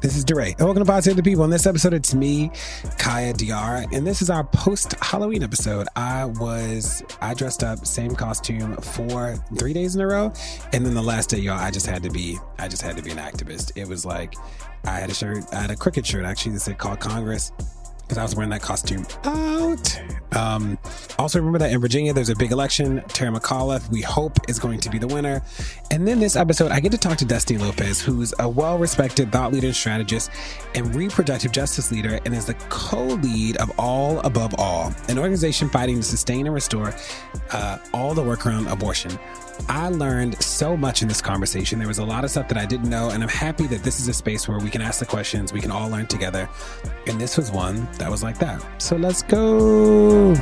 This 0.00 0.16
is 0.16 0.24
DeRay, 0.24 0.50
and 0.58 0.60
welcome 0.60 0.84
to 0.84 0.90
Pod 0.90 1.02
Save 1.02 1.16
the 1.16 1.22
People. 1.22 1.44
In 1.44 1.50
this 1.50 1.66
episode, 1.66 1.94
it's 1.94 2.14
me, 2.14 2.50
Kaya 2.98 3.32
De'Ara, 3.32 3.90
and 3.92 4.06
this 4.06 4.20
is 4.20 4.28
our 4.28 4.44
post 4.44 4.92
Halloween 5.00 5.42
episode. 5.42 5.88
I 5.96 6.26
was, 6.26 7.02
I 7.22 7.32
dressed 7.34 7.64
up, 7.64 7.86
same 7.86 8.14
costume 8.14 8.76
for 8.76 9.36
three 9.58 9.72
days 9.72 9.94
in 9.94 10.02
a 10.02 10.06
row, 10.06 10.32
and 10.72 10.84
then 10.84 10.94
the 10.94 11.02
last 11.02 11.30
day, 11.30 11.38
y'all, 11.38 11.58
I 11.58 11.70
just 11.70 11.86
had 11.86 12.02
to 12.02 12.10
be, 12.10 12.38
I 12.58 12.68
just 12.68 12.82
had 12.82 12.96
to 12.96 13.02
be 13.02 13.10
an 13.12 13.18
activist. 13.18 13.72
It 13.76 13.88
was 13.88 14.04
like, 14.04 14.34
I 14.84 15.00
had 15.00 15.10
a 15.10 15.14
shirt, 15.14 15.44
I 15.52 15.62
had 15.62 15.70
a 15.70 15.76
cricket 15.76 16.04
shirt 16.04 16.24
actually 16.24 16.52
that 16.52 16.60
said 16.60 16.78
"Call 16.78 16.96
Congress." 16.96 17.50
Because 18.04 18.18
I 18.18 18.22
was 18.22 18.36
wearing 18.36 18.50
that 18.50 18.62
costume 18.62 19.06
out. 19.24 20.00
Um, 20.36 20.78
also, 21.18 21.38
remember 21.38 21.58
that 21.60 21.72
in 21.72 21.80
Virginia, 21.80 22.12
there's 22.12 22.28
a 22.28 22.36
big 22.36 22.52
election. 22.52 23.02
Terry 23.08 23.30
McAuliffe, 23.30 23.88
we 23.90 24.02
hope, 24.02 24.38
is 24.48 24.58
going 24.58 24.80
to 24.80 24.90
be 24.90 24.98
the 24.98 25.06
winner. 25.06 25.42
And 25.90 26.06
then 26.06 26.18
this 26.18 26.36
episode, 26.36 26.72
I 26.72 26.80
get 26.80 26.92
to 26.92 26.98
talk 26.98 27.18
to 27.18 27.24
Destiny 27.24 27.58
Lopez, 27.58 28.00
who's 28.00 28.34
a 28.38 28.48
well 28.48 28.78
respected 28.78 29.32
thought 29.32 29.52
leader 29.52 29.68
and 29.68 29.76
strategist 29.76 30.30
and 30.74 30.94
reproductive 30.94 31.52
justice 31.52 31.92
leader, 31.92 32.20
and 32.24 32.34
is 32.34 32.46
the 32.46 32.54
co 32.68 33.04
lead 33.04 33.56
of 33.58 33.72
All 33.78 34.20
Above 34.20 34.54
All, 34.58 34.92
an 35.08 35.18
organization 35.18 35.68
fighting 35.68 35.96
to 35.96 36.02
sustain 36.02 36.46
and 36.46 36.54
restore 36.54 36.94
uh, 37.52 37.78
all 37.92 38.14
the 38.14 38.22
work 38.22 38.46
around 38.46 38.66
abortion. 38.66 39.18
I 39.68 39.88
learned 39.88 40.42
so 40.42 40.76
much 40.76 41.02
in 41.02 41.08
this 41.08 41.20
conversation. 41.20 41.78
There 41.78 41.88
was 41.88 41.98
a 41.98 42.04
lot 42.04 42.24
of 42.24 42.30
stuff 42.30 42.48
that 42.48 42.58
I 42.58 42.66
didn't 42.66 42.90
know, 42.90 43.10
and 43.10 43.22
I'm 43.22 43.28
happy 43.28 43.66
that 43.68 43.82
this 43.82 44.00
is 44.00 44.08
a 44.08 44.12
space 44.12 44.48
where 44.48 44.58
we 44.58 44.70
can 44.70 44.82
ask 44.82 45.00
the 45.00 45.06
questions, 45.06 45.52
we 45.52 45.60
can 45.60 45.70
all 45.70 45.88
learn 45.88 46.06
together. 46.06 46.48
And 47.06 47.20
this 47.20 47.36
was 47.36 47.50
one 47.50 47.88
that 47.98 48.10
was 48.10 48.22
like 48.22 48.38
that. 48.38 48.64
So 48.82 48.96
let's 48.96 49.22
go. 49.22 50.34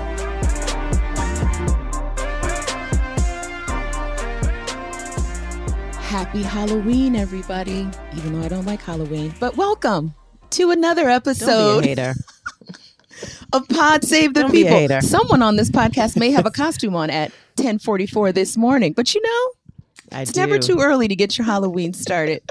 Happy 6.00 6.42
Halloween, 6.42 7.16
everybody. 7.16 7.88
Even 8.16 8.38
though 8.38 8.44
I 8.44 8.48
don't 8.48 8.66
like 8.66 8.82
Halloween, 8.82 9.34
but 9.40 9.56
welcome 9.56 10.14
to 10.50 10.70
another 10.70 11.08
episode 11.08 11.84
hater. 11.84 12.14
of 13.52 13.68
Pod 13.68 14.04
Save 14.04 14.34
the 14.34 14.42
Don't 14.42 14.52
be 14.52 14.62
a 14.62 14.64
People. 14.64 14.78
hater. 14.78 15.00
Someone 15.00 15.42
on 15.42 15.56
this 15.56 15.70
podcast 15.70 16.18
may 16.18 16.30
have 16.30 16.46
a 16.46 16.50
costume 16.50 16.94
on 16.94 17.10
at 17.10 17.32
1044 17.64 18.32
this 18.32 18.56
morning, 18.56 18.92
but 18.92 19.14
you 19.14 19.20
know, 19.22 20.16
I 20.18 20.22
it's 20.22 20.32
do. 20.32 20.40
never 20.40 20.58
too 20.58 20.78
early 20.80 21.08
to 21.08 21.16
get 21.16 21.38
your 21.38 21.44
Halloween 21.46 21.92
started. 21.94 22.42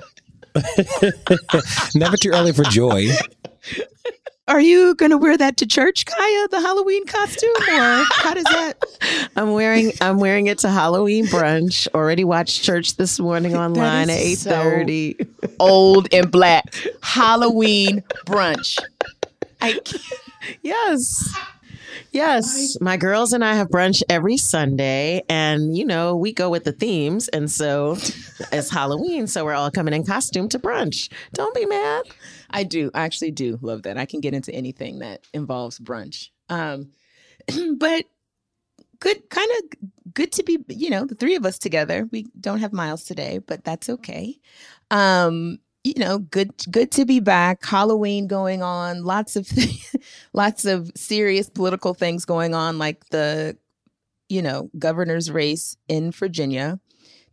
Never 1.96 2.18
too 2.18 2.32
early 2.34 2.52
for 2.52 2.64
joy. 2.64 3.08
Are 4.48 4.60
you 4.60 4.96
going 4.96 5.12
to 5.12 5.18
wear 5.18 5.38
that 5.38 5.56
to 5.58 5.66
church, 5.66 6.06
Kaya, 6.06 6.48
the 6.50 6.60
Halloween 6.60 7.06
costume? 7.06 7.50
Or 7.70 8.04
how 8.16 8.34
does 8.34 8.44
that? 8.44 8.74
I'm 9.38 9.54
wearing 9.54 9.94
I'm 10.02 10.20
wearing 10.20 10.48
it 10.48 10.58
to 10.60 10.70
Halloween 10.70 11.26
brunch. 11.28 11.88
Already 11.94 12.26
watched 12.26 12.64
church 12.64 12.98
this 12.98 13.18
morning 13.20 13.56
online 13.56 14.10
at 14.10 14.18
eight 14.18 14.34
is 14.34 14.42
so- 14.42 15.14
Old 15.60 16.08
and 16.14 16.30
black 16.30 16.76
Halloween 17.02 18.04
brunch. 18.26 18.78
I 19.62 19.74
can't. 19.74 20.02
Yes. 20.64 21.34
Yes, 22.12 22.78
my 22.82 22.98
girls 22.98 23.32
and 23.32 23.44
I 23.44 23.54
have 23.54 23.70
brunch 23.70 24.04
every 24.10 24.36
Sunday, 24.36 25.24
and 25.30 25.78
you 25.78 25.86
know 25.86 26.18
we 26.18 26.34
go 26.34 26.50
with 26.50 26.66
the 26.66 26.74
themes, 26.74 27.30
and 27.30 27.50
so 27.50 27.94
it's 28.52 28.70
Halloween, 28.70 29.28
so 29.28 29.46
we're 29.46 29.54
all 29.54 29.72
coming 29.72 29.94
in 29.94 30.06
costume 30.06 30.50
to 30.50 30.60
brunch. 30.60 31.10
Don't 31.34 31.56
be 31.56 31.66
mad. 31.66 32.04
I 32.50 32.64
do. 32.64 32.92
I 32.94 33.04
actually 33.04 33.32
do 33.32 33.58
love 33.62 33.84
that. 33.84 33.98
I 33.98 34.06
can 34.06 34.20
get 34.20 34.34
into 34.34 34.54
anything 34.54 35.00
that 35.00 35.26
involves 35.34 35.80
brunch. 35.80 36.32
Um, 36.50 36.92
but 37.78 38.06
good, 39.00 39.30
kind 39.30 39.52
of 39.60 40.14
good 40.14 40.34
to 40.34 40.44
be, 40.44 40.60
you 40.68 40.90
know, 40.90 41.06
the 41.06 41.16
three 41.16 41.36
of 41.36 41.46
us 41.46 41.58
together. 41.58 42.10
We 42.12 42.28
don't 42.40 42.60
have 42.60 42.74
Myles 42.74 43.06
today, 43.06 43.38
but 43.38 43.64
that's 43.64 43.90
okay. 43.90 44.38
Um, 44.90 45.60
you 45.84 45.94
know, 45.98 46.20
good, 46.20 46.52
good 46.70 46.92
to 46.92 47.06
be 47.06 47.20
back. 47.20 47.66
Halloween 47.66 48.28
going 48.28 48.62
on. 48.62 49.04
Lots 49.04 49.36
of, 49.36 49.50
lots 50.34 50.66
of 50.66 50.92
serious 50.96 51.50
political 51.50 51.94
things 51.94 52.26
going 52.26 52.54
on, 52.54 52.78
like 52.78 53.06
the, 53.10 53.58
you 54.30 54.42
know, 54.42 54.70
governor's 54.78 55.32
race 55.32 55.76
in 55.88 56.12
Virginia. 56.12 56.80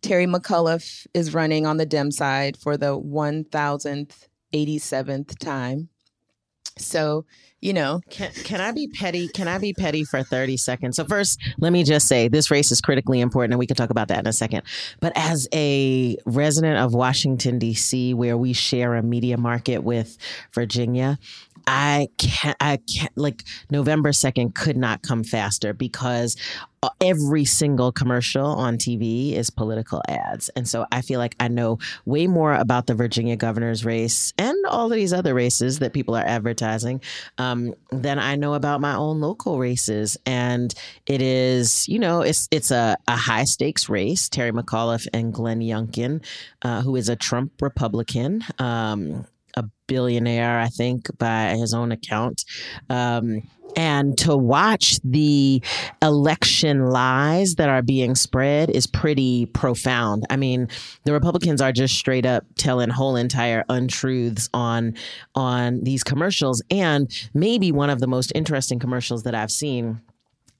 Terry 0.00 0.26
McAuliffe 0.26 1.06
is 1.12 1.34
running 1.34 1.66
on 1.66 1.76
the 1.76 1.86
Dem 1.86 2.10
side 2.10 2.56
for 2.56 2.76
the 2.76 2.96
one 2.96 3.44
thousandth 3.44 4.28
87th 4.54 5.38
time. 5.38 5.88
So, 6.78 7.26
you 7.60 7.72
know, 7.72 8.00
Can, 8.10 8.30
can 8.44 8.60
I 8.60 8.70
be 8.70 8.86
petty? 8.86 9.28
Can 9.28 9.48
I 9.48 9.58
be 9.58 9.72
petty 9.72 10.04
for 10.04 10.22
30 10.22 10.56
seconds? 10.56 10.96
So, 10.96 11.04
first, 11.04 11.40
let 11.58 11.72
me 11.72 11.82
just 11.82 12.06
say 12.06 12.28
this 12.28 12.50
race 12.50 12.70
is 12.70 12.80
critically 12.80 13.20
important, 13.20 13.52
and 13.52 13.58
we 13.58 13.66
can 13.66 13.76
talk 13.76 13.90
about 13.90 14.08
that 14.08 14.20
in 14.20 14.26
a 14.26 14.32
second. 14.32 14.62
But 15.00 15.12
as 15.16 15.48
a 15.52 16.16
resident 16.24 16.78
of 16.78 16.94
Washington, 16.94 17.58
D.C., 17.58 18.14
where 18.14 18.36
we 18.36 18.52
share 18.52 18.94
a 18.94 19.02
media 19.02 19.36
market 19.36 19.82
with 19.82 20.18
Virginia, 20.52 21.18
I 21.68 22.08
can't, 22.16 22.56
I 22.60 22.78
can't, 22.78 23.16
like, 23.16 23.44
November 23.70 24.10
2nd 24.10 24.54
could 24.54 24.78
not 24.78 25.02
come 25.02 25.22
faster 25.22 25.74
because 25.74 26.34
uh, 26.82 26.88
every 27.02 27.44
single 27.44 27.92
commercial 27.92 28.46
on 28.46 28.78
TV 28.78 29.34
is 29.34 29.50
political 29.50 30.00
ads. 30.08 30.48
And 30.50 30.66
so 30.66 30.86
I 30.90 31.02
feel 31.02 31.18
like 31.18 31.36
I 31.38 31.48
know 31.48 31.78
way 32.06 32.26
more 32.26 32.54
about 32.54 32.86
the 32.86 32.94
Virginia 32.94 33.36
governor's 33.36 33.84
race 33.84 34.32
and 34.38 34.56
all 34.66 34.86
of 34.86 34.92
these 34.92 35.12
other 35.12 35.34
races 35.34 35.80
that 35.80 35.92
people 35.92 36.16
are 36.16 36.24
advertising 36.24 37.02
um, 37.36 37.74
than 37.90 38.18
I 38.18 38.36
know 38.36 38.54
about 38.54 38.80
my 38.80 38.94
own 38.94 39.20
local 39.20 39.58
races. 39.58 40.16
And 40.24 40.72
it 41.06 41.20
is, 41.20 41.86
you 41.86 41.98
know, 41.98 42.22
it's 42.22 42.48
it's 42.50 42.70
a, 42.70 42.96
a 43.08 43.16
high 43.16 43.44
stakes 43.44 43.90
race. 43.90 44.28
Terry 44.30 44.52
McAuliffe 44.52 45.06
and 45.12 45.34
Glenn 45.34 45.60
Youngkin, 45.60 46.24
uh, 46.62 46.80
who 46.80 46.96
is 46.96 47.10
a 47.10 47.16
Trump 47.16 47.60
Republican. 47.60 48.42
Um, 48.58 49.26
a 49.58 49.70
billionaire, 49.86 50.60
I 50.60 50.68
think, 50.68 51.06
by 51.18 51.56
his 51.56 51.74
own 51.74 51.92
account. 51.92 52.44
Um, 52.88 53.42
and 53.76 54.16
to 54.18 54.36
watch 54.36 54.98
the 55.04 55.62
election 56.02 56.86
lies 56.86 57.56
that 57.56 57.68
are 57.68 57.82
being 57.82 58.14
spread 58.14 58.70
is 58.70 58.86
pretty 58.86 59.46
profound. 59.46 60.24
I 60.30 60.36
mean, 60.36 60.68
the 61.04 61.12
Republicans 61.12 61.60
are 61.60 61.72
just 61.72 61.94
straight 61.94 62.26
up 62.26 62.44
telling 62.56 62.88
whole 62.88 63.16
entire 63.16 63.64
untruths 63.68 64.48
on 64.54 64.94
on 65.34 65.84
these 65.84 66.02
commercials. 66.02 66.62
And 66.70 67.10
maybe 67.34 67.70
one 67.72 67.90
of 67.90 68.00
the 68.00 68.06
most 68.06 68.32
interesting 68.34 68.78
commercials 68.78 69.22
that 69.24 69.34
I've 69.34 69.50
seen, 69.50 70.00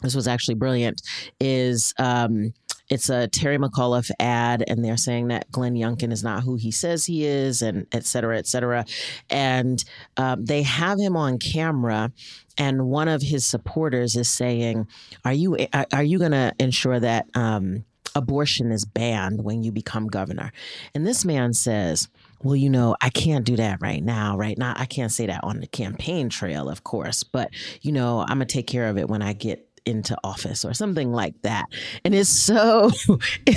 this 0.03 0.15
was 0.15 0.29
actually 0.29 0.55
brilliant, 0.55 1.03
is 1.41 1.95
um, 1.99 2.53
it's 2.89 3.09
a 3.11 3.29
Terry 3.29 3.59
McAuliffe 3.59 4.11
ad, 4.19 4.65
and 4.67 4.85
they're 4.85 4.97
saying 4.97 5.29
that 5.29 5.51
Glenn 5.51 5.75
Youngkin 5.75 6.13
is 6.13 6.23
not 6.23 6.43
who 6.43 6.57
he 6.57 6.71
says 6.71 7.05
he 7.05 7.25
is, 7.25 7.63
and 7.63 7.87
et 7.93 8.05
cetera, 8.05 8.39
et 8.39 8.47
cetera. 8.47 8.85
And 9.31 9.85
um, 10.17 10.45
they 10.45 10.63
have 10.63 10.99
him 10.99 11.17
on 11.17 11.39
camera, 11.39 12.13
and 12.57 12.87
one 12.87 13.09
of 13.09 13.23
his 13.23 13.47
supporters 13.47 14.17
is 14.17 14.29
saying, 14.29 14.87
"Are 15.25 15.33
you 15.33 15.57
are- 15.93 16.03
you 16.03 16.19
going 16.19 16.33
to 16.33 16.55
ensure 16.59 17.01
that?" 17.01 17.27
Um, 17.35 17.85
Abortion 18.15 18.73
is 18.73 18.85
banned 18.85 19.45
when 19.45 19.63
you 19.63 19.71
become 19.71 20.09
governor. 20.09 20.51
And 20.95 21.07
this 21.07 21.25
man 21.25 21.53
says, 21.53 22.09
well, 22.43 22.57
you 22.57 22.71
know, 22.71 22.97
I 23.01 23.11
can't 23.11 23.45
do 23.45 23.55
that 23.57 23.81
right 23.81 24.03
now. 24.03 24.37
Right 24.37 24.59
now, 24.59 24.73
I 24.77 24.87
can't 24.87 25.13
say 25.13 25.27
that 25.27 25.45
on 25.45 25.61
the 25.61 25.67
campaign 25.69 26.29
trail, 26.29 26.69
of 26.69 26.83
course, 26.83 27.23
but, 27.23 27.51
you 27.83 27.93
know, 27.93 28.21
I'm 28.21 28.39
going 28.39 28.41
to 28.41 28.47
take 28.47 28.67
care 28.67 28.89
of 28.89 28.97
it 28.97 29.09
when 29.09 29.23
I 29.23 29.35
get 29.35 29.68
into 29.89 30.17
office 30.23 30.65
or 30.65 30.75
something 30.75 31.13
like 31.13 31.41
that. 31.43 31.67
And 32.05 32.15
it's 32.15 32.29
so 32.29 32.91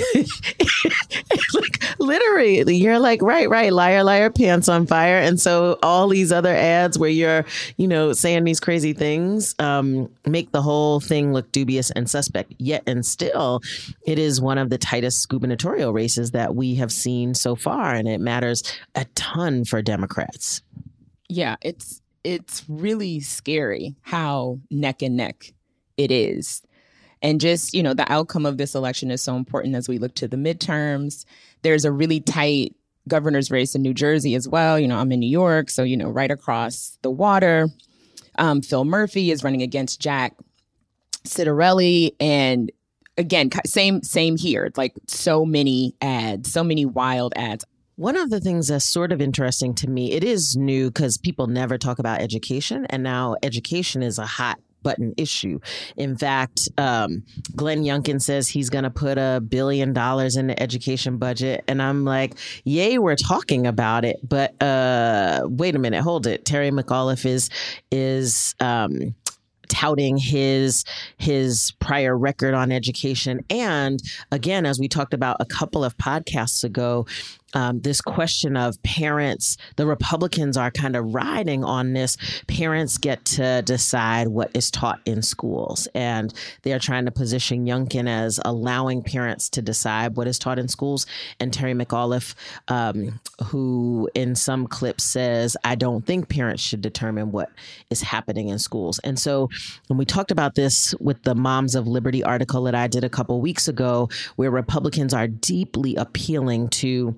like 1.54 1.82
literally 1.98 2.74
you're 2.74 2.98
like, 2.98 3.22
right, 3.22 3.48
right, 3.48 3.72
liar, 3.72 4.02
liar, 4.02 4.30
pants 4.30 4.68
on 4.68 4.86
fire. 4.86 5.18
And 5.18 5.40
so 5.40 5.78
all 5.82 6.08
these 6.08 6.32
other 6.32 6.54
ads 6.54 6.98
where 6.98 7.10
you're, 7.10 7.44
you 7.76 7.86
know, 7.86 8.12
saying 8.12 8.44
these 8.44 8.60
crazy 8.60 8.92
things 8.92 9.54
um, 9.58 10.10
make 10.26 10.50
the 10.52 10.62
whole 10.62 11.00
thing 11.00 11.32
look 11.32 11.52
dubious 11.52 11.90
and 11.92 12.08
suspect. 12.08 12.54
Yet 12.58 12.82
and 12.86 13.04
still, 13.04 13.60
it 14.06 14.18
is 14.18 14.40
one 14.40 14.58
of 14.58 14.70
the 14.70 14.78
tightest 14.78 15.28
gubernatorial 15.28 15.92
races 15.92 16.30
that 16.32 16.56
we 16.56 16.74
have 16.76 16.90
seen 16.90 17.34
so 17.34 17.54
far. 17.54 17.94
And 17.94 18.08
it 18.08 18.20
matters 18.20 18.62
a 18.94 19.04
ton 19.14 19.64
for 19.64 19.82
Democrats. 19.82 20.62
Yeah, 21.28 21.56
it's 21.62 22.00
it's 22.24 22.64
really 22.68 23.20
scary 23.20 23.96
how 24.02 24.60
neck 24.70 25.02
and 25.02 25.16
neck 25.16 25.52
it 25.96 26.10
is. 26.10 26.62
And 27.22 27.40
just, 27.40 27.72
you 27.72 27.82
know, 27.82 27.94
the 27.94 28.10
outcome 28.12 28.46
of 28.46 28.58
this 28.58 28.74
election 28.74 29.10
is 29.10 29.22
so 29.22 29.36
important 29.36 29.76
as 29.76 29.88
we 29.88 29.98
look 29.98 30.14
to 30.16 30.26
the 30.26 30.36
midterms. 30.36 31.24
There's 31.62 31.84
a 31.84 31.92
really 31.92 32.20
tight 32.20 32.74
governor's 33.08 33.50
race 33.50 33.74
in 33.74 33.82
New 33.82 33.94
Jersey 33.94 34.34
as 34.34 34.48
well. 34.48 34.78
You 34.78 34.88
know, 34.88 34.98
I'm 34.98 35.12
in 35.12 35.20
New 35.20 35.30
York, 35.30 35.70
so, 35.70 35.82
you 35.82 35.96
know, 35.96 36.10
right 36.10 36.30
across 36.30 36.98
the 37.02 37.10
water. 37.10 37.68
Um, 38.38 38.60
Phil 38.62 38.84
Murphy 38.84 39.30
is 39.30 39.44
running 39.44 39.62
against 39.62 40.00
Jack 40.00 40.34
Ciattarelli. 41.24 42.16
And 42.18 42.72
again, 43.16 43.50
same, 43.66 44.02
same 44.02 44.36
here. 44.36 44.72
Like 44.76 44.94
so 45.06 45.44
many 45.44 45.94
ads, 46.00 46.52
so 46.52 46.64
many 46.64 46.84
wild 46.84 47.32
ads. 47.36 47.64
One 47.96 48.16
of 48.16 48.30
the 48.30 48.40
things 48.40 48.68
that's 48.68 48.86
sort 48.86 49.12
of 49.12 49.20
interesting 49.20 49.74
to 49.76 49.88
me, 49.88 50.12
it 50.12 50.24
is 50.24 50.56
new 50.56 50.90
because 50.90 51.18
people 51.18 51.46
never 51.46 51.76
talk 51.76 51.98
about 51.98 52.20
education, 52.20 52.86
and 52.86 53.02
now 53.02 53.36
education 53.42 54.02
is 54.02 54.18
a 54.18 54.26
hot 54.26 54.58
button 54.82 55.14
issue. 55.16 55.60
In 55.96 56.16
fact, 56.16 56.68
um, 56.78 57.24
Glenn 57.54 57.82
Youngkin 57.82 58.20
says 58.20 58.48
he's 58.48 58.70
going 58.70 58.84
to 58.84 58.90
put 58.90 59.18
a 59.18 59.40
billion 59.46 59.92
dollars 59.92 60.36
in 60.36 60.46
the 60.46 60.62
education 60.62 61.18
budget. 61.18 61.64
And 61.68 61.82
I'm 61.82 62.04
like, 62.04 62.34
yay, 62.64 62.98
we're 62.98 63.16
talking 63.16 63.66
about 63.66 64.04
it. 64.04 64.20
But 64.22 64.60
uh, 64.62 65.42
wait 65.44 65.74
a 65.74 65.78
minute, 65.78 66.02
hold 66.02 66.26
it. 66.26 66.44
Terry 66.44 66.70
McAuliffe 66.70 67.26
is, 67.26 67.50
is, 67.90 68.54
um, 68.60 69.14
touting 69.68 70.18
his 70.18 70.84
his 71.16 71.72
prior 71.80 72.16
record 72.16 72.52
on 72.52 72.70
education 72.70 73.40
and 73.48 74.00
again 74.30 74.66
as 74.66 74.78
we 74.78 74.86
talked 74.86 75.14
about 75.14 75.38
a 75.40 75.46
couple 75.46 75.82
of 75.82 75.96
podcasts 75.96 76.62
ago 76.62 77.06
um, 77.54 77.80
this 77.80 78.00
question 78.00 78.56
of 78.56 78.82
parents, 78.82 79.56
the 79.76 79.86
Republicans 79.86 80.56
are 80.56 80.70
kind 80.70 80.96
of 80.96 81.14
riding 81.14 81.64
on 81.64 81.92
this. 81.92 82.16
Parents 82.46 82.98
get 82.98 83.24
to 83.24 83.62
decide 83.62 84.28
what 84.28 84.50
is 84.54 84.70
taught 84.70 85.00
in 85.04 85.22
schools, 85.22 85.88
and 85.94 86.32
they're 86.62 86.78
trying 86.78 87.04
to 87.04 87.10
position 87.10 87.66
Youngkin 87.66 88.08
as 88.08 88.40
allowing 88.44 89.02
parents 89.02 89.48
to 89.50 89.62
decide 89.62 90.16
what 90.16 90.26
is 90.26 90.38
taught 90.38 90.58
in 90.58 90.68
schools. 90.68 91.06
And 91.40 91.52
Terry 91.52 91.74
McAuliffe, 91.74 92.34
um, 92.68 93.20
who 93.44 94.08
in 94.14 94.34
some 94.34 94.66
clips 94.66 95.04
says, 95.04 95.56
I 95.64 95.74
don't 95.74 96.06
think 96.06 96.28
parents 96.28 96.62
should 96.62 96.80
determine 96.80 97.32
what 97.32 97.50
is 97.90 98.02
happening 98.02 98.48
in 98.48 98.58
schools. 98.58 98.98
And 99.00 99.18
so 99.18 99.48
when 99.88 99.98
we 99.98 100.04
talked 100.04 100.30
about 100.30 100.54
this 100.54 100.94
with 101.00 101.22
the 101.22 101.34
Moms 101.34 101.74
of 101.74 101.86
Liberty 101.86 102.24
article 102.24 102.62
that 102.64 102.74
I 102.74 102.86
did 102.86 103.04
a 103.04 103.08
couple 103.08 103.40
weeks 103.40 103.68
ago, 103.68 104.08
where 104.36 104.50
Republicans 104.50 105.12
are 105.14 105.28
deeply 105.28 105.96
appealing 105.96 106.68
to 106.68 107.16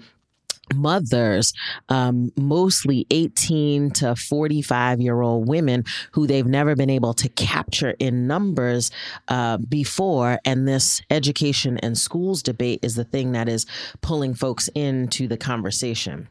mothers, 0.73 1.53
um, 1.89 2.33
mostly 2.37 3.07
18 3.11 3.91
to 3.91 4.17
45 4.17 5.01
year 5.01 5.21
old 5.21 5.49
women 5.49 5.85
who 6.13 6.27
they've 6.27 6.47
never 6.47 6.75
been 6.75 6.91
able 6.91 7.15
to 7.15 7.29
capture 7.29 7.95
in 7.99 8.27
numbers 8.27 8.91
uh, 9.29 9.59
before. 9.59 10.39
And 10.45 10.67
this 10.67 11.03
education 11.11 11.79
and 11.79 11.99
schools 11.99 12.43
debate 12.43 12.81
is 12.83 12.95
the 12.95 13.05
thing 13.05 13.33
that 13.33 13.49
is 13.49 13.67
pulling 14.01 14.35
folks 14.35 14.69
into 14.75 15.29
the 15.29 15.37
conversation. 15.37 16.29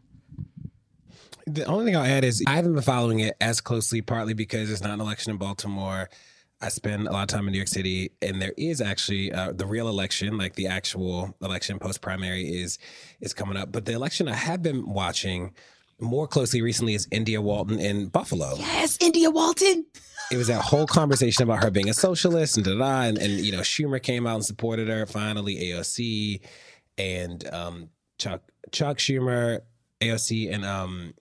The 1.46 1.66
only 1.66 1.86
thing 1.86 1.98
I'll 1.98 2.06
add 2.06 2.24
is 2.24 2.42
I 2.48 2.56
haven't 2.56 2.74
been 2.74 2.84
following 2.84 3.20
it 3.20 3.36
as 3.42 3.60
closely, 3.60 4.02
partly 4.02 4.34
because 4.34 4.72
it's 4.72 4.82
not 4.82 4.94
an 4.94 5.02
election 5.02 5.32
in 5.32 5.38
Baltimore. 5.38 6.10
I 6.64 6.70
spend 6.70 7.08
a 7.08 7.12
lot 7.12 7.24
of 7.24 7.28
time 7.28 7.46
in 7.48 7.52
New 7.52 7.58
York 7.58 7.68
City, 7.68 8.12
and 8.22 8.42
there 8.42 8.54
is 8.58 8.80
actually 8.80 9.34
uh, 9.34 9.52
the 9.52 9.66
real 9.66 9.90
election, 9.90 10.38
like 10.38 10.56
the 10.56 10.68
actual 10.68 11.36
election 11.42 11.78
post 11.78 12.02
primary, 12.02 12.44
is 12.44 12.80
is 13.20 13.34
coming 13.34 13.58
up. 13.58 13.74
But 13.74 13.86
the 13.86 13.92
election 13.92 14.30
I 14.30 14.36
have 14.36 14.62
been 14.62 14.88
watching 14.88 15.54
more 16.00 16.26
closely 16.26 16.62
recently 16.62 16.94
is 16.94 17.06
India 17.12 17.42
Walton 17.42 17.80
in 17.80 18.08
Buffalo. 18.08 18.56
Yes, 18.58 18.98
India 19.02 19.30
Walton. 19.30 19.86
it 20.32 20.38
was 20.38 20.48
that 20.48 20.62
whole 20.62 20.88
conversation 20.88 21.44
about 21.44 21.62
her 21.64 21.70
being 21.70 21.90
a 21.90 21.94
socialist 21.94 22.56
and 22.56 22.66
da 22.66 22.78
da, 22.78 23.02
and, 23.02 23.18
and 23.18 23.34
you 23.42 23.52
know 23.52 23.60
Schumer 23.60 24.02
came 24.02 24.26
out 24.26 24.36
and 24.36 24.46
supported 24.46 24.88
her. 24.88 25.06
Finally, 25.06 25.56
AOC 25.58 26.40
and 26.98 27.46
um, 27.54 27.90
Chuck 28.18 28.42
Chuck 28.72 29.00
Schumer, 29.00 29.60
AOC, 30.02 30.54
and 30.54 30.64
um, 30.64 31.14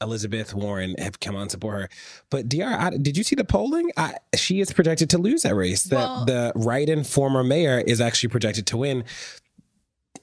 Elizabeth 0.00 0.54
Warren 0.54 0.94
have 0.98 1.20
come 1.20 1.36
on 1.36 1.48
support 1.48 1.80
her. 1.80 1.88
But 2.30 2.48
Dr, 2.48 2.64
I, 2.66 2.90
did 2.90 3.16
you 3.16 3.24
see 3.24 3.36
the 3.36 3.44
polling? 3.44 3.90
I, 3.96 4.14
she 4.36 4.60
is 4.60 4.72
projected 4.72 5.10
to 5.10 5.18
lose 5.18 5.42
that 5.42 5.54
race. 5.54 5.84
That 5.84 5.96
well, 5.96 6.24
the 6.24 6.52
write-in 6.54 7.04
former 7.04 7.42
mayor 7.42 7.78
is 7.78 8.00
actually 8.00 8.28
projected 8.30 8.66
to 8.68 8.76
win. 8.76 9.04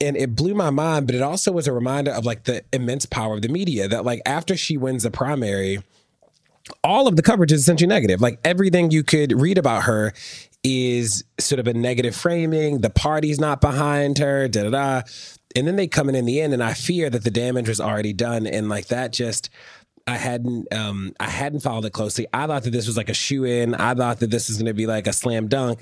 And 0.00 0.16
it 0.16 0.34
blew 0.34 0.54
my 0.54 0.70
mind, 0.70 1.06
but 1.06 1.14
it 1.14 1.22
also 1.22 1.52
was 1.52 1.66
a 1.66 1.72
reminder 1.72 2.10
of 2.10 2.24
like 2.26 2.44
the 2.44 2.64
immense 2.72 3.06
power 3.06 3.34
of 3.34 3.42
the 3.42 3.48
media. 3.48 3.88
That 3.88 4.04
like 4.04 4.20
after 4.26 4.56
she 4.56 4.76
wins 4.76 5.02
the 5.04 5.10
primary, 5.10 5.82
all 6.82 7.06
of 7.08 7.16
the 7.16 7.22
coverage 7.22 7.52
is 7.52 7.60
essentially 7.60 7.88
negative. 7.88 8.20
Like 8.20 8.38
everything 8.44 8.90
you 8.90 9.02
could 9.02 9.32
read 9.40 9.56
about 9.58 9.84
her 9.84 10.12
is 10.62 11.24
sort 11.38 11.60
of 11.60 11.66
a 11.66 11.74
negative 11.74 12.14
framing. 12.14 12.80
The 12.80 12.90
party's 12.90 13.38
not 13.38 13.60
behind 13.60 14.18
her. 14.18 14.48
Da 14.48 14.64
da 14.64 14.70
da 14.70 15.02
and 15.54 15.66
then 15.66 15.76
they 15.76 15.86
come 15.86 16.08
in 16.08 16.14
in 16.14 16.24
the 16.24 16.40
end 16.40 16.52
and 16.52 16.62
i 16.62 16.72
fear 16.72 17.08
that 17.10 17.24
the 17.24 17.30
damage 17.30 17.68
was 17.68 17.80
already 17.80 18.12
done 18.12 18.46
and 18.46 18.68
like 18.68 18.86
that 18.88 19.12
just 19.12 19.50
I 20.08 20.16
hadn't 20.16 20.72
um 20.72 21.14
I 21.18 21.28
hadn't 21.28 21.60
followed 21.60 21.84
it 21.84 21.92
closely. 21.92 22.26
I 22.32 22.46
thought 22.46 22.62
that 22.62 22.70
this 22.70 22.86
was 22.86 22.96
like 22.96 23.08
a 23.08 23.14
shoe 23.14 23.44
in. 23.44 23.74
I 23.74 23.94
thought 23.94 24.20
that 24.20 24.30
this 24.30 24.48
was 24.48 24.56
going 24.56 24.66
to 24.66 24.74
be 24.74 24.86
like 24.86 25.06
a 25.06 25.12
slam 25.12 25.48
dunk. 25.48 25.80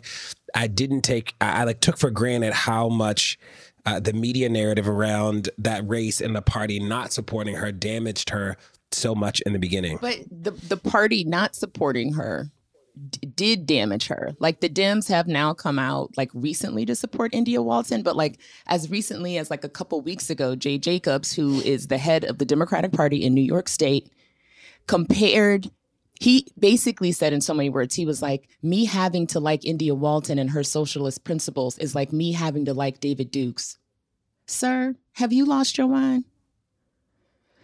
I 0.55 0.67
didn't 0.67 1.03
take 1.03 1.35
I, 1.41 1.61
I 1.61 1.65
like 1.65 1.81
took 1.81 1.99
for 1.99 2.11
granted 2.11 2.55
how 2.55 2.89
much 2.89 3.39
uh, 3.87 4.01
the 4.01 4.15
media 4.15 4.49
narrative 4.49 4.89
around 4.89 5.51
that 5.59 5.87
race 5.87 6.23
and 6.23 6.35
the 6.35 6.41
party 6.41 6.81
not 6.81 7.13
supporting 7.13 7.57
her 7.57 7.71
damaged 7.71 8.31
her 8.31 8.57
so 8.93 9.15
much 9.15 9.43
in 9.43 9.53
the 9.53 9.59
beginning. 9.59 9.99
But 10.01 10.21
the 10.31 10.53
the 10.53 10.79
party 10.79 11.25
not 11.25 11.55
supporting 11.55 12.15
her 12.15 12.51
did 13.35 13.67
damage 13.67 14.07
her. 14.07 14.35
Like 14.39 14.61
the 14.61 14.69
Dems 14.69 15.09
have 15.09 15.27
now 15.27 15.53
come 15.55 15.79
out 15.79 16.17
like 16.17 16.31
recently 16.33 16.87
to 16.87 16.95
support 16.95 17.35
India 17.35 17.61
Walton, 17.61 18.03
but 18.03 18.17
like 18.17 18.39
as 18.67 18.91
recently 18.91 19.37
as 19.37 19.51
like 19.51 19.65
a 19.65 19.69
couple 19.69 20.01
weeks 20.01 20.31
ago, 20.31 20.55
Jay 20.55 20.79
Jacobs, 20.79 21.33
who 21.33 21.61
is 21.61 21.89
the 21.89 21.99
head 21.99 22.25
of 22.25 22.39
the 22.39 22.45
Democratic 22.45 22.93
Party 22.93 23.25
in 23.25 23.35
New 23.35 23.43
York 23.43 23.69
State, 23.69 24.13
compared 24.87 25.71
he 26.21 26.47
basically 26.59 27.13
said 27.13 27.33
in 27.33 27.41
so 27.41 27.55
many 27.55 27.69
words, 27.69 27.97
he 27.97 28.07
was 28.07 28.23
like, 28.23 28.49
me 28.63 28.85
having 28.85 29.27
to 29.29 29.41
like 29.41 29.65
India 29.65 29.95
Walton 29.95 30.39
and 30.39 30.51
her 30.51 30.63
socialist 30.63 31.25
principles 31.25 31.77
is 31.79 31.95
like 31.95 32.13
me 32.13 32.33
having 32.33 32.65
to 32.65 32.75
like 32.75 33.01
David 33.01 33.31
Dukes. 33.31 33.79
Sir, 34.47 34.95
have 35.15 35.33
you 35.33 35.45
lost 35.45 35.77
your 35.77 35.89
mind? 35.89 36.25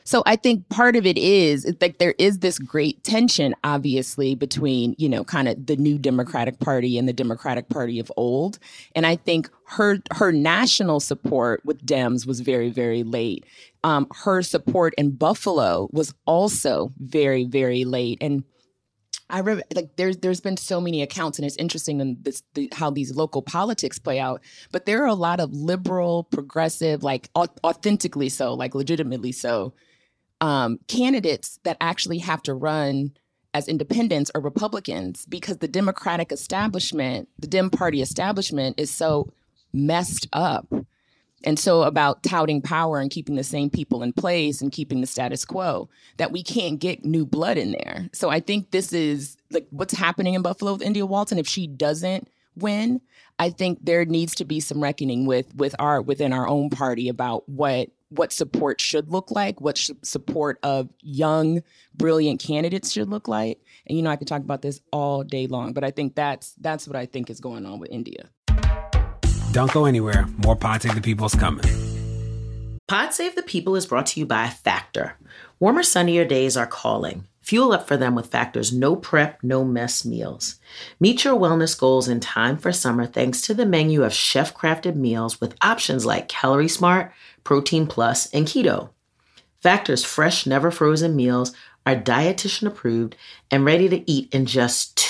So 0.05 0.23
I 0.27 0.37
think 0.37 0.69
part 0.69 0.97
of 0.97 1.07
it 1.07 1.19
is 1.19 1.73
like 1.81 1.99
there 1.99 2.15
is 2.19 2.39
this 2.39 2.59
great 2.59 3.03
tension, 3.05 3.55
obviously, 3.65 4.35
between, 4.35 4.95
you 4.99 5.09
know, 5.09 5.25
kind 5.25 5.49
of 5.49 5.67
the 5.67 5.77
new 5.77 5.99
Democratic 5.99 6.59
Party 6.59 6.99
and 6.99 7.09
the 7.09 7.13
Democratic 7.13 7.69
Party 7.69 7.99
of 8.01 8.11
old. 8.17 8.59
And 8.95 9.07
I 9.07 9.17
think 9.17 9.51
her 9.67 9.99
her 10.13 10.33
national 10.33 11.01
support 11.01 11.65
with 11.65 11.85
Dems 11.85 12.27
was 12.27 12.41
very, 12.41 12.71
very 12.71 13.03
late. 13.03 13.45
Um, 13.85 14.07
her 14.25 14.43
support 14.43 14.95
in 14.99 15.13
Buffalo 15.13 15.89
was 15.93 16.15
also 16.27 16.93
very, 16.99 17.45
very 17.45 17.85
late. 17.85 18.19
And 18.21 18.45
I 19.31 19.39
remember 19.39 19.63
like 19.75 19.97
there's 19.97 20.19
there's 20.19 20.41
been 20.41 20.57
so 20.57 20.81
many 20.81 21.03
accounts, 21.03 21.39
and 21.39 21.47
it's 21.47 21.57
interesting 21.57 22.01
in 22.01 22.19
this 22.23 22.43
the, 22.55 22.69
how 22.73 22.91
these 22.91 23.15
local 23.15 23.43
politics 23.43 23.99
play 23.99 24.19
out. 24.19 24.43
But 24.73 24.87
there 24.87 25.03
are 25.03 25.07
a 25.07 25.15
lot 25.15 25.41
of 25.41 25.53
liberal, 25.53 26.25
progressive, 26.25 27.03
like 27.03 27.31
authentically 27.37 28.29
so, 28.29 28.55
like 28.55 28.75
legitimately 28.75 29.33
so, 29.33 29.73
um, 30.41 30.79
candidates 30.89 31.59
that 31.65 31.77
actually 31.81 32.19
have 32.19 32.43
to 32.43 32.55
run 32.55 33.13
as 33.55 33.69
independents 33.69 34.31
or 34.35 34.41
Republicans 34.41 35.27
because 35.27 35.59
the 35.59 35.69
Democratic 35.69 36.33
establishment, 36.33 37.29
the 37.39 37.47
Dem 37.47 37.71
party 37.71 38.01
establishment, 38.01 38.79
is 38.79 38.91
so 38.91 39.33
messed 39.73 40.29
up. 40.33 40.67
And 41.45 41.59
so 41.59 41.83
about 41.83 42.23
touting 42.23 42.61
power 42.61 43.01
and 43.01 43.11
keeping 43.11 43.37
the 43.37 43.45
same 43.45 43.71
people 43.71 44.03
in 44.03 44.13
place 44.13 44.61
and 44.61 44.71
keeping 44.71 45.01
the 45.01 45.07
status 45.07 45.45
quo 45.45 45.89
that 46.19 46.33
we 46.33 46.43
can't 46.43 46.79
get 46.79 47.05
new 47.05 47.25
blood 47.25 47.57
in 47.57 47.73
there. 47.73 48.09
So 48.13 48.29
I 48.29 48.41
think 48.41 48.71
this 48.71 48.93
is 48.93 49.37
like 49.51 49.67
what's 49.71 49.95
happening 49.95 50.35
in 50.35 50.43
Buffalo 50.43 50.73
with 50.73 50.83
India 50.83 51.07
Walton. 51.07 51.39
If 51.39 51.47
she 51.47 51.67
doesn't 51.67 52.29
win, 52.57 53.01
I 53.39 53.51
think 53.51 53.79
there 53.83 54.05
needs 54.05 54.35
to 54.37 54.45
be 54.45 54.61
some 54.61 54.83
reckoning 54.83 55.25
with 55.27 55.55
with 55.55 55.75
our 55.79 56.03
within 56.03 56.33
our 56.33 56.47
own 56.47 56.69
party 56.69 57.09
about 57.09 57.49
what 57.49 57.89
what 58.11 58.33
support 58.33 58.81
should 58.81 59.11
look 59.11 59.31
like, 59.31 59.61
what 59.61 59.79
sh- 59.79 59.91
support 60.03 60.59
of 60.63 60.89
young, 61.01 61.63
brilliant 61.95 62.41
candidates 62.41 62.91
should 62.91 63.09
look 63.09 63.29
like. 63.29 63.61
And 63.87 63.97
you 63.97 64.03
know, 64.03 64.11
I 64.11 64.17
could 64.17 64.29
talk 64.29 64.43
about 64.43 64.63
this 64.63 64.81
all 64.93 65.23
day 65.23 65.47
long, 65.47 65.73
but 65.73 65.85
I 65.85 65.91
think 65.91 66.17
that's 66.17 66.55
that's 66.61 66.87
what 66.87 66.97
I 66.97 67.07
think 67.07 67.31
is 67.31 67.41
going 67.41 67.65
on 67.65 67.79
with 67.79 67.91
India. 67.91 68.29
Don't 69.53 69.73
go 69.73 69.85
anywhere. 69.85 70.27
More 70.45 70.55
Pod 70.55 70.83
Save 70.83 70.95
the 70.95 71.01
People's 71.01 71.35
coming. 71.35 71.65
Pod 72.87 73.13
Save 73.13 73.35
the 73.35 73.43
People 73.43 73.75
is 73.75 73.87
brought 73.87 74.07
to 74.07 74.21
you 74.21 74.27
by 74.27 74.49
Factor. 74.49 75.17
Warmer, 75.59 75.83
sunnier 75.83 76.25
days 76.25 76.57
are 76.57 76.69
calling. 76.69 77.25
Fuel 77.43 77.73
up 77.73 77.89
for 77.89 77.97
them 77.97 78.15
with 78.15 78.29
Factor's 78.31 78.73
no 78.73 78.95
prep, 78.95 79.43
no 79.43 79.65
mess 79.65 80.05
meals. 80.05 80.61
Meet 81.01 81.25
your 81.25 81.37
wellness 81.37 81.77
goals 81.77 82.07
in 82.07 82.21
time 82.21 82.59
for 82.59 82.71
summer 82.71 83.07
thanks 83.07 83.41
to 83.43 83.55
the 83.55 83.67
menu 83.67 84.05
of 84.05 84.13
chef 84.13 84.55
crafted 84.55 84.95
meals 84.95 85.41
with 85.41 85.57
options 85.63 86.07
like 86.07 86.29
Calorie 86.29 86.69
Smart, 86.69 87.13
Protein 87.43 87.89
Plus, 87.89 88.31
and 88.33 88.47
Keto. 88.47 88.91
Factor's 89.61 90.05
fresh, 90.05 90.47
never 90.47 90.71
frozen 90.71 91.17
meals 91.17 91.53
are 91.85 91.97
dietitian 91.97 92.69
approved 92.69 93.17
and 93.51 93.65
ready 93.65 93.89
to 93.89 94.09
eat 94.09 94.33
in 94.33 94.47
just 94.47 94.97
two 94.97 95.10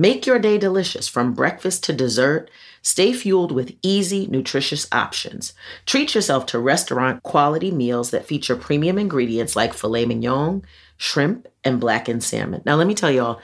Make 0.00 0.26
your 0.26 0.38
day 0.38 0.58
delicious 0.58 1.08
from 1.08 1.34
breakfast 1.34 1.82
to 1.84 1.92
dessert. 1.92 2.50
Stay 2.82 3.12
fueled 3.12 3.50
with 3.50 3.76
easy, 3.82 4.28
nutritious 4.28 4.86
options. 4.92 5.54
Treat 5.86 6.14
yourself 6.14 6.46
to 6.46 6.60
restaurant 6.60 7.24
quality 7.24 7.72
meals 7.72 8.12
that 8.12 8.24
feature 8.24 8.54
premium 8.54 8.96
ingredients 8.96 9.56
like 9.56 9.74
filet 9.74 10.06
mignon, 10.06 10.62
shrimp, 10.98 11.48
and 11.64 11.80
blackened 11.80 12.22
salmon. 12.22 12.62
Now, 12.64 12.76
let 12.76 12.86
me 12.86 12.94
tell 12.94 13.10
y'all, 13.10 13.40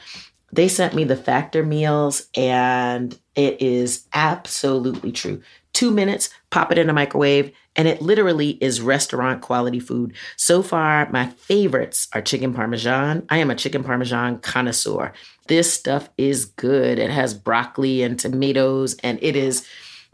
they 0.53 0.69
sent 0.69 0.95
me 0.95 1.03
the 1.03 1.17
factor 1.17 1.65
meals, 1.65 2.29
and 2.37 3.19
it 3.35 3.61
is 3.61 4.07
absolutely 4.15 5.11
true. 5.11 5.43
Two 5.73 5.91
minutes, 5.91 6.31
pop 6.51 6.71
it 6.71 6.79
in 6.79 6.89
a 6.89 6.93
microwave, 6.93 7.51
and 7.77 7.89
it 7.89 8.01
literally 8.01 8.51
is 8.61 8.81
restaurant 8.81 9.43
quality 9.43 9.81
food. 9.81 10.15
So 10.37 10.63
far, 10.63 11.11
my 11.11 11.29
favorites 11.31 12.09
are 12.13 12.23
chicken 12.23 12.55
parmesan. 12.55 13.27
I 13.29 13.39
am 13.39 13.51
a 13.51 13.55
chicken 13.55 13.83
parmesan 13.85 14.39
connoisseur. 14.39 15.13
This 15.49 15.73
stuff 15.73 16.09
is 16.17 16.45
good. 16.45 16.99
It 16.99 17.11
has 17.11 17.35
broccoli 17.35 18.03
and 18.03 18.19
tomatoes, 18.19 18.97
and 19.03 19.19
it 19.23 19.37
is 19.37 19.67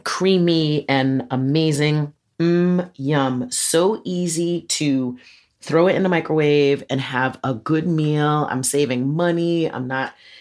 creamy 0.05 0.89
and 0.89 1.27
amazing. 1.31 2.13
Mmm, 2.39 2.91
yum. 2.97 3.51
So 3.51 4.01
easy 4.05 4.63
to 4.63 5.19
throw 5.61 5.89
it 5.89 5.95
in 5.95 6.03
the 6.03 6.09
microwave 6.09 6.83
and 6.89 7.01
have 7.01 7.39
a 7.45 7.53
good 7.53 7.87
meal. 7.87 8.49
I'm 8.51 8.63
saving 8.63 9.15
money. 9.15 9.71
I'm 9.71 9.87
not 9.87 10.15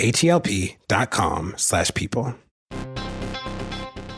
H-E-L-P 0.00 0.76
dot 0.88 1.10
com 1.10 1.54
slash 1.56 1.92
people. 1.94 2.34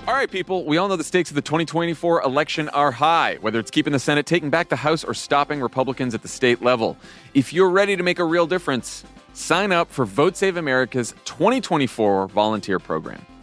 All 0.08 0.14
right, 0.14 0.30
people, 0.30 0.64
we 0.64 0.78
all 0.78 0.88
know 0.88 0.96
the 0.96 1.04
stakes 1.04 1.30
of 1.30 1.36
the 1.36 1.42
2024 1.42 2.22
election 2.22 2.68
are 2.70 2.90
high, 2.90 3.38
whether 3.40 3.58
it's 3.58 3.70
keeping 3.70 3.92
the 3.92 3.98
Senate, 3.98 4.26
taking 4.26 4.50
back 4.50 4.68
the 4.68 4.76
House, 4.76 5.04
or 5.04 5.14
stopping 5.14 5.60
Republicans 5.60 6.12
at 6.12 6.22
the 6.22 6.28
state 6.28 6.60
level. 6.60 6.96
If 7.34 7.52
you're 7.52 7.70
ready 7.70 7.96
to 7.96 8.02
make 8.02 8.18
a 8.18 8.24
real 8.24 8.46
difference, 8.46 9.04
sign 9.32 9.70
up 9.70 9.90
for 9.90 10.04
Vote 10.04 10.36
Save 10.36 10.56
America's 10.56 11.12
2024 11.24 12.28
volunteer 12.28 12.78
program. 12.78 13.24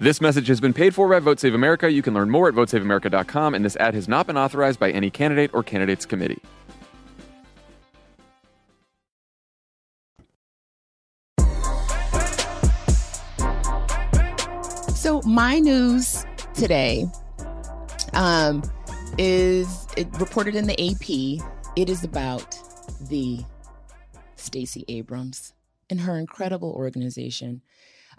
This 0.00 0.22
message 0.22 0.48
has 0.48 0.62
been 0.62 0.72
paid 0.72 0.94
for 0.94 1.10
by 1.10 1.18
Vote 1.18 1.38
Save 1.38 1.52
America. 1.52 1.92
You 1.92 2.00
can 2.00 2.14
learn 2.14 2.30
more 2.30 2.48
at 2.48 2.54
votesaveamerica.com, 2.54 3.54
and 3.54 3.62
this 3.62 3.76
ad 3.76 3.92
has 3.92 4.08
not 4.08 4.26
been 4.26 4.38
authorized 4.38 4.80
by 4.80 4.90
any 4.90 5.10
candidate 5.10 5.50
or 5.52 5.62
candidates 5.62 6.06
committee. 6.06 6.40
So 14.94 15.20
my 15.26 15.58
news 15.58 16.24
today 16.54 17.04
um, 18.14 18.62
is 19.18 19.86
reported 20.18 20.54
in 20.54 20.66
the 20.66 20.80
AP. 20.80 21.44
It 21.76 21.90
is 21.90 22.04
about 22.04 22.58
the 23.02 23.40
Stacey 24.36 24.86
Abrams 24.88 25.52
and 25.90 26.00
her 26.00 26.16
incredible 26.16 26.72
organization, 26.72 27.60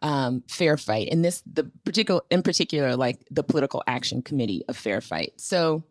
um, 0.02 0.44
Fair 0.48 0.78
Fight, 0.78 1.10
and 1.12 1.24
this 1.24 1.44
the 1.46 1.72
particular 1.86 2.22
in 2.30 2.42
particular 2.42 2.96
like 2.96 3.20
the 3.30 3.44
Political 3.44 3.84
Action 3.88 4.22
Committee 4.22 4.64
of 4.68 4.78
Fair 4.78 5.02
Fight. 5.02 5.34
So 5.38 5.84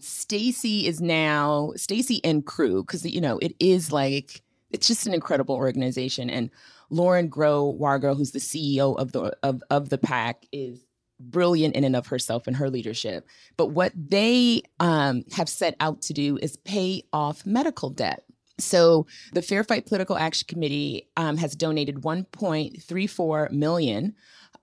Stacey 0.00 0.86
is 0.86 1.00
now 1.00 1.72
Stacey 1.76 2.20
and 2.24 2.44
crew 2.44 2.82
because 2.82 3.04
you 3.04 3.20
know 3.20 3.38
it 3.38 3.54
is 3.60 3.92
like 3.92 4.42
it's 4.70 4.86
just 4.86 5.06
an 5.06 5.14
incredible 5.14 5.54
organization 5.54 6.28
and 6.28 6.50
Lauren 6.90 7.30
Groh-Wargo, 7.30 8.16
who's 8.16 8.32
the 8.32 8.38
CEO 8.38 8.96
of 8.98 9.12
the 9.12 9.36
of, 9.42 9.62
of 9.70 9.88
the 9.88 9.98
PAC, 9.98 10.46
is 10.52 10.84
brilliant 11.20 11.74
in 11.74 11.84
and 11.84 11.96
of 11.96 12.06
herself 12.06 12.46
and 12.46 12.56
her 12.56 12.70
leadership. 12.70 13.26
But 13.56 13.68
what 13.68 13.92
they 13.94 14.62
um, 14.80 15.24
have 15.32 15.48
set 15.48 15.76
out 15.80 16.02
to 16.02 16.12
do 16.12 16.38
is 16.40 16.56
pay 16.56 17.02
off 17.12 17.44
medical 17.44 17.90
debt. 17.90 18.24
So 18.58 19.06
the 19.32 19.42
Fair 19.42 19.64
Fight 19.64 19.86
Political 19.86 20.16
Action 20.18 20.46
Committee 20.48 21.08
um, 21.16 21.36
has 21.36 21.54
donated 21.54 21.96
1.34 21.96 23.52
million 23.52 24.14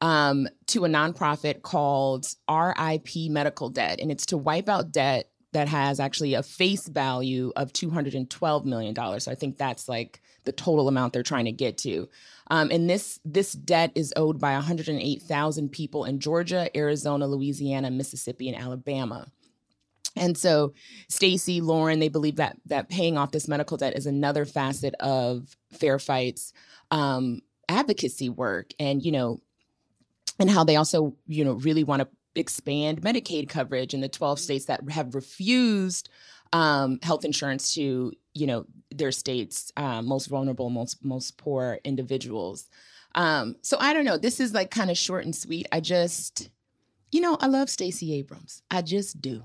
um, 0.01 0.47
to 0.67 0.85
a 0.85 0.89
nonprofit 0.89 1.61
called 1.61 2.27
RIP 2.49 3.29
Medical 3.29 3.69
Debt, 3.69 3.99
and 4.01 4.11
it's 4.11 4.25
to 4.27 4.37
wipe 4.37 4.67
out 4.69 4.91
debt 4.91 5.29
that 5.53 5.69
has 5.69 6.01
actually 6.01 6.33
a 6.33 6.43
face 6.43 6.87
value 6.89 7.53
of 7.55 7.71
$212 7.71 8.65
million. 8.65 8.93
So 9.21 9.31
I 9.31 9.35
think 9.35 9.57
that's 9.57 9.87
like 9.87 10.21
the 10.43 10.51
total 10.51 10.89
amount 10.89 11.13
they're 11.13 11.23
trying 11.23 11.45
to 11.45 11.53
get 11.53 11.77
to. 11.79 12.09
Um, 12.51 12.69
and 12.71 12.89
this 12.89 13.19
this 13.23 13.53
debt 13.53 13.91
is 13.95 14.13
owed 14.17 14.39
by 14.39 14.53
108,000 14.53 15.69
people 15.69 16.03
in 16.03 16.19
Georgia, 16.19 16.69
Arizona, 16.75 17.25
Louisiana, 17.25 17.89
Mississippi, 17.89 18.49
and 18.49 18.61
Alabama. 18.61 19.27
And 20.15 20.37
so 20.37 20.73
Stacey, 21.09 21.61
Lauren, 21.61 21.99
they 21.99 22.09
believe 22.09 22.37
that 22.37 22.57
that 22.65 22.89
paying 22.89 23.17
off 23.17 23.31
this 23.31 23.47
medical 23.47 23.77
debt 23.77 23.97
is 23.97 24.05
another 24.05 24.45
facet 24.45 24.95
of 24.95 25.55
Fair 25.71 25.99
Fights 25.99 26.53
um, 26.91 27.41
advocacy 27.69 28.29
work. 28.29 28.71
And, 28.79 29.03
you 29.03 29.11
know, 29.11 29.41
and 30.39 30.49
how 30.49 30.63
they 30.63 30.75
also, 30.75 31.15
you 31.27 31.43
know, 31.43 31.53
really 31.53 31.83
want 31.83 32.01
to 32.01 32.07
expand 32.35 33.01
Medicaid 33.01 33.49
coverage 33.49 33.93
in 33.93 34.01
the 34.01 34.09
12 34.09 34.39
states 34.39 34.65
that 34.65 34.89
have 34.89 35.15
refused 35.15 36.09
um, 36.53 36.99
health 37.01 37.25
insurance 37.25 37.73
to, 37.75 38.13
you 38.33 38.47
know, 38.47 38.65
their 38.91 39.11
states' 39.11 39.71
uh, 39.77 40.01
most 40.01 40.27
vulnerable, 40.27 40.69
most 40.69 41.03
most 41.03 41.37
poor 41.37 41.79
individuals. 41.83 42.69
Um, 43.15 43.55
so 43.61 43.77
I 43.79 43.93
don't 43.93 44.05
know. 44.05 44.17
This 44.17 44.39
is 44.39 44.53
like 44.53 44.71
kind 44.71 44.91
of 44.91 44.97
short 44.97 45.25
and 45.25 45.35
sweet. 45.35 45.67
I 45.71 45.79
just, 45.79 46.49
you 47.11 47.21
know, 47.21 47.37
I 47.39 47.47
love 47.47 47.69
Stacey 47.69 48.13
Abrams. 48.13 48.61
I 48.69 48.81
just 48.81 49.21
do. 49.21 49.43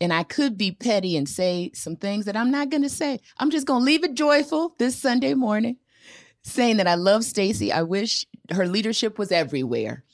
And 0.00 0.12
I 0.12 0.22
could 0.22 0.56
be 0.56 0.70
petty 0.70 1.16
and 1.16 1.28
say 1.28 1.72
some 1.74 1.96
things 1.96 2.24
that 2.26 2.36
I'm 2.36 2.50
not 2.50 2.70
going 2.70 2.84
to 2.84 2.88
say. 2.88 3.18
I'm 3.38 3.50
just 3.50 3.66
going 3.66 3.80
to 3.80 3.84
leave 3.84 4.04
it 4.04 4.14
joyful 4.14 4.74
this 4.78 4.96
Sunday 4.96 5.34
morning, 5.34 5.76
saying 6.42 6.76
that 6.76 6.86
I 6.86 6.94
love 6.94 7.24
Stacey. 7.24 7.72
I 7.72 7.82
wish 7.82 8.24
her 8.50 8.66
leadership 8.66 9.18
was 9.18 9.32
everywhere. 9.32 10.04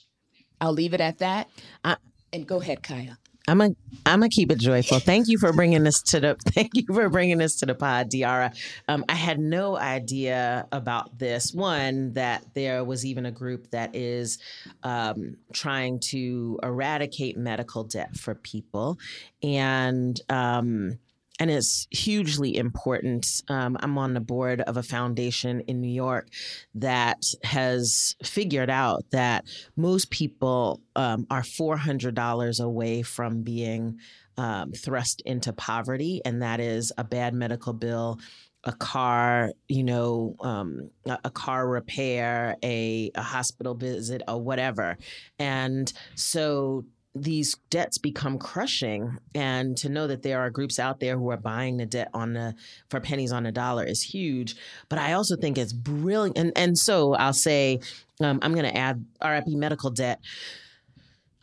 I'll 0.61 0.73
leave 0.73 0.95
it 0.95 1.01
at 1.01 1.19
that. 1.19 1.51
I, 1.85 1.97
and 2.33 2.47
go 2.47 2.61
ahead, 2.61 2.83
Kaya. 2.83 3.19
I'm 3.47 3.61
a 3.61 3.71
I'm 4.07 4.21
gonna 4.21 4.29
keep 4.29 4.51
it 4.51 4.59
joyful. 4.59 4.99
Thank 4.99 5.29
you 5.29 5.39
for 5.39 5.53
bringing 5.53 5.85
this 5.85 6.01
to 6.03 6.21
the 6.21 6.37
thank 6.47 6.71
you 6.75 6.85
for 6.87 7.09
bringing 7.09 7.39
this 7.39 7.57
to 7.57 7.67
the 7.67 7.75
pod, 7.75 8.11
De'Ara. 8.11 8.57
Um, 8.89 9.05
I 9.09 9.15
had 9.15 9.39
no 9.39 9.77
idea 9.77 10.67
about 10.73 11.19
this. 11.19 11.53
One 11.53 12.15
that 12.15 12.45
there 12.55 12.85
was 12.85 13.05
even 13.05 13.27
a 13.27 13.31
group 13.31 13.71
that 13.71 13.95
is 13.95 14.39
um, 14.83 15.37
trying 15.53 16.01
to 16.11 16.59
eradicate 16.63 17.37
medical 17.37 17.85
debt 17.85 18.17
for 18.17 18.35
people, 18.35 18.99
and 19.43 20.19
um, 20.31 20.99
and 21.41 21.51
it's 21.51 21.87
hugely 21.91 22.57
important. 22.57 23.43
Um, 23.49 23.77
I'm 23.81 23.99
on 23.99 24.15
the 24.15 24.21
board 24.21 24.61
of 24.61 24.77
a 24.77 24.83
foundation 24.83 25.61
in 25.63 25.81
New 25.81 25.93
York 25.93 26.29
that 26.75 27.25
has 27.43 28.15
figured 28.23 28.71
out 28.71 29.05
that 29.11 29.45
most 29.77 30.11
people 30.11 30.81
um, 30.95 31.27
are 31.31 31.43
$400 31.43 32.65
away 32.65 33.03
from 33.03 33.43
being 33.43 33.99
um, 34.37 34.73
thrust 34.73 35.23
into 35.23 35.53
poverty, 35.53 36.21
and 36.25 36.43
that 36.43 36.61
is 36.61 36.93
a 36.99 37.05
bad 37.05 37.35
medical 37.35 37.73
bill. 37.73 38.19
A 38.67 38.73
car, 38.73 39.53
you 39.69 39.85
know, 39.85 40.37
um, 40.41 40.91
a, 41.05 41.19
a, 41.25 41.31
car 41.31 41.69
repair, 41.69 42.57
a, 42.63 43.11
a 43.15 43.21
hospital 43.21 43.75
visit, 43.75 44.23
or 44.27 44.41
whatever. 44.41 44.97
And 45.39 45.93
so 46.15 46.87
these 47.15 47.55
debts 47.71 47.99
become 47.99 48.39
crushing 48.39 49.19
and 49.35 49.77
to 49.77 49.89
know 49.89 50.07
that 50.07 50.23
there 50.23 50.41
are 50.41 50.51
groups 50.51 50.81
out 50.81 50.99
there 50.99 51.17
who 51.17 51.31
are 51.31 51.37
buying 51.37 51.77
the 51.77 51.87
debt 51.87 52.09
on 52.13 52.33
the 52.33 52.55
for 52.91 53.01
pennies 53.01 53.31
on 53.31 53.47
a 53.47 53.53
dollar 53.53 53.85
is 53.85 54.03
huge 54.03 54.57
but 54.89 54.99
i 54.99 55.13
also 55.13 55.37
think 55.37 55.57
it's 55.57 55.73
brilliant 55.73 56.37
and 56.37 56.53
and 56.57 56.77
so 56.77 57.15
i'll 57.15 57.33
say 57.33 57.79
um, 58.21 58.41
i'm 58.43 58.53
going 58.53 58.65
to 58.65 58.77
add 58.77 59.05
rip 59.23 59.47
medical 59.47 59.91
debt 59.91 60.21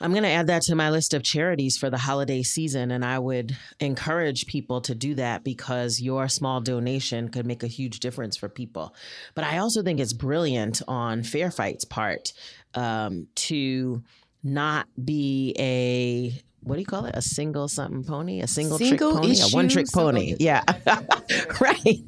I'm 0.02 0.14
going 0.14 0.24
to 0.24 0.30
add 0.30 0.48
that 0.48 0.64
to 0.64 0.76
my 0.76 0.90
list 0.90 1.14
of 1.14 1.22
charities 1.22 1.78
for 1.78 1.92
the 1.92 1.98
holiday 1.98 2.42
season. 2.42 2.90
And 2.90 3.06
I 3.06 3.20
would 3.20 3.56
encourage 3.80 4.48
people 4.48 4.82
to 4.82 4.96
do 4.96 5.14
that 5.16 5.44
because 5.44 6.02
your 6.02 6.28
small 6.28 6.60
donation 6.60 7.30
could 7.30 7.46
make 7.46 7.62
a 7.62 7.68
huge 7.68 8.00
difference 8.00 8.36
for 8.36 8.50
people. 8.50 8.96
But 9.36 9.44
I 9.44 9.60
also 9.60 9.84
think 9.84 10.00
it's 10.00 10.14
brilliant 10.14 10.82
on 10.88 11.22
Fair 11.22 11.52
Fight's 11.52 11.86
part 11.86 12.34
um, 12.74 13.28
to 13.36 14.02
not 14.44 14.88
be 15.04 15.56
a 15.60 16.42
what 16.64 16.76
do 16.76 16.80
you 16.80 16.86
call 16.86 17.06
it? 17.06 17.16
A 17.16 17.22
single 17.22 17.68
something 17.68 18.04
pony? 18.04 18.42
A 18.42 18.48
single, 18.48 18.78
single 18.78 19.12
trick 19.14 19.22
pony? 19.22 19.40
a 19.40 19.48
one 19.48 19.68
trick 19.68 19.92
pony. 19.92 20.36
Yeah. 20.40 20.62
right. 21.60 22.04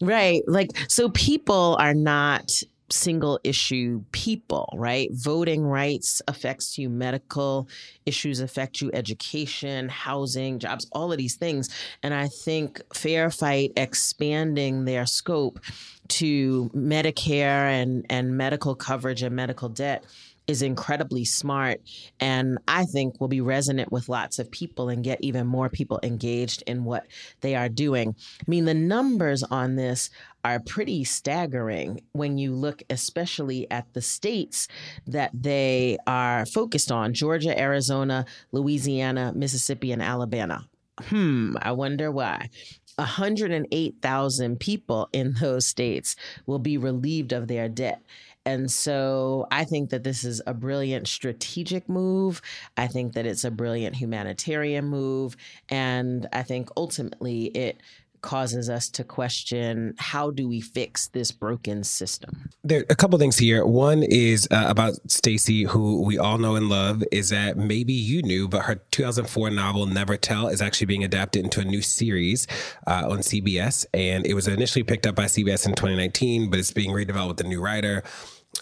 Right. 0.00 0.42
Like, 0.46 0.70
so 0.88 1.08
people 1.10 1.76
are 1.80 1.94
not 1.94 2.62
single 2.90 3.40
issue 3.42 4.04
people, 4.12 4.72
right? 4.76 5.08
Voting 5.12 5.64
rights 5.64 6.22
affects 6.28 6.78
you, 6.78 6.88
medical 6.88 7.68
issues 8.04 8.40
affect 8.40 8.80
you, 8.80 8.90
education, 8.92 9.88
housing, 9.88 10.58
jobs, 10.58 10.86
all 10.92 11.10
of 11.10 11.18
these 11.18 11.34
things. 11.34 11.68
And 12.02 12.14
I 12.14 12.28
think 12.28 12.80
Fair 12.94 13.30
Fight 13.30 13.72
expanding 13.76 14.84
their 14.84 15.06
scope 15.06 15.60
to 16.08 16.70
Medicare 16.74 17.70
and, 17.82 18.06
and 18.08 18.36
medical 18.36 18.74
coverage 18.76 19.22
and 19.22 19.34
medical 19.34 19.68
debt 19.68 20.04
is 20.46 20.62
incredibly 20.62 21.24
smart 21.24 21.80
and 22.20 22.58
I 22.68 22.84
think 22.84 23.20
will 23.20 23.28
be 23.28 23.40
resonant 23.40 23.90
with 23.90 24.08
lots 24.08 24.38
of 24.38 24.50
people 24.50 24.88
and 24.88 25.02
get 25.02 25.20
even 25.20 25.46
more 25.46 25.68
people 25.68 25.98
engaged 26.02 26.62
in 26.66 26.84
what 26.84 27.06
they 27.40 27.54
are 27.54 27.68
doing. 27.68 28.14
I 28.40 28.44
mean, 28.46 28.64
the 28.64 28.74
numbers 28.74 29.42
on 29.42 29.76
this 29.76 30.10
are 30.44 30.60
pretty 30.60 31.02
staggering 31.02 32.00
when 32.12 32.38
you 32.38 32.54
look 32.54 32.82
especially 32.88 33.68
at 33.70 33.92
the 33.94 34.02
states 34.02 34.68
that 35.06 35.30
they 35.34 35.98
are 36.06 36.46
focused 36.46 36.92
on 36.92 37.14
Georgia, 37.14 37.58
Arizona, 37.58 38.24
Louisiana, 38.52 39.32
Mississippi, 39.34 39.90
and 39.90 40.02
Alabama. 40.02 40.68
Hmm, 41.00 41.56
I 41.60 41.72
wonder 41.72 42.10
why. 42.10 42.48
108,000 42.96 44.58
people 44.58 45.08
in 45.12 45.34
those 45.40 45.66
states 45.66 46.16
will 46.46 46.58
be 46.58 46.78
relieved 46.78 47.32
of 47.32 47.48
their 47.48 47.68
debt. 47.68 48.02
And 48.46 48.70
so 48.70 49.48
I 49.50 49.64
think 49.64 49.90
that 49.90 50.04
this 50.04 50.24
is 50.24 50.40
a 50.46 50.54
brilliant 50.54 51.08
strategic 51.08 51.88
move. 51.88 52.40
I 52.76 52.86
think 52.86 53.14
that 53.14 53.26
it's 53.26 53.42
a 53.42 53.50
brilliant 53.50 53.96
humanitarian 53.96 54.86
move. 54.86 55.36
And 55.68 56.28
I 56.32 56.44
think 56.44 56.68
ultimately 56.76 57.46
it 57.46 57.80
causes 58.22 58.68
us 58.68 58.88
to 58.88 59.04
question 59.04 59.94
how 59.98 60.30
do 60.30 60.48
we 60.48 60.60
fix 60.60 61.08
this 61.08 61.30
broken 61.30 61.84
system 61.84 62.50
there 62.64 62.80
are 62.80 62.86
a 62.90 62.96
couple 62.96 63.16
things 63.18 63.38
here 63.38 63.64
one 63.64 64.02
is 64.02 64.48
uh, 64.50 64.64
about 64.66 64.94
stacey 65.08 65.62
who 65.62 66.02
we 66.02 66.18
all 66.18 66.36
know 66.36 66.56
and 66.56 66.68
love 66.68 67.04
is 67.12 67.28
that 67.28 67.56
maybe 67.56 67.92
you 67.92 68.22
knew 68.22 68.48
but 68.48 68.62
her 68.62 68.76
2004 68.90 69.50
novel 69.50 69.86
never 69.86 70.16
tell 70.16 70.48
is 70.48 70.60
actually 70.60 70.86
being 70.86 71.04
adapted 71.04 71.44
into 71.44 71.60
a 71.60 71.64
new 71.64 71.82
series 71.82 72.48
uh, 72.88 73.06
on 73.08 73.18
cbs 73.18 73.86
and 73.94 74.26
it 74.26 74.34
was 74.34 74.48
initially 74.48 74.82
picked 74.82 75.06
up 75.06 75.14
by 75.14 75.26
cbs 75.26 75.64
in 75.64 75.74
2019 75.74 76.50
but 76.50 76.58
it's 76.58 76.72
being 76.72 76.90
redeveloped 76.90 77.28
with 77.28 77.40
a 77.42 77.44
new 77.44 77.60
writer 77.60 78.02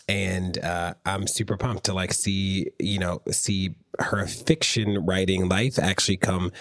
and 0.08 0.58
uh, 0.58 0.94
I'm 1.04 1.26
super 1.26 1.56
pumped 1.56 1.84
to 1.84 1.94
like 1.94 2.12
see 2.12 2.70
you 2.78 2.98
know 2.98 3.22
see 3.30 3.74
her 3.98 4.26
fiction 4.26 5.04
writing 5.06 5.48
life 5.48 5.78
actually 5.78 6.16
come 6.16 6.52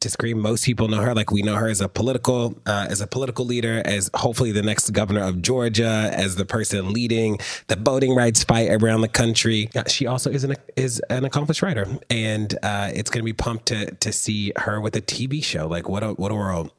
to 0.00 0.10
screen. 0.10 0.40
Most 0.40 0.64
people 0.64 0.88
know 0.88 1.00
her 1.00 1.14
like 1.14 1.30
we 1.30 1.42
know 1.42 1.56
her 1.56 1.68
as 1.68 1.80
a 1.80 1.88
political 1.88 2.60
uh, 2.66 2.86
as 2.88 3.00
a 3.00 3.06
political 3.06 3.44
leader, 3.44 3.82
as 3.84 4.10
hopefully 4.14 4.52
the 4.52 4.62
next 4.62 4.90
governor 4.90 5.22
of 5.22 5.42
Georgia, 5.42 6.10
as 6.12 6.36
the 6.36 6.44
person 6.44 6.92
leading 6.92 7.38
the 7.66 7.76
voting 7.76 8.14
rights 8.14 8.44
fight 8.44 8.70
around 8.70 9.00
the 9.00 9.08
country. 9.08 9.70
Uh, 9.74 9.84
she 9.86 10.06
also 10.06 10.30
is 10.30 10.44
an 10.44 10.56
is 10.76 11.00
an 11.10 11.24
accomplished 11.24 11.62
writer, 11.62 11.86
and 12.10 12.54
uh, 12.62 12.90
it's 12.94 13.10
going 13.10 13.22
to 13.22 13.26
be 13.26 13.32
pumped 13.32 13.66
to 13.66 13.90
to 13.96 14.12
see 14.12 14.52
her 14.56 14.80
with 14.80 14.96
a 14.96 15.02
TV 15.02 15.42
show. 15.42 15.66
Like 15.66 15.88
what 15.88 16.02
a 16.02 16.12
what 16.12 16.32
a 16.32 16.34
world. 16.34 16.72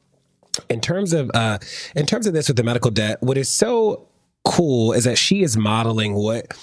In 0.68 0.80
terms 0.80 1.12
of 1.12 1.30
uh, 1.34 1.58
in 1.94 2.06
terms 2.06 2.26
of 2.26 2.34
this 2.34 2.48
with 2.48 2.56
the 2.56 2.64
medical 2.64 2.90
debt, 2.90 3.22
what 3.22 3.36
is 3.36 3.48
so 3.48 4.08
cool 4.44 4.92
is 4.92 5.04
that 5.04 5.18
she 5.18 5.42
is 5.42 5.56
modeling 5.56 6.14
what 6.14 6.56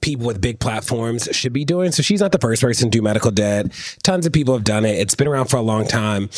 people 0.00 0.26
with 0.26 0.40
big 0.40 0.60
platforms 0.60 1.28
should 1.32 1.52
be 1.52 1.64
doing. 1.64 1.92
So 1.92 2.02
she's 2.02 2.20
not 2.20 2.32
the 2.32 2.38
first 2.38 2.62
person 2.62 2.90
to 2.90 2.98
do 2.98 3.02
medical 3.02 3.30
debt. 3.30 3.72
Tons 4.02 4.26
of 4.26 4.32
people 4.32 4.54
have 4.54 4.64
done 4.64 4.84
it. 4.84 4.98
It's 4.98 5.14
been 5.14 5.28
around 5.28 5.46
for 5.46 5.56
a 5.56 5.62
long 5.62 5.86
time. 5.86 6.30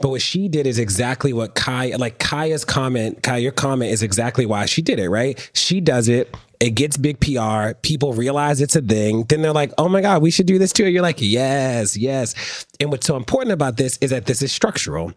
But 0.00 0.10
what 0.10 0.22
she 0.22 0.48
did 0.48 0.66
is 0.66 0.78
exactly 0.78 1.32
what 1.32 1.54
Kai, 1.54 1.96
like 1.96 2.18
Kaya's 2.18 2.64
comment, 2.64 3.22
Kai, 3.22 3.38
your 3.38 3.52
comment 3.52 3.90
is 3.90 4.02
exactly 4.02 4.46
why 4.46 4.66
she 4.66 4.82
did 4.82 5.00
it, 5.00 5.08
right? 5.08 5.50
She 5.54 5.80
does 5.80 6.08
it. 6.08 6.34
It 6.60 6.70
gets 6.70 6.96
big 6.96 7.20
PR. 7.20 7.72
People 7.82 8.12
realize 8.12 8.60
it's 8.60 8.76
a 8.76 8.82
thing. 8.82 9.24
Then 9.24 9.42
they're 9.42 9.52
like, 9.52 9.72
oh 9.78 9.88
my 9.88 10.00
God, 10.00 10.22
we 10.22 10.30
should 10.30 10.46
do 10.46 10.58
this 10.58 10.72
too. 10.72 10.84
And 10.84 10.92
you're 10.92 11.02
like, 11.02 11.20
yes, 11.20 11.96
yes. 11.96 12.66
And 12.80 12.90
what's 12.90 13.06
so 13.06 13.16
important 13.16 13.52
about 13.52 13.76
this 13.76 13.96
is 13.98 14.10
that 14.10 14.26
this 14.26 14.42
is 14.42 14.52
structural. 14.52 15.12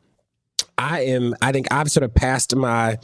I 0.77 1.01
am, 1.01 1.35
I 1.41 1.51
think 1.51 1.67
I've 1.71 1.91
sort 1.91 2.03
of 2.03 2.13
passed 2.13 2.55
my 2.55 2.97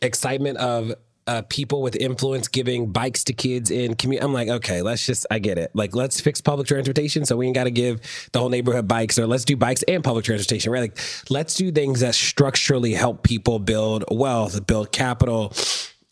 excitement 0.00 0.58
of 0.58 0.94
uh, 1.28 1.42
people 1.48 1.82
with 1.82 1.94
influence 1.96 2.48
giving 2.48 2.90
bikes 2.90 3.22
to 3.24 3.32
kids 3.32 3.70
in 3.70 3.94
community. 3.94 4.24
I'm 4.24 4.32
like, 4.32 4.48
okay, 4.48 4.82
let's 4.82 5.04
just, 5.06 5.26
I 5.30 5.38
get 5.38 5.58
it. 5.58 5.70
Like, 5.74 5.94
let's 5.94 6.20
fix 6.20 6.40
public 6.40 6.66
transportation 6.66 7.24
so 7.26 7.36
we 7.36 7.46
ain't 7.46 7.54
got 7.54 7.64
to 7.64 7.70
give 7.70 8.00
the 8.32 8.38
whole 8.40 8.48
neighborhood 8.48 8.88
bikes, 8.88 9.18
or 9.18 9.26
let's 9.26 9.44
do 9.44 9.56
bikes 9.56 9.84
and 9.84 10.02
public 10.02 10.24
transportation, 10.24 10.72
right? 10.72 10.80
Like, 10.80 10.98
let's 11.30 11.54
do 11.54 11.70
things 11.70 12.00
that 12.00 12.14
structurally 12.14 12.94
help 12.94 13.22
people 13.22 13.58
build 13.58 14.04
wealth, 14.10 14.66
build 14.66 14.90
capital. 14.90 15.52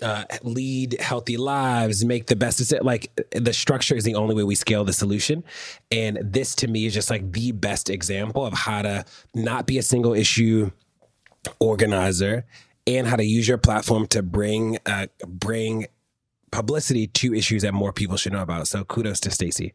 uh, 0.02 0.24
lead 0.42 1.00
healthy 1.00 1.36
lives, 1.36 2.04
make 2.04 2.26
the 2.26 2.36
best 2.36 2.58
decision. 2.58 2.84
Like 2.84 3.10
the 3.32 3.52
structure 3.52 3.96
is 3.96 4.04
the 4.04 4.14
only 4.14 4.34
way 4.34 4.44
we 4.44 4.54
scale 4.54 4.84
the 4.84 4.92
solution. 4.92 5.42
And 5.90 6.18
this 6.22 6.54
to 6.56 6.68
me 6.68 6.86
is 6.86 6.94
just 6.94 7.10
like 7.10 7.32
the 7.32 7.52
best 7.52 7.88
example 7.88 8.44
of 8.44 8.52
how 8.52 8.82
to 8.82 9.04
not 9.34 9.66
be 9.66 9.78
a 9.78 9.82
single 9.82 10.14
issue 10.14 10.70
organizer 11.60 12.44
and 12.86 13.06
how 13.06 13.16
to 13.16 13.24
use 13.24 13.48
your 13.48 13.58
platform 13.58 14.06
to 14.08 14.22
bring 14.22 14.78
uh, 14.86 15.06
bring 15.26 15.86
publicity 16.50 17.06
to 17.08 17.34
issues 17.34 17.62
that 17.62 17.74
more 17.74 17.92
people 17.92 18.16
should 18.16 18.32
know 18.32 18.42
about. 18.42 18.68
So 18.68 18.84
kudos 18.84 19.20
to 19.20 19.30
Stacey. 19.30 19.74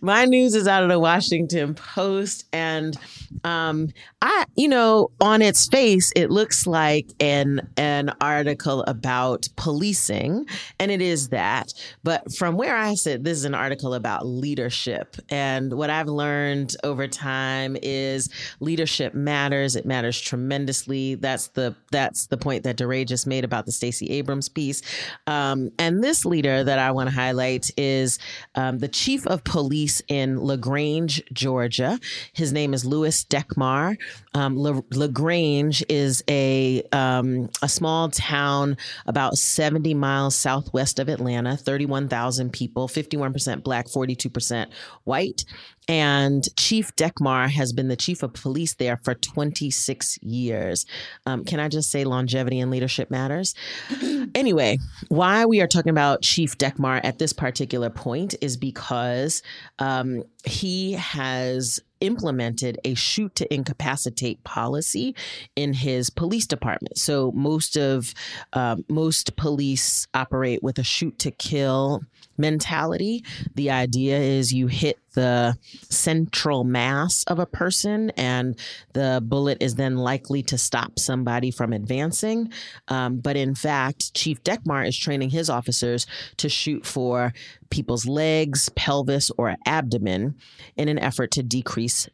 My 0.00 0.26
news 0.26 0.54
is 0.54 0.68
out 0.68 0.82
of 0.82 0.90
the 0.90 0.98
Washington 0.98 1.74
Post, 1.74 2.44
and 2.52 2.94
um, 3.42 3.88
I, 4.20 4.44
you 4.54 4.68
know, 4.68 5.10
on 5.20 5.40
its 5.40 5.66
face, 5.66 6.12
it 6.14 6.30
looks 6.30 6.66
like 6.66 7.06
an 7.20 7.70
an 7.78 8.12
article 8.20 8.82
about 8.82 9.48
policing, 9.56 10.46
and 10.78 10.90
it 10.90 11.00
is 11.00 11.28
that. 11.28 11.72
But 12.02 12.34
from 12.34 12.56
where 12.56 12.76
I 12.76 12.94
sit, 12.94 13.24
this 13.24 13.38
is 13.38 13.44
an 13.46 13.54
article 13.54 13.94
about 13.94 14.26
leadership, 14.26 15.16
and 15.30 15.72
what 15.72 15.88
I've 15.88 16.08
learned 16.08 16.76
over 16.84 17.08
time 17.08 17.76
is 17.82 18.28
leadership 18.60 19.14
matters. 19.14 19.74
It 19.74 19.86
matters 19.86 20.20
tremendously. 20.20 21.14
That's 21.14 21.48
the 21.48 21.74
that's 21.92 22.26
the 22.26 22.36
point 22.36 22.64
that 22.64 22.76
DeRay 22.76 23.06
just 23.06 23.26
made 23.26 23.44
about 23.44 23.64
the 23.64 23.72
Stacey 23.72 24.10
Abrams 24.10 24.50
piece, 24.50 24.82
um, 25.28 25.70
and 25.78 26.04
this 26.04 26.26
leader 26.26 26.62
that 26.62 26.78
I 26.78 26.90
want 26.90 27.08
to 27.08 27.14
highlight 27.14 27.70
is 27.78 28.18
um, 28.54 28.80
the 28.80 28.88
chief 28.88 29.26
of 29.28 29.44
police 29.44 29.93
in 30.08 30.40
LaGrange, 30.40 31.22
Georgia. 31.32 31.98
His 32.32 32.52
name 32.52 32.74
is 32.74 32.84
Louis 32.84 33.24
Dekmar. 33.24 33.96
Um, 34.34 34.56
La- 34.56 34.80
LaGrange 34.92 35.84
is 35.88 36.22
a 36.28 36.82
um, 36.92 37.48
a 37.62 37.68
small 37.68 38.08
town 38.10 38.76
about 39.06 39.38
70 39.38 39.94
miles 39.94 40.34
southwest 40.34 40.98
of 40.98 41.08
Atlanta, 41.08 41.56
31,000 41.56 42.52
people, 42.52 42.88
51% 42.88 43.62
black, 43.62 43.86
42% 43.86 44.66
white. 45.04 45.44
And 45.88 46.44
Chief 46.56 46.94
Dekmar 46.96 47.50
has 47.50 47.72
been 47.72 47.88
the 47.88 47.96
chief 47.96 48.22
of 48.22 48.32
police 48.32 48.74
there 48.74 48.96
for 48.96 49.14
26 49.14 50.18
years. 50.22 50.86
Um, 51.26 51.44
can 51.44 51.60
I 51.60 51.68
just 51.68 51.90
say 51.90 52.04
longevity 52.04 52.60
and 52.60 52.70
leadership 52.70 53.10
matters? 53.10 53.54
anyway, 54.34 54.78
why 55.08 55.44
we 55.44 55.60
are 55.60 55.66
talking 55.66 55.90
about 55.90 56.22
Chief 56.22 56.56
Dekmar 56.56 57.00
at 57.04 57.18
this 57.18 57.32
particular 57.32 57.90
point 57.90 58.34
is 58.40 58.56
because 58.56 59.42
um, 59.78 60.24
he 60.44 60.92
has 60.92 61.80
implemented 62.00 62.78
a 62.84 62.94
shoot 62.94 63.34
to 63.34 63.52
incapacitate 63.52 64.42
policy 64.44 65.14
in 65.56 65.72
his 65.72 66.10
police 66.10 66.46
department. 66.46 66.98
So 66.98 67.32
most 67.32 67.76
of 67.76 68.14
um, 68.52 68.84
most 68.88 69.36
police 69.36 70.06
operate 70.14 70.62
with 70.62 70.78
a 70.78 70.84
shoot 70.84 71.18
to 71.20 71.30
kill 71.30 72.02
mentality. 72.36 73.24
The 73.54 73.70
idea 73.70 74.18
is 74.18 74.52
you 74.52 74.66
hit 74.66 74.98
the 75.14 75.56
central 75.88 76.64
mass 76.64 77.24
of 77.24 77.38
a 77.38 77.46
person, 77.46 78.10
and 78.16 78.58
the 78.92 79.22
bullet 79.24 79.58
is 79.60 79.76
then 79.76 79.96
likely 79.96 80.42
to 80.42 80.58
stop 80.58 80.98
somebody 80.98 81.50
from 81.50 81.72
advancing. 81.72 82.52
Um, 82.88 83.18
but 83.18 83.36
in 83.36 83.54
fact, 83.54 84.14
Chief 84.14 84.42
Dekmar 84.42 84.86
is 84.86 84.96
training 84.96 85.30
his 85.30 85.48
officers 85.48 86.06
to 86.38 86.48
shoot 86.48 86.84
for 86.84 87.32
people's 87.70 88.06
legs, 88.06 88.68
pelvis, 88.70 89.30
or 89.38 89.56
abdomen 89.66 90.34
in 90.76 90.88
an 90.88 90.98
effort 90.98 91.30
to 91.32 91.42
decrease 91.42 92.08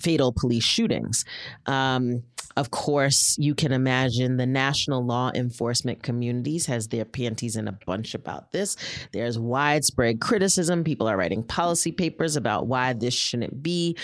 fatal 0.00 0.32
police 0.32 0.64
shootings. 0.64 1.24
Um, 1.66 2.22
of 2.56 2.70
course, 2.70 3.38
you 3.38 3.54
can 3.54 3.72
imagine 3.72 4.36
the 4.36 4.46
national 4.46 5.04
law 5.04 5.30
enforcement 5.34 6.02
communities 6.02 6.66
has 6.66 6.88
their 6.88 7.06
panties 7.06 7.56
in 7.56 7.66
a 7.66 7.72
bunch 7.86 8.14
about 8.14 8.52
this. 8.52 8.76
There's 9.12 9.38
widespread 9.38 10.20
criticism. 10.20 10.84
People 10.84 11.08
are 11.08 11.16
writing 11.16 11.42
policy 11.44 11.92
papers 11.92 12.36
about 12.36 12.66
why 12.66 12.92
this 12.92 13.14
shouldn't 13.14 13.62
be 13.62 13.96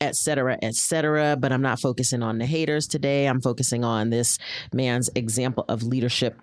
et 0.00 0.14
cetera, 0.14 0.58
et 0.62 0.74
cetera. 0.74 1.36
But 1.36 1.52
I'm 1.52 1.62
not 1.62 1.80
focusing 1.80 2.22
on 2.22 2.38
the 2.38 2.46
haters 2.46 2.86
today. 2.86 3.26
I'm 3.26 3.40
focusing 3.40 3.82
on 3.82 4.10
this 4.10 4.38
man's 4.72 5.10
example 5.14 5.64
of 5.68 5.82
leadership 5.82 6.38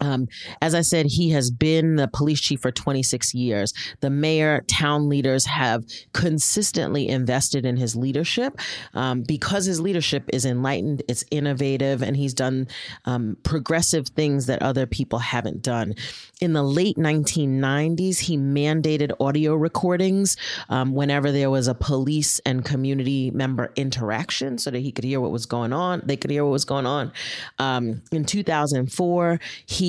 um, 0.00 0.28
as 0.62 0.74
I 0.74 0.82
said, 0.82 1.06
he 1.06 1.30
has 1.30 1.50
been 1.50 1.96
the 1.96 2.08
police 2.08 2.40
chief 2.40 2.60
for 2.60 2.70
26 2.70 3.34
years. 3.34 3.74
The 4.00 4.10
mayor, 4.10 4.64
town 4.68 5.08
leaders 5.08 5.46
have 5.46 5.84
consistently 6.12 7.08
invested 7.08 7.64
in 7.64 7.76
his 7.76 7.96
leadership 7.96 8.58
um, 8.94 9.22
because 9.22 9.64
his 9.64 9.80
leadership 9.80 10.24
is 10.32 10.44
enlightened, 10.44 11.02
it's 11.08 11.24
innovative, 11.30 12.02
and 12.02 12.16
he's 12.16 12.34
done 12.34 12.68
um, 13.04 13.36
progressive 13.42 14.08
things 14.08 14.46
that 14.46 14.62
other 14.62 14.86
people 14.86 15.18
haven't 15.18 15.62
done. 15.62 15.94
In 16.40 16.52
the 16.52 16.62
late 16.62 16.96
1990s, 16.96 18.18
he 18.18 18.36
mandated 18.36 19.12
audio 19.20 19.54
recordings 19.54 20.36
um, 20.68 20.94
whenever 20.94 21.32
there 21.32 21.50
was 21.50 21.66
a 21.66 21.74
police 21.74 22.38
and 22.40 22.64
community 22.64 23.30
member 23.30 23.72
interaction 23.76 24.58
so 24.58 24.70
that 24.70 24.78
he 24.78 24.92
could 24.92 25.04
hear 25.04 25.20
what 25.20 25.32
was 25.32 25.46
going 25.46 25.72
on. 25.72 26.02
They 26.04 26.16
could 26.16 26.30
hear 26.30 26.44
what 26.44 26.52
was 26.52 26.64
going 26.64 26.86
on. 26.86 27.12
Um, 27.58 28.02
in 28.12 28.24
2004, 28.24 29.40
he 29.66 29.87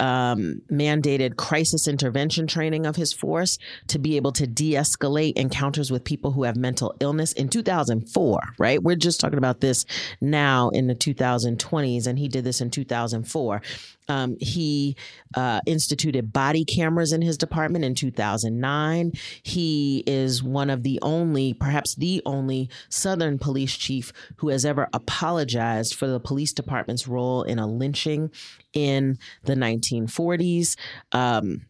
um, 0.00 0.62
mandated 0.70 1.36
crisis 1.36 1.86
intervention 1.86 2.46
training 2.46 2.86
of 2.86 2.96
his 2.96 3.12
force 3.12 3.58
to 3.88 3.98
be 3.98 4.16
able 4.16 4.32
to 4.32 4.46
de 4.46 4.72
escalate 4.72 5.36
encounters 5.36 5.90
with 5.90 6.04
people 6.04 6.32
who 6.32 6.44
have 6.44 6.56
mental 6.56 6.94
illness 7.00 7.32
in 7.32 7.48
2004, 7.48 8.40
right? 8.58 8.82
We're 8.82 8.96
just 8.96 9.20
talking 9.20 9.38
about 9.38 9.60
this 9.60 9.84
now 10.20 10.70
in 10.70 10.86
the 10.86 10.94
2020s, 10.94 12.06
and 12.06 12.18
he 12.18 12.28
did 12.28 12.44
this 12.44 12.60
in 12.60 12.70
2004. 12.70 13.62
Um, 14.10 14.36
he 14.40 14.96
uh, 15.36 15.60
instituted 15.66 16.32
body 16.32 16.64
cameras 16.64 17.12
in 17.12 17.22
his 17.22 17.38
department 17.38 17.84
in 17.84 17.94
2009. 17.94 19.12
He 19.42 20.02
is 20.04 20.42
one 20.42 20.68
of 20.68 20.82
the 20.82 20.98
only, 21.00 21.54
perhaps 21.54 21.94
the 21.94 22.20
only, 22.26 22.68
Southern 22.88 23.38
police 23.38 23.76
chief 23.76 24.12
who 24.36 24.48
has 24.48 24.64
ever 24.64 24.88
apologized 24.92 25.94
for 25.94 26.08
the 26.08 26.18
police 26.18 26.52
department's 26.52 27.06
role 27.06 27.44
in 27.44 27.60
a 27.60 27.68
lynching 27.68 28.32
in 28.72 29.16
the 29.44 29.54
1940s. 29.54 30.76
Um, 31.12 31.62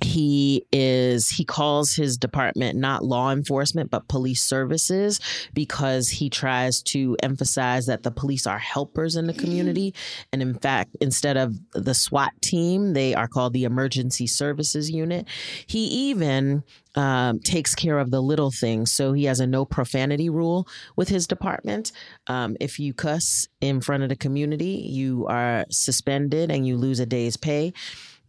he 0.00 0.66
is 0.72 1.28
he 1.28 1.44
calls 1.44 1.94
his 1.94 2.16
department 2.16 2.76
not 2.76 3.04
law 3.04 3.30
enforcement 3.30 3.90
but 3.90 4.08
police 4.08 4.42
services 4.42 5.20
because 5.54 6.08
he 6.08 6.28
tries 6.28 6.82
to 6.82 7.16
emphasize 7.22 7.86
that 7.86 8.02
the 8.02 8.10
police 8.10 8.46
are 8.46 8.58
helpers 8.58 9.16
in 9.16 9.26
the 9.26 9.32
community 9.32 9.94
and 10.32 10.42
in 10.42 10.54
fact 10.54 10.90
instead 11.00 11.36
of 11.36 11.56
the 11.72 11.94
SWAT 11.94 12.32
team 12.42 12.92
they 12.92 13.14
are 13.14 13.28
called 13.28 13.52
the 13.52 13.64
emergency 13.64 14.26
services 14.26 14.90
unit 14.90 15.26
he 15.66 15.84
even 15.84 16.64
um, 16.96 17.40
takes 17.40 17.74
care 17.74 17.98
of 17.98 18.10
the 18.10 18.20
little 18.22 18.50
things. 18.50 18.92
So 18.92 19.12
he 19.12 19.24
has 19.24 19.40
a 19.40 19.46
no 19.46 19.64
profanity 19.64 20.30
rule 20.30 20.68
with 20.96 21.08
his 21.08 21.26
department. 21.26 21.92
Um, 22.26 22.56
if 22.60 22.78
you 22.78 22.94
cuss 22.94 23.48
in 23.60 23.80
front 23.80 24.02
of 24.02 24.08
the 24.08 24.16
community, 24.16 24.86
you 24.88 25.26
are 25.26 25.64
suspended 25.70 26.50
and 26.50 26.66
you 26.66 26.76
lose 26.76 27.00
a 27.00 27.06
day's 27.06 27.36
pay. 27.36 27.72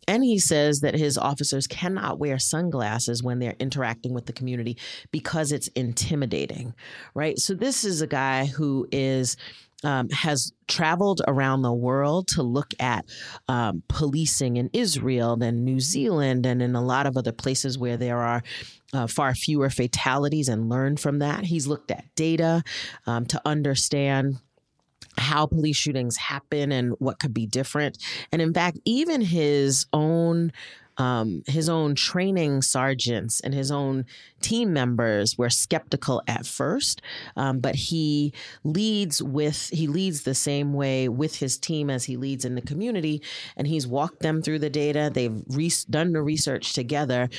And 0.07 0.23
he 0.23 0.39
says 0.39 0.81
that 0.81 0.95
his 0.95 1.17
officers 1.17 1.67
cannot 1.67 2.19
wear 2.19 2.39
sunglasses 2.39 3.23
when 3.23 3.39
they're 3.39 3.55
interacting 3.59 4.13
with 4.13 4.25
the 4.25 4.33
community 4.33 4.77
because 5.11 5.51
it's 5.51 5.67
intimidating, 5.69 6.73
right? 7.13 7.37
So 7.39 7.53
this 7.53 7.83
is 7.83 8.01
a 8.01 8.07
guy 8.07 8.45
who 8.45 8.87
is. 8.91 9.37
Um, 9.83 10.09
has 10.09 10.51
traveled 10.67 11.21
around 11.27 11.61
the 11.61 11.73
world 11.73 12.29
to 12.29 12.41
look 12.41 12.73
at 12.79 13.05
um, 13.47 13.83
policing 13.87 14.57
in 14.57 14.69
Israel 14.73 15.37
and 15.43 15.63
New 15.63 15.79
Zealand 15.79 16.45
and 16.47 16.61
in 16.61 16.75
a 16.75 16.81
lot 16.81 17.05
of 17.05 17.17
other 17.17 17.33
places 17.33 17.77
where 17.77 17.97
there 17.97 18.17
are 18.17 18.41
uh, 18.93 19.05
far 19.05 19.35
fewer 19.35 19.69
fatalities 19.69 20.47
and 20.47 20.69
learn 20.69 20.97
from 20.97 21.19
that. 21.19 21.43
He's 21.43 21.67
looked 21.67 21.91
at 21.91 22.05
data 22.15 22.63
um, 23.05 23.25
to 23.27 23.41
understand 23.45 24.39
how 25.17 25.45
police 25.45 25.77
shootings 25.77 26.17
happen 26.17 26.71
and 26.71 26.93
what 26.99 27.19
could 27.19 27.33
be 27.33 27.45
different. 27.45 27.97
And 28.31 28.41
in 28.41 28.53
fact, 28.53 28.79
even 28.85 29.21
his 29.21 29.85
own 29.93 30.51
um, 30.97 31.43
his 31.47 31.67
own 31.67 31.95
training 31.95 32.61
sergeants 32.61 33.41
and 33.41 33.53
his 33.53 33.71
own 33.71 34.05
team 34.41 34.71
members 34.71 35.37
were 35.37 35.49
skeptical 35.49 36.21
at 36.27 36.45
first, 36.45 37.01
um, 37.35 37.59
but 37.59 37.75
he 37.75 38.33
leads 38.63 39.21
with 39.21 39.69
he 39.69 39.87
leads 39.87 40.21
the 40.21 40.35
same 40.35 40.73
way 40.73 41.09
with 41.09 41.35
his 41.35 41.57
team 41.57 41.89
as 41.89 42.05
he 42.05 42.15
leads 42.15 42.45
in 42.45 42.55
the 42.55 42.61
community, 42.61 43.21
and 43.57 43.67
he's 43.67 43.87
walked 43.87 44.21
them 44.21 44.41
through 44.41 44.59
the 44.59 44.69
data. 44.69 45.11
They've 45.13 45.41
re- 45.49 45.71
done 45.89 46.13
the 46.13 46.21
research 46.21 46.73
together, 46.73 47.29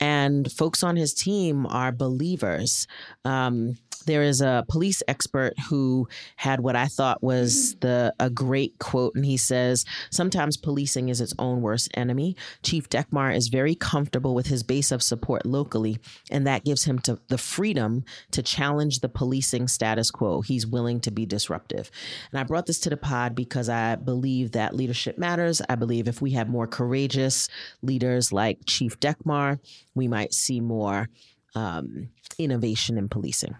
and 0.00 0.50
folks 0.52 0.82
on 0.82 0.96
his 0.96 1.14
team 1.14 1.66
are 1.66 1.92
believers. 1.92 2.86
Um, 3.24 3.78
there 4.06 4.22
is 4.22 4.40
a 4.40 4.64
police 4.68 5.02
expert 5.08 5.54
who 5.68 6.08
had 6.36 6.60
what 6.60 6.76
I 6.76 6.86
thought 6.86 7.22
was 7.22 7.74
the 7.76 8.14
a 8.18 8.30
great 8.30 8.78
quote, 8.78 9.14
and 9.14 9.24
he 9.24 9.36
says, 9.36 9.84
"Sometimes 10.10 10.56
policing 10.56 11.08
is 11.08 11.20
its 11.20 11.34
own 11.38 11.60
worst 11.60 11.90
enemy." 11.94 12.36
Chief 12.62 12.88
Dekmar 12.88 13.36
is 13.36 13.48
very 13.48 13.74
comfortable 13.74 14.34
with 14.34 14.46
his 14.46 14.62
base 14.62 14.90
of 14.90 15.02
support 15.02 15.44
locally, 15.44 15.98
and 16.30 16.46
that 16.46 16.64
gives 16.64 16.84
him 16.84 16.98
to, 17.00 17.18
the 17.28 17.38
freedom 17.38 18.04
to 18.30 18.42
challenge 18.42 19.00
the 19.00 19.08
policing 19.08 19.68
status 19.68 20.10
quo. 20.10 20.40
He's 20.40 20.66
willing 20.66 21.00
to 21.00 21.10
be 21.10 21.26
disruptive, 21.26 21.90
and 22.30 22.40
I 22.40 22.44
brought 22.44 22.66
this 22.66 22.80
to 22.80 22.90
the 22.90 22.96
pod 22.96 23.34
because 23.34 23.68
I 23.68 23.96
believe 23.96 24.52
that 24.52 24.74
leadership 24.74 25.18
matters. 25.18 25.60
I 25.68 25.74
believe 25.74 26.08
if 26.08 26.22
we 26.22 26.32
have 26.32 26.48
more 26.48 26.66
courageous 26.66 27.48
leaders 27.82 28.32
like 28.32 28.60
Chief 28.66 28.98
Dekmar, 29.00 29.58
we 29.94 30.08
might 30.08 30.32
see 30.32 30.60
more 30.60 31.08
um, 31.54 32.10
innovation 32.38 32.98
in 32.98 33.08
policing. 33.08 33.56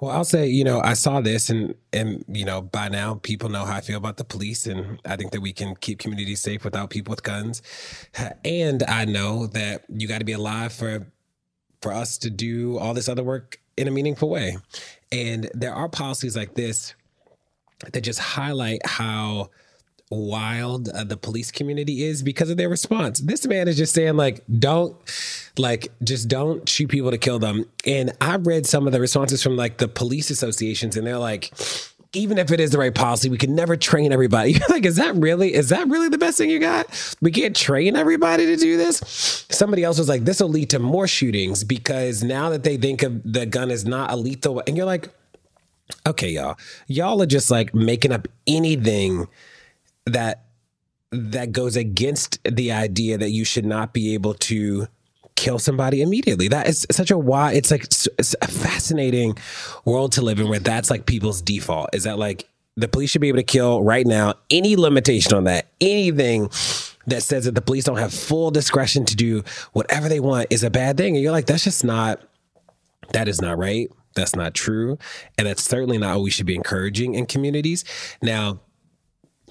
Well, 0.00 0.10
I'll 0.10 0.24
say, 0.24 0.48
you 0.48 0.64
know, 0.64 0.80
I 0.80 0.94
saw 0.94 1.20
this 1.20 1.50
and 1.50 1.74
and 1.92 2.24
you 2.28 2.44
know, 2.44 2.62
by 2.62 2.88
now 2.88 3.14
people 3.22 3.48
know 3.48 3.64
how 3.64 3.76
I 3.76 3.80
feel 3.80 3.96
about 3.96 4.16
the 4.16 4.24
police 4.24 4.66
and 4.66 5.00
I 5.04 5.16
think 5.16 5.32
that 5.32 5.40
we 5.40 5.52
can 5.52 5.74
keep 5.76 5.98
communities 5.98 6.40
safe 6.40 6.64
without 6.64 6.90
people 6.90 7.12
with 7.12 7.22
guns. 7.22 7.62
And 8.44 8.82
I 8.84 9.04
know 9.04 9.46
that 9.48 9.84
you 9.88 10.08
got 10.08 10.18
to 10.18 10.24
be 10.24 10.32
alive 10.32 10.72
for 10.72 11.06
for 11.80 11.92
us 11.92 12.18
to 12.18 12.30
do 12.30 12.78
all 12.78 12.94
this 12.94 13.08
other 13.08 13.22
work 13.22 13.60
in 13.76 13.88
a 13.88 13.90
meaningful 13.90 14.28
way. 14.28 14.58
And 15.12 15.48
there 15.54 15.74
are 15.74 15.88
policies 15.88 16.36
like 16.36 16.54
this 16.54 16.94
that 17.92 18.00
just 18.00 18.18
highlight 18.18 18.84
how 18.84 19.50
wild 20.10 20.88
uh, 20.88 21.04
the 21.04 21.16
police 21.16 21.50
community 21.50 22.04
is 22.04 22.22
because 22.22 22.50
of 22.50 22.56
their 22.56 22.68
response. 22.68 23.20
This 23.20 23.46
man 23.46 23.68
is 23.68 23.76
just 23.76 23.94
saying 23.94 24.16
like 24.16 24.42
don't 24.58 24.96
like 25.56 25.92
just 26.02 26.28
don't 26.28 26.68
shoot 26.68 26.88
people 26.88 27.10
to 27.10 27.18
kill 27.18 27.38
them. 27.38 27.66
And 27.86 28.12
I 28.20 28.36
read 28.36 28.66
some 28.66 28.86
of 28.86 28.92
the 28.92 29.00
responses 29.00 29.42
from 29.42 29.56
like 29.56 29.78
the 29.78 29.88
police 29.88 30.30
associations 30.30 30.96
and 30.96 31.06
they're 31.06 31.18
like 31.18 31.52
even 32.14 32.38
if 32.38 32.50
it 32.50 32.60
is 32.60 32.70
the 32.70 32.78
right 32.78 32.94
policy, 32.94 33.28
we 33.28 33.36
can 33.36 33.54
never 33.54 33.76
train 33.76 34.12
everybody. 34.12 34.58
Like, 34.68 34.84
is 34.84 34.96
that 34.96 35.14
really, 35.14 35.54
is 35.54 35.70
that 35.70 35.88
really 35.88 36.08
the 36.08 36.18
best 36.18 36.38
thing 36.38 36.50
you 36.50 36.58
got? 36.58 36.86
We 37.20 37.30
can't 37.30 37.56
train 37.56 37.96
everybody 37.96 38.46
to 38.46 38.56
do 38.56 38.76
this. 38.76 39.44
Somebody 39.50 39.82
else 39.82 39.98
was 39.98 40.08
like, 40.08 40.24
this 40.24 40.40
will 40.40 40.50
lead 40.50 40.70
to 40.70 40.78
more 40.78 41.06
shootings 41.06 41.64
because 41.64 42.22
now 42.22 42.50
that 42.50 42.64
they 42.64 42.76
think 42.76 43.02
of 43.02 43.20
the 43.24 43.46
gun 43.46 43.70
is 43.70 43.84
not 43.84 44.10
a 44.10 44.16
lethal, 44.16 44.62
and 44.66 44.76
you're 44.76 44.86
like, 44.86 45.08
okay, 46.06 46.28
y'all, 46.28 46.58
y'all 46.86 47.20
are 47.22 47.26
just 47.26 47.50
like 47.50 47.74
making 47.74 48.12
up 48.12 48.28
anything 48.46 49.26
that 50.08 50.44
that 51.10 51.52
goes 51.52 51.76
against 51.76 52.38
the 52.44 52.72
idea 52.72 53.16
that 53.16 53.30
you 53.30 53.44
should 53.44 53.64
not 53.64 53.92
be 53.92 54.14
able 54.14 54.34
to 54.34 54.86
kill 55.36 55.58
somebody 55.58 56.02
immediately. 56.02 56.48
That 56.48 56.66
is 56.68 56.86
such 56.90 57.10
a 57.10 57.16
why. 57.16 57.52
It's 57.52 57.70
like 57.70 57.84
it's 57.84 58.34
a 58.42 58.48
fascinating 58.48 59.38
world 59.84 60.12
to 60.12 60.22
live 60.22 60.40
in 60.40 60.48
where 60.48 60.58
that's 60.58 60.90
like 60.90 61.06
people's 61.06 61.40
default. 61.40 61.94
Is 61.94 62.04
that 62.04 62.18
like 62.18 62.48
the 62.76 62.88
police 62.88 63.10
should 63.10 63.20
be 63.20 63.28
able 63.28 63.38
to 63.38 63.44
kill 63.44 63.82
right 63.82 64.06
now? 64.06 64.34
Any 64.50 64.76
limitation 64.76 65.34
on 65.34 65.44
that, 65.44 65.66
anything 65.80 66.50
that 67.06 67.22
says 67.22 67.46
that 67.46 67.54
the 67.54 67.62
police 67.62 67.84
don't 67.84 67.98
have 67.98 68.12
full 68.12 68.50
discretion 68.50 69.04
to 69.06 69.16
do 69.16 69.42
whatever 69.72 70.08
they 70.08 70.20
want 70.20 70.48
is 70.50 70.62
a 70.62 70.70
bad 70.70 70.96
thing. 70.96 71.14
And 71.14 71.22
you're 71.22 71.32
like, 71.32 71.46
that's 71.46 71.64
just 71.64 71.84
not. 71.84 72.20
That 73.12 73.28
is 73.28 73.40
not 73.40 73.56
right. 73.56 73.90
That's 74.14 74.36
not 74.36 74.52
true. 74.52 74.98
And 75.38 75.46
that's 75.46 75.62
certainly 75.62 75.96
not 75.96 76.16
what 76.16 76.24
we 76.24 76.30
should 76.30 76.44
be 76.44 76.54
encouraging 76.54 77.14
in 77.14 77.24
communities. 77.24 77.84
Now, 78.20 78.60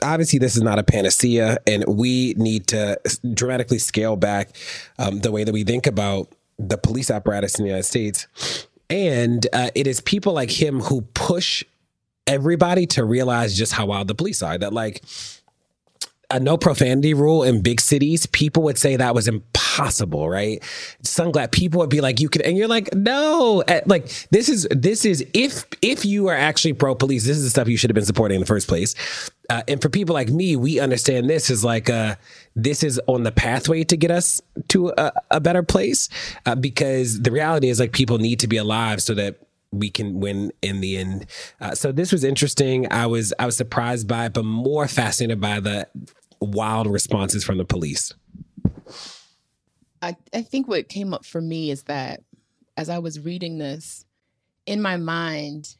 obviously 0.01 0.39
this 0.39 0.55
is 0.55 0.61
not 0.61 0.79
a 0.79 0.83
panacea 0.83 1.57
and 1.65 1.85
we 1.87 2.33
need 2.37 2.67
to 2.67 2.99
dramatically 3.33 3.79
scale 3.79 4.15
back 4.15 4.55
um, 4.99 5.19
the 5.19 5.31
way 5.31 5.43
that 5.43 5.53
we 5.53 5.63
think 5.63 5.87
about 5.87 6.29
the 6.59 6.77
police 6.77 7.11
apparatus 7.11 7.57
in 7.59 7.63
the 7.63 7.69
united 7.69 7.83
states. 7.83 8.27
And 8.89 9.45
uh, 9.51 9.69
it 9.75 9.85
is 9.85 9.99
people 9.99 10.33
like 10.33 10.49
him 10.49 10.79
who 10.79 11.01
push 11.01 11.63
everybody 12.25 12.85
to 12.85 13.03
realize 13.03 13.57
just 13.57 13.73
how 13.73 13.87
wild 13.87 14.07
the 14.07 14.15
police 14.15 14.41
are 14.41 14.57
that 14.57 14.73
like 14.73 15.03
a 16.29 16.39
no 16.39 16.57
profanity 16.57 17.13
rule 17.13 17.43
in 17.43 17.61
big 17.61 17.79
cities, 17.79 18.25
people 18.25 18.63
would 18.63 18.77
say 18.77 18.97
that 18.97 19.15
was 19.15 19.29
impossible, 19.29 20.29
right? 20.29 20.61
Sunglass 21.03 21.51
people 21.51 21.79
would 21.79 21.89
be 21.89 22.01
like, 22.01 22.19
you 22.19 22.27
could, 22.27 22.41
and 22.41 22.57
you're 22.57 22.67
like, 22.67 22.93
no, 22.93 23.63
eh, 23.67 23.81
like 23.85 24.09
this 24.29 24.49
is 24.49 24.67
this 24.69 25.05
is 25.05 25.25
if 25.33 25.65
if 25.81 26.03
you 26.03 26.27
are 26.27 26.35
actually 26.35 26.73
pro 26.73 26.95
police, 26.95 27.25
this 27.25 27.37
is 27.37 27.43
the 27.43 27.49
stuff 27.49 27.69
you 27.69 27.77
should 27.77 27.89
have 27.89 27.95
been 27.95 28.05
supporting 28.05 28.35
in 28.35 28.41
the 28.41 28.45
first 28.45 28.67
place. 28.67 28.93
Uh, 29.49 29.61
and 29.69 29.81
for 29.81 29.87
people 29.87 30.13
like 30.13 30.27
me, 30.27 30.57
we 30.57 30.79
understand 30.79 31.29
this 31.29 31.49
is 31.49 31.63
like 31.63 31.89
uh, 31.89 32.15
this 32.55 32.83
is 32.83 32.99
on 33.07 33.23
the 33.23 33.31
pathway 33.31 33.85
to 33.85 33.95
get 33.95 34.11
us 34.11 34.41
to 34.67 34.91
a, 34.97 35.13
a 35.31 35.39
better 35.39 35.63
place 35.63 36.09
uh, 36.45 36.55
because 36.55 37.21
the 37.21 37.31
reality 37.31 37.69
is 37.69 37.79
like 37.79 37.93
people 37.93 38.17
need 38.17 38.41
to 38.41 38.47
be 38.47 38.57
alive 38.57 39.01
so 39.01 39.13
that 39.13 39.46
we 39.71 39.89
can 39.89 40.19
win 40.19 40.51
in 40.61 40.81
the 40.81 40.97
end. 40.97 41.25
Uh, 41.59 41.75
so 41.75 41.91
this 41.91 42.11
was 42.11 42.23
interesting. 42.23 42.91
I 42.91 43.05
was 43.07 43.33
I 43.39 43.45
was 43.45 43.57
surprised 43.57 44.07
by 44.07 44.25
it, 44.25 44.33
but 44.33 44.45
more 44.45 44.87
fascinated 44.87 45.41
by 45.41 45.59
the 45.59 45.87
wild 46.39 46.87
responses 46.87 47.43
from 47.43 47.57
the 47.57 47.65
police. 47.65 48.13
I, 50.01 50.15
I 50.33 50.41
think 50.41 50.67
what 50.67 50.89
came 50.89 51.13
up 51.13 51.25
for 51.25 51.41
me 51.41 51.71
is 51.71 51.83
that 51.83 52.21
as 52.75 52.89
I 52.89 52.99
was 52.99 53.19
reading 53.19 53.57
this, 53.57 54.05
in 54.65 54.81
my 54.81 54.97
mind, 54.97 55.75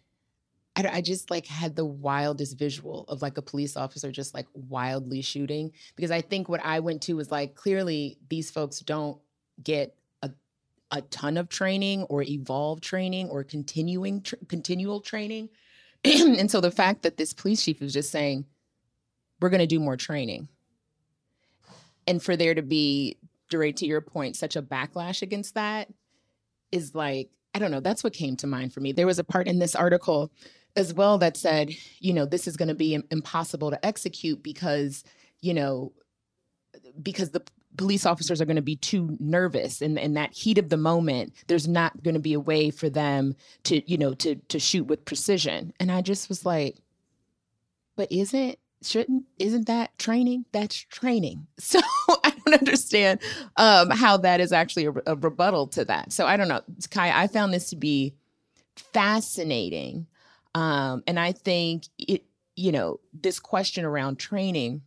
I, 0.76 0.88
I 0.94 1.02
just 1.02 1.30
like 1.30 1.46
had 1.46 1.76
the 1.76 1.86
wildest 1.86 2.58
visual 2.58 3.06
of 3.08 3.22
like 3.22 3.38
a 3.38 3.42
police 3.42 3.78
officer 3.78 4.12
just 4.12 4.34
like 4.34 4.48
wildly 4.54 5.22
shooting 5.22 5.72
because 5.96 6.12
I 6.12 6.22
think 6.22 6.50
what 6.50 6.64
I 6.64 6.80
went 6.80 7.04
to 7.04 7.14
was 7.16 7.32
like 7.32 7.56
clearly 7.56 8.18
these 8.30 8.50
folks 8.50 8.80
don't 8.80 9.20
get 9.64 9.96
a 10.92 11.02
ton 11.02 11.38
of 11.38 11.50
training 11.50 12.04
or 12.04 12.24
evolve 12.24 12.82
training 12.82 13.30
or 13.30 13.44
continuing 13.44 14.22
tr- 14.22 14.36
continual 14.48 15.02
training, 15.02 15.50
and 16.04 16.50
so 16.50 16.62
the 16.62 16.72
fact 16.72 17.04
that 17.04 17.18
this 17.18 17.34
police 17.34 17.64
chief 17.64 17.82
was 17.82 17.94
just 17.94 18.12
saying 18.12 18.46
we're 19.40 19.50
going 19.50 19.60
to 19.60 19.68
do 19.68 19.80
more 19.80 19.98
training. 19.98 20.48
And 22.08 22.24
for 22.24 22.36
there 22.36 22.56
to 22.56 22.62
be, 22.62 23.18
DeRay, 23.50 23.74
to 23.74 23.86
your 23.86 24.02
point, 24.02 24.36
such 24.36 24.56
a 24.56 24.62
backlash 24.62 25.22
against 25.22 25.56
that 25.56 25.90
is 26.72 26.96
like, 26.96 27.30
I 27.54 27.60
don't 27.60 27.72
know, 27.72 27.80
that's 27.80 28.04
what 28.04 28.14
came 28.14 28.36
to 28.38 28.48
mind 28.48 28.74
for 28.74 28.80
me. 28.80 28.92
There 28.92 29.06
was 29.06 29.20
a 29.20 29.24
part 29.24 29.48
in 29.48 29.60
this 29.60 29.76
article 29.76 30.32
as 30.76 30.94
well 30.94 31.18
that 31.18 31.36
said, 31.36 31.72
you 32.00 32.14
know, 32.14 32.26
this 32.26 32.48
is 32.48 32.56
going 32.56 32.68
to 32.68 32.76
be 32.76 33.00
impossible 33.12 33.72
to 33.72 33.86
execute 33.86 34.44
because, 34.44 35.04
you 35.42 35.54
know, 35.54 35.92
because 37.02 37.32
the 37.32 37.44
police 37.78 38.06
officers 38.06 38.42
are 38.42 38.46
going 38.46 38.56
to 38.56 38.62
be 38.62 38.76
too 38.76 39.16
nervous 39.20 39.82
and 39.82 39.98
in 39.98 40.14
that 40.16 40.34
heat 40.34 40.58
of 40.58 40.70
the 40.70 40.78
moment 40.78 41.34
there's 41.48 41.68
not 41.68 42.04
going 42.04 42.14
to 42.14 42.20
be 42.20 42.34
a 42.34 42.40
way 42.40 42.70
for 42.70 42.90
them 42.90 43.36
to 43.64 43.90
you 43.90 43.98
know 43.98 44.14
to 44.14 44.36
to 44.36 44.60
shoot 44.60 44.86
with 44.88 45.06
precision. 45.06 45.74
And 45.80 45.92
i 45.92 46.02
just 46.02 46.30
was 46.30 46.46
like 46.46 46.78
but 47.96 48.12
isn't 48.12 48.58
shouldn't 48.84 49.26
isn't 49.40 49.68
that 49.68 49.98
training? 49.98 50.46
That's 50.52 50.76
training. 50.76 51.48
So 51.60 51.80
i 52.24 52.32
don't 52.32 52.60
understand 52.60 53.20
um, 53.58 53.90
how 53.90 54.18
that 54.18 54.40
is 54.40 54.52
actually 54.52 54.86
a, 54.86 54.94
a, 55.06 55.16
rebuttal 55.16 55.68
to 55.68 55.86
that. 55.86 56.14
So 56.14 56.26
i 56.26 56.38
don't 56.38 56.48
know. 56.48 56.62
Kai 56.90 57.24
i 57.24 57.28
found 57.28 57.54
this 57.54 57.70
to 57.72 57.76
be 57.76 58.14
fascinating 58.94 60.08
um, 60.56 61.04
and 61.08 61.20
i 61.20 61.32
think 61.32 61.84
it 61.98 62.24
you 62.56 62.72
know 62.72 63.00
this 63.14 63.40
question 63.40 63.86
around 63.86 64.20
training 64.20 64.82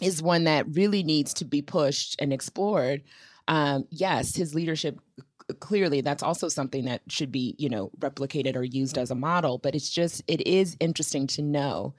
is 0.00 0.22
one 0.22 0.44
that 0.44 0.66
really 0.74 1.02
needs 1.02 1.34
to 1.34 1.44
be 1.44 1.62
pushed 1.62 2.16
and 2.20 2.32
explored 2.32 3.02
um, 3.48 3.84
yes 3.90 4.34
his 4.34 4.54
leadership 4.54 4.98
clearly 5.58 6.00
that's 6.00 6.22
also 6.22 6.48
something 6.48 6.84
that 6.84 7.02
should 7.08 7.32
be 7.32 7.56
you 7.58 7.68
know 7.68 7.90
replicated 7.98 8.54
or 8.54 8.62
used 8.62 8.96
as 8.96 9.10
a 9.10 9.14
model 9.14 9.58
but 9.58 9.74
it's 9.74 9.90
just 9.90 10.22
it 10.28 10.46
is 10.46 10.76
interesting 10.80 11.26
to 11.26 11.42
know 11.42 11.94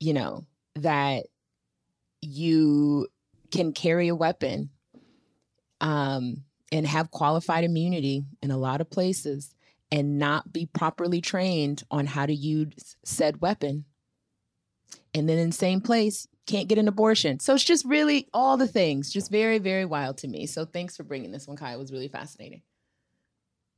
you 0.00 0.12
know, 0.12 0.44
that 0.76 1.26
you 2.20 3.08
can 3.50 3.72
carry 3.72 4.08
a 4.08 4.14
weapon 4.14 4.70
um, 5.80 6.44
and 6.70 6.86
have 6.86 7.10
qualified 7.10 7.64
immunity 7.64 8.24
in 8.42 8.50
a 8.50 8.58
lot 8.58 8.80
of 8.80 8.90
places 8.90 9.54
and 9.90 10.18
not 10.18 10.52
be 10.52 10.66
properly 10.66 11.20
trained 11.20 11.82
on 11.90 12.06
how 12.06 12.26
to 12.26 12.34
use 12.34 12.96
said 13.04 13.40
weapon. 13.40 13.84
And 15.14 15.28
then 15.28 15.38
in 15.38 15.50
the 15.50 15.56
same 15.56 15.80
place, 15.80 16.28
can't 16.48 16.66
get 16.66 16.78
an 16.78 16.88
abortion. 16.88 17.38
So 17.38 17.54
it's 17.54 17.62
just 17.62 17.84
really 17.84 18.26
all 18.34 18.56
the 18.56 18.66
things, 18.66 19.12
just 19.12 19.30
very, 19.30 19.58
very 19.58 19.84
wild 19.84 20.18
to 20.18 20.28
me. 20.28 20.46
So 20.46 20.64
thanks 20.64 20.96
for 20.96 21.04
bringing 21.04 21.30
this 21.30 21.46
one, 21.46 21.56
Kai. 21.56 21.74
It 21.74 21.78
was 21.78 21.92
really 21.92 22.08
fascinating. 22.08 22.62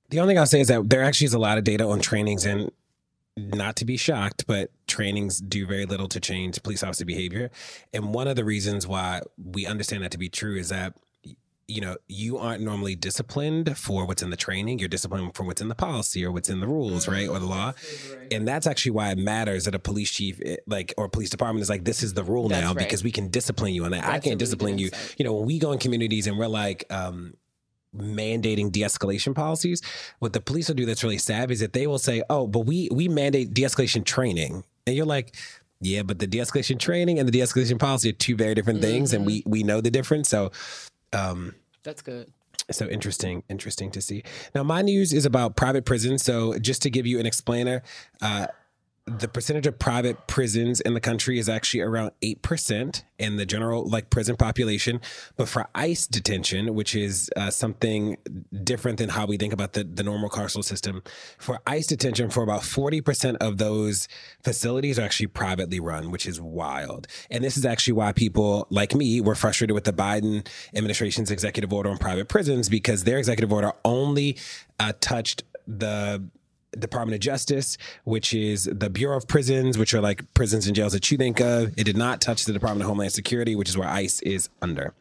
The 0.08 0.20
only 0.20 0.32
thing 0.32 0.38
I'll 0.38 0.46
say 0.46 0.60
is 0.60 0.68
that 0.68 0.88
there 0.88 1.02
actually 1.02 1.26
is 1.26 1.34
a 1.34 1.38
lot 1.38 1.58
of 1.58 1.64
data 1.64 1.86
on 1.86 2.00
trainings 2.00 2.46
and 2.46 2.70
not 3.36 3.76
to 3.76 3.84
be 3.84 3.96
shocked, 3.96 4.46
but 4.46 4.70
trainings 4.86 5.40
do 5.40 5.66
very 5.66 5.86
little 5.86 6.08
to 6.08 6.20
change 6.20 6.62
police 6.62 6.82
officer 6.82 7.04
behavior. 7.04 7.50
And 7.92 8.14
one 8.14 8.26
of 8.26 8.36
the 8.36 8.44
reasons 8.44 8.86
why 8.86 9.22
we 9.36 9.66
understand 9.66 10.02
that 10.02 10.10
to 10.12 10.18
be 10.18 10.28
true 10.28 10.56
is 10.56 10.68
that 10.70 10.94
you 11.70 11.80
know 11.80 11.96
you 12.08 12.36
aren't 12.36 12.62
normally 12.62 12.96
disciplined 12.96 13.78
for 13.78 14.04
what's 14.04 14.22
in 14.22 14.30
the 14.30 14.36
training. 14.36 14.78
You're 14.80 14.88
disciplined 14.88 15.34
for 15.34 15.44
what's 15.44 15.60
in 15.60 15.68
the 15.68 15.74
policy 15.74 16.24
or 16.24 16.32
what's 16.32 16.48
in 16.48 16.60
the 16.60 16.66
rules 16.66 17.06
right 17.06 17.28
or 17.28 17.38
the 17.38 17.46
law. 17.46 17.72
And 18.30 18.46
that's 18.46 18.66
actually 18.66 18.92
why 18.92 19.10
it 19.10 19.18
matters 19.18 19.64
that 19.64 19.74
a 19.74 19.78
police 19.78 20.10
chief 20.10 20.40
eh, 20.44 20.56
like 20.66 20.92
or 20.96 21.08
police 21.08 21.30
department 21.30 21.62
is 21.62 21.70
like 21.70 21.84
this 21.84 22.02
is 22.02 22.14
the 22.14 22.24
rule 22.24 22.48
that's 22.48 22.60
now 22.60 22.68
right. 22.68 22.78
because 22.78 23.04
we 23.04 23.12
can 23.12 23.28
discipline 23.28 23.72
you 23.72 23.84
on 23.84 23.92
that. 23.92 24.02
That's 24.02 24.14
i 24.14 24.18
can't 24.18 24.38
discipline 24.38 24.78
you. 24.78 24.90
you 25.16 25.24
know 25.24 25.34
when 25.34 25.46
we 25.46 25.58
go 25.58 25.72
in 25.72 25.78
communities 25.78 26.26
and 26.26 26.38
we're 26.38 26.48
like 26.48 26.84
um 26.90 27.34
mandating 27.96 28.70
de-escalation 28.70 29.34
policies 29.34 29.82
what 30.20 30.32
the 30.32 30.40
police 30.40 30.68
will 30.68 30.76
do 30.76 30.86
that's 30.86 31.02
really 31.02 31.18
savvy 31.18 31.54
is 31.54 31.60
that 31.60 31.72
they 31.72 31.86
will 31.86 31.98
say 31.98 32.22
oh 32.30 32.46
but 32.46 32.60
we 32.60 32.88
we 32.92 33.08
mandate 33.08 33.54
de-escalation 33.54 34.04
training. 34.04 34.64
And 34.86 34.96
you're 34.96 35.06
like 35.06 35.34
yeah 35.80 36.02
but 36.02 36.18
the 36.18 36.26
de-escalation 36.26 36.78
training 36.78 37.18
and 37.18 37.28
the 37.28 37.32
de-escalation 37.32 37.78
policy 37.78 38.10
are 38.10 38.12
two 38.12 38.36
very 38.36 38.54
different 38.54 38.80
things 38.80 39.12
and 39.12 39.24
we 39.24 39.42
we 39.46 39.62
know 39.62 39.80
the 39.80 39.90
difference. 39.90 40.28
So 40.28 40.50
um 41.12 41.54
That's 41.82 42.02
good. 42.02 42.32
so 42.70 42.86
interesting 42.88 43.42
interesting 43.48 43.90
to 43.90 44.00
see 44.00 44.22
now 44.54 44.62
my 44.62 44.82
news 44.82 45.12
is 45.12 45.24
about 45.26 45.56
private 45.56 45.84
prisons 45.84 46.22
so 46.22 46.56
just 46.58 46.82
to 46.82 46.90
give 46.90 47.06
you 47.06 47.18
an 47.18 47.26
explainer 47.26 47.82
uh 48.22 48.46
the 49.18 49.28
percentage 49.28 49.66
of 49.66 49.78
private 49.78 50.26
prisons 50.26 50.80
in 50.80 50.94
the 50.94 51.00
country 51.00 51.38
is 51.38 51.48
actually 51.48 51.80
around 51.80 52.12
8% 52.22 53.02
in 53.18 53.36
the 53.36 53.44
general 53.44 53.88
like 53.88 54.10
prison 54.10 54.36
population. 54.36 55.00
But 55.36 55.48
for 55.48 55.66
ice 55.74 56.06
detention 56.06 56.74
which 56.74 56.94
is 56.94 57.30
uh, 57.36 57.50
something 57.50 58.16
different 58.62 58.98
than 58.98 59.08
how 59.08 59.26
we 59.26 59.36
think 59.36 59.52
about 59.52 59.72
the, 59.72 59.84
the 59.84 60.02
normal 60.02 60.30
carceral 60.30 60.64
system 60.64 61.02
for 61.38 61.60
ice 61.66 61.86
detention 61.86 62.30
for 62.30 62.42
about 62.42 62.60
40% 62.60 63.36
of 63.38 63.58
those 63.58 64.06
facilities 64.42 64.98
are 64.98 65.02
actually 65.02 65.26
privately 65.28 65.80
run 65.80 66.10
which 66.10 66.26
is 66.26 66.40
wild. 66.40 67.06
And 67.30 67.42
this 67.42 67.56
is 67.56 67.64
actually 67.64 67.94
why 67.94 68.12
people 68.12 68.66
like 68.70 68.94
me 68.94 69.20
were 69.20 69.34
frustrated 69.34 69.74
with 69.74 69.84
the 69.84 69.92
biden 69.92 70.46
administration's 70.74 71.30
executive 71.30 71.72
order 71.72 71.90
on 71.90 71.98
private 71.98 72.28
prisons 72.28 72.68
because 72.68 73.04
their 73.04 73.18
executive 73.18 73.52
order 73.52 73.72
only 73.84 74.36
uh, 74.78 74.92
touched 75.00 75.42
the 75.66 76.22
Department 76.78 77.14
of 77.14 77.20
Justice, 77.20 77.76
which 78.04 78.34
is 78.34 78.64
the 78.64 78.90
Bureau 78.90 79.16
of 79.16 79.26
Prisons, 79.26 79.78
which 79.78 79.94
are 79.94 80.00
like 80.00 80.32
prisons 80.34 80.66
and 80.66 80.76
jails 80.76 80.92
that 80.92 81.10
you 81.10 81.18
think 81.18 81.40
of. 81.40 81.72
It 81.78 81.84
did 81.84 81.96
not 81.96 82.20
touch 82.20 82.44
the 82.44 82.52
Department 82.52 82.82
of 82.82 82.88
Homeland 82.88 83.12
Security, 83.12 83.56
which 83.56 83.68
is 83.68 83.76
where 83.76 83.88
ICE 83.88 84.20
is 84.22 84.48
under. 84.62 84.94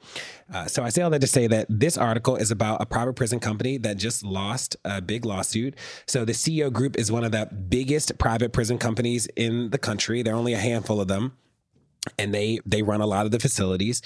Uh, 0.53 0.65
so 0.65 0.83
I 0.83 0.89
say 0.89 1.01
all 1.01 1.09
that 1.11 1.21
to 1.21 1.27
say 1.27 1.47
that 1.47 1.67
this 1.69 1.97
article 1.97 2.35
is 2.35 2.49
about 2.51 2.81
a 2.81 2.85
private 2.85 3.13
prison 3.13 3.39
company 3.39 3.77
that 3.77 3.97
just 3.97 4.23
lost 4.23 4.75
a 4.83 5.01
big 5.01 5.25
lawsuit. 5.25 5.75
So 6.07 6.25
the 6.25 6.33
GEO 6.33 6.71
Group 6.71 6.97
is 6.97 7.11
one 7.11 7.23
of 7.23 7.31
the 7.31 7.45
biggest 7.45 8.17
private 8.17 8.51
prison 8.51 8.77
companies 8.77 9.27
in 9.35 9.69
the 9.69 9.77
country. 9.77 10.23
There 10.23 10.33
are 10.33 10.37
only 10.37 10.53
a 10.53 10.59
handful 10.59 10.99
of 10.99 11.07
them 11.07 11.33
and 12.17 12.33
they 12.33 12.59
they 12.65 12.81
run 12.81 13.01
a 13.01 13.05
lot 13.05 13.25
of 13.25 13.31
the 13.31 13.39
facilities 13.39 14.01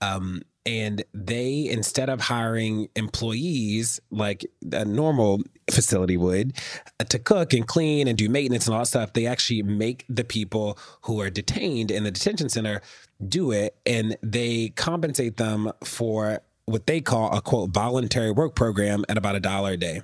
um, 0.00 0.42
and 0.66 1.04
they 1.12 1.68
instead 1.68 2.08
of 2.08 2.20
hiring 2.20 2.88
employees 2.96 4.00
like 4.10 4.46
a 4.72 4.84
normal 4.84 5.42
facility 5.70 6.16
would 6.16 6.52
uh, 7.00 7.04
to 7.04 7.18
cook 7.18 7.52
and 7.52 7.66
clean 7.66 8.06
and 8.06 8.18
do 8.18 8.28
maintenance 8.28 8.66
and 8.66 8.74
all 8.74 8.80
that 8.80 8.86
stuff 8.86 9.12
they 9.14 9.26
actually 9.26 9.62
make 9.62 10.04
the 10.08 10.24
people 10.24 10.78
who 11.02 11.20
are 11.20 11.30
detained 11.30 11.90
in 11.90 12.04
the 12.04 12.10
detention 12.10 12.48
center 12.48 12.80
do 13.26 13.50
it 13.50 13.76
and 13.86 14.16
they 14.22 14.68
compensate 14.76 15.36
them 15.36 15.72
for 15.82 16.40
what 16.66 16.86
they 16.86 17.00
call 17.00 17.34
a 17.34 17.40
quote 17.40 17.70
voluntary 17.70 18.30
work 18.30 18.54
program 18.54 19.04
at 19.08 19.16
about 19.16 19.36
a 19.36 19.40
dollar 19.40 19.72
a 19.72 19.76
day 19.76 20.02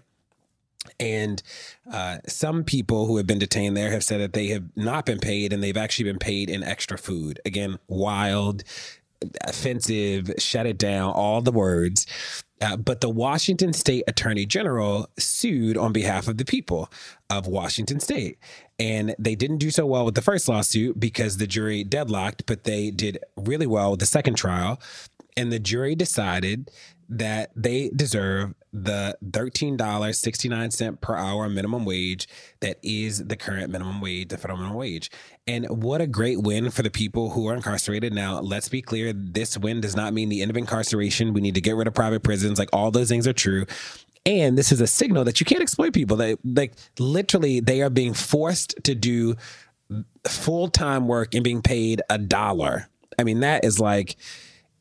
and 0.98 1.42
uh, 1.90 2.18
some 2.26 2.64
people 2.64 3.06
who 3.06 3.16
have 3.16 3.26
been 3.26 3.38
detained 3.38 3.76
there 3.76 3.90
have 3.90 4.04
said 4.04 4.20
that 4.20 4.32
they 4.32 4.48
have 4.48 4.64
not 4.76 5.06
been 5.06 5.18
paid 5.18 5.52
and 5.52 5.62
they've 5.62 5.76
actually 5.76 6.04
been 6.04 6.18
paid 6.18 6.48
in 6.48 6.62
extra 6.62 6.98
food. 6.98 7.40
Again, 7.44 7.78
wild, 7.88 8.64
offensive, 9.46 10.30
shut 10.38 10.66
it 10.66 10.78
down, 10.78 11.12
all 11.12 11.42
the 11.42 11.52
words. 11.52 12.06
Uh, 12.60 12.76
but 12.76 13.00
the 13.00 13.08
Washington 13.08 13.72
State 13.72 14.04
Attorney 14.06 14.44
General 14.44 15.08
sued 15.18 15.76
on 15.76 15.92
behalf 15.92 16.28
of 16.28 16.36
the 16.36 16.44
people 16.44 16.90
of 17.30 17.46
Washington 17.46 18.00
State. 18.00 18.38
And 18.78 19.14
they 19.18 19.34
didn't 19.34 19.58
do 19.58 19.70
so 19.70 19.86
well 19.86 20.04
with 20.04 20.14
the 20.14 20.22
first 20.22 20.48
lawsuit 20.48 21.00
because 21.00 21.38
the 21.38 21.46
jury 21.46 21.84
deadlocked, 21.84 22.44
but 22.46 22.64
they 22.64 22.90
did 22.90 23.18
really 23.36 23.66
well 23.66 23.92
with 23.92 24.00
the 24.00 24.06
second 24.06 24.34
trial. 24.34 24.80
And 25.36 25.50
the 25.50 25.58
jury 25.58 25.94
decided 25.94 26.70
that 27.08 27.50
they 27.56 27.90
deserve 27.94 28.54
the 28.72 29.16
$13.69 29.24 31.00
per 31.00 31.16
hour 31.16 31.48
minimum 31.48 31.84
wage 31.84 32.28
that 32.60 32.78
is 32.82 33.24
the 33.26 33.36
current 33.36 33.70
minimum 33.70 34.00
wage, 34.00 34.28
the 34.28 34.38
federal 34.38 34.58
minimum 34.58 34.76
wage. 34.76 35.10
And 35.46 35.66
what 35.82 36.00
a 36.00 36.06
great 36.06 36.40
win 36.42 36.70
for 36.70 36.82
the 36.82 36.90
people 36.90 37.30
who 37.30 37.48
are 37.48 37.54
incarcerated. 37.54 38.12
Now, 38.12 38.40
let's 38.40 38.68
be 38.68 38.82
clear 38.82 39.12
this 39.12 39.58
win 39.58 39.80
does 39.80 39.96
not 39.96 40.12
mean 40.12 40.28
the 40.28 40.42
end 40.42 40.50
of 40.50 40.56
incarceration. 40.56 41.32
We 41.32 41.40
need 41.40 41.56
to 41.56 41.60
get 41.60 41.74
rid 41.74 41.88
of 41.88 41.94
private 41.94 42.22
prisons. 42.22 42.58
Like 42.58 42.68
all 42.72 42.90
those 42.90 43.08
things 43.08 43.26
are 43.26 43.32
true. 43.32 43.66
And 44.26 44.56
this 44.56 44.70
is 44.70 44.80
a 44.80 44.86
signal 44.86 45.24
that 45.24 45.40
you 45.40 45.46
can't 45.46 45.62
exploit 45.62 45.92
people. 45.92 46.16
That 46.18 46.38
like 46.44 46.74
literally 46.98 47.60
they 47.60 47.82
are 47.82 47.90
being 47.90 48.14
forced 48.14 48.74
to 48.84 48.94
do 48.94 49.34
full 50.26 50.68
time 50.68 51.08
work 51.08 51.34
and 51.34 51.42
being 51.42 51.62
paid 51.62 52.02
a 52.10 52.18
dollar. 52.18 52.88
I 53.18 53.24
mean, 53.24 53.40
that 53.40 53.64
is 53.64 53.80
like 53.80 54.16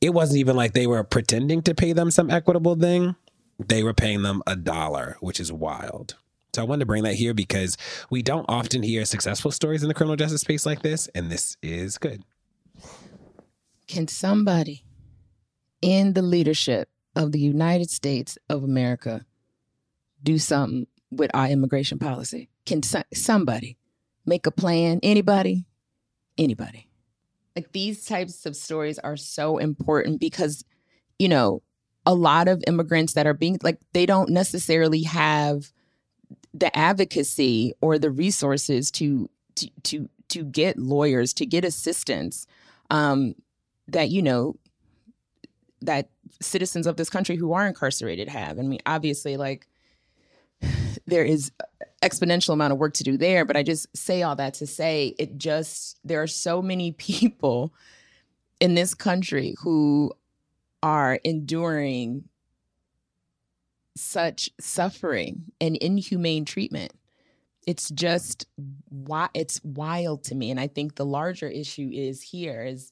it 0.01 0.13
wasn't 0.13 0.39
even 0.39 0.55
like 0.55 0.73
they 0.73 0.87
were 0.87 1.03
pretending 1.03 1.61
to 1.63 1.73
pay 1.75 1.93
them 1.93 2.11
some 2.11 2.29
equitable 2.29 2.75
thing. 2.75 3.15
They 3.59 3.83
were 3.83 3.93
paying 3.93 4.21
them 4.21 4.41
a 4.47 4.55
dollar, 4.55 5.17
which 5.19 5.39
is 5.39 5.51
wild. 5.51 6.15
So 6.53 6.61
I 6.61 6.65
wanted 6.65 6.79
to 6.79 6.85
bring 6.87 7.03
that 7.03 7.15
here 7.15 7.33
because 7.33 7.77
we 8.09 8.23
don't 8.23 8.45
often 8.49 8.81
hear 8.81 9.05
successful 9.05 9.51
stories 9.51 9.83
in 9.83 9.87
the 9.87 9.93
criminal 9.93 10.15
justice 10.15 10.41
space 10.41 10.65
like 10.65 10.81
this, 10.81 11.07
and 11.13 11.29
this 11.29 11.57
is 11.61 11.97
good. 11.97 12.23
Can 13.87 14.07
somebody 14.07 14.83
in 15.81 16.13
the 16.13 16.21
leadership 16.21 16.89
of 17.15 17.31
the 17.31 17.39
United 17.39 17.89
States 17.89 18.37
of 18.49 18.63
America 18.63 19.25
do 20.23 20.37
something 20.37 20.87
with 21.11 21.31
our 21.33 21.47
immigration 21.47 21.99
policy? 21.99 22.49
Can 22.65 22.81
so- 22.83 23.03
somebody 23.13 23.77
make 24.25 24.47
a 24.47 24.51
plan? 24.51 24.99
Anybody? 25.03 25.65
Anybody? 26.37 26.87
Like 27.55 27.71
these 27.73 28.05
types 28.05 28.45
of 28.45 28.55
stories 28.55 28.99
are 28.99 29.17
so 29.17 29.57
important 29.57 30.19
because, 30.19 30.63
you 31.17 31.27
know, 31.27 31.61
a 32.05 32.13
lot 32.13 32.47
of 32.47 32.63
immigrants 32.67 33.13
that 33.13 33.27
are 33.27 33.33
being 33.33 33.59
like, 33.61 33.79
they 33.93 34.05
don't 34.05 34.29
necessarily 34.29 35.03
have 35.03 35.71
the 36.53 36.75
advocacy 36.77 37.73
or 37.81 37.99
the 37.99 38.11
resources 38.11 38.91
to 38.91 39.29
to 39.55 39.69
to, 39.83 40.09
to 40.29 40.43
get 40.43 40.77
lawyers 40.77 41.33
to 41.33 41.45
get 41.45 41.65
assistance 41.65 42.47
um, 42.89 43.35
that 43.87 44.09
you 44.09 44.21
know 44.21 44.55
that 45.81 46.09
citizens 46.41 46.87
of 46.87 46.97
this 46.97 47.09
country 47.09 47.35
who 47.35 47.53
are 47.53 47.67
incarcerated 47.67 48.27
have. 48.27 48.59
I 48.59 48.63
mean, 48.63 48.79
obviously, 48.85 49.37
like 49.37 49.67
there 51.05 51.23
is 51.23 51.51
exponential 52.01 52.53
amount 52.53 52.73
of 52.73 52.79
work 52.79 52.93
to 52.95 53.03
do 53.03 53.17
there, 53.17 53.45
but 53.45 53.57
I 53.57 53.63
just 53.63 53.95
say 53.95 54.23
all 54.23 54.35
that 54.37 54.55
to 54.55 54.67
say 54.67 55.15
it 55.19 55.37
just 55.37 55.99
there 56.03 56.21
are 56.21 56.27
so 56.27 56.61
many 56.61 56.91
people 56.97 57.73
in 58.59 58.75
this 58.75 58.93
country 58.93 59.55
who 59.61 60.11
are 60.81 61.19
enduring 61.23 62.25
such 63.95 64.49
suffering 64.59 65.43
and 65.59 65.75
inhumane 65.77 66.45
treatment. 66.45 66.93
It's 67.67 67.89
just 67.89 68.47
why 68.87 69.29
it's 69.33 69.61
wild 69.63 70.23
to 70.25 70.35
me. 70.35 70.51
And 70.51 70.59
I 70.59 70.67
think 70.67 70.95
the 70.95 71.05
larger 71.05 71.47
issue 71.47 71.89
is 71.93 72.21
here 72.21 72.63
is 72.63 72.91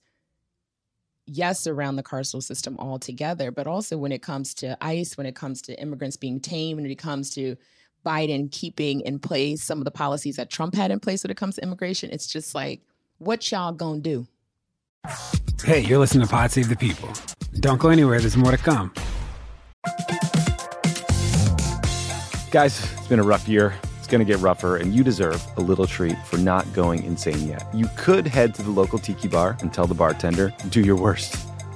yes, 1.26 1.68
around 1.68 1.98
the 1.98 2.04
carceral 2.04 2.42
system 2.42 2.78
altogether, 2.80 3.52
but 3.52 3.68
also 3.68 3.98
when 3.98 4.12
it 4.12 4.22
comes 4.22 4.54
to 4.56 4.78
ICE, 4.82 5.18
when 5.18 5.28
it 5.28 5.36
comes 5.36 5.62
to 5.64 5.80
immigrants 5.80 6.18
being 6.18 6.40
tamed, 6.40 6.82
when 6.82 6.90
it 6.90 6.96
comes 6.96 7.30
to 7.32 7.56
Biden 8.06 8.50
keeping 8.52 9.02
in 9.02 9.20
place 9.20 9.62
some 9.62 9.80
of 9.80 9.86
the 9.86 9.92
policies 9.92 10.38
that 10.38 10.50
Trump 10.50 10.74
had 10.74 10.92
in 10.92 11.00
place 11.00 11.24
when 11.24 11.32
it 11.32 11.38
comes 11.38 11.56
to 11.56 11.64
immigration, 11.64 12.10
it's 12.12 12.28
just 12.28 12.56
like, 12.56 12.82
what 13.18 13.52
y'all 13.52 13.74
gonna 13.74 14.00
do? 14.00 14.28
Hey, 15.64 15.82
you're 15.82 16.00
listening 16.00 16.26
to 16.26 16.32
Pod 16.32 16.52
Save 16.52 16.70
the 16.70 16.76
People. 16.76 17.10
Don't 17.60 17.80
go 17.80 17.90
anywhere, 17.90 18.20
there's 18.20 18.38
more 18.38 18.52
to 18.52 18.58
come. 18.58 18.94
Guys, 22.52 22.94
it's 22.94 23.08
been 23.08 23.20
a 23.20 23.24
rough 23.24 23.48
year. 23.48 23.74
It's 23.98 24.08
going 24.08 24.26
to 24.26 24.32
get 24.32 24.40
rougher, 24.42 24.78
and 24.78 24.94
you 24.94 25.04
deserve 25.04 25.46
a 25.58 25.62
little 25.62 25.88
treat 25.88 26.16
for 26.26 26.38
not 26.38 26.72
going 26.74 27.04
insane 27.04 27.48
yet. 27.48 27.66
You 27.74 27.90
could 27.98 28.28
head 28.28 28.54
to 28.56 28.64
the 28.64 28.70
local 28.70 29.00
tiki 29.00 29.28
bar 29.28 29.58
and 29.62 29.74
tell 29.74 29.88
the 29.88 29.96
bartender, 29.96 30.54
do 30.70 30.82
your 30.82 30.96
worst. 30.96 31.47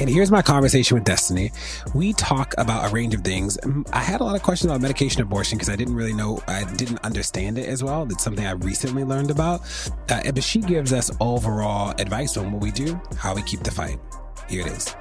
And 0.00 0.10
here's 0.10 0.30
my 0.30 0.42
conversation 0.42 0.96
with 0.96 1.04
Destiny. 1.04 1.52
We 1.94 2.12
talk 2.14 2.52
about 2.58 2.90
a 2.90 2.92
range 2.92 3.14
of 3.14 3.22
things. 3.22 3.56
I 3.92 4.00
had 4.00 4.20
a 4.20 4.24
lot 4.24 4.34
of 4.34 4.42
questions 4.42 4.70
about 4.70 4.80
medication 4.80 5.22
abortion 5.22 5.56
because 5.56 5.68
I 5.70 5.76
didn't 5.76 5.94
really 5.94 6.12
know, 6.12 6.42
I 6.48 6.64
didn't 6.74 6.98
understand 7.04 7.58
it 7.58 7.68
as 7.68 7.84
well. 7.84 8.02
It's 8.10 8.24
something 8.24 8.44
I 8.44 8.52
recently 8.52 9.04
learned 9.04 9.30
about. 9.30 9.60
Uh, 10.08 10.32
but 10.32 10.42
she 10.42 10.60
gives 10.60 10.92
us 10.92 11.12
overall 11.20 11.94
advice 11.98 12.36
on 12.36 12.50
what 12.50 12.60
we 12.60 12.72
do, 12.72 13.00
how 13.16 13.36
we 13.36 13.42
keep 13.42 13.62
the 13.62 13.70
fight. 13.70 14.00
Here 14.48 14.66
it 14.66 14.72
is. 14.72 14.96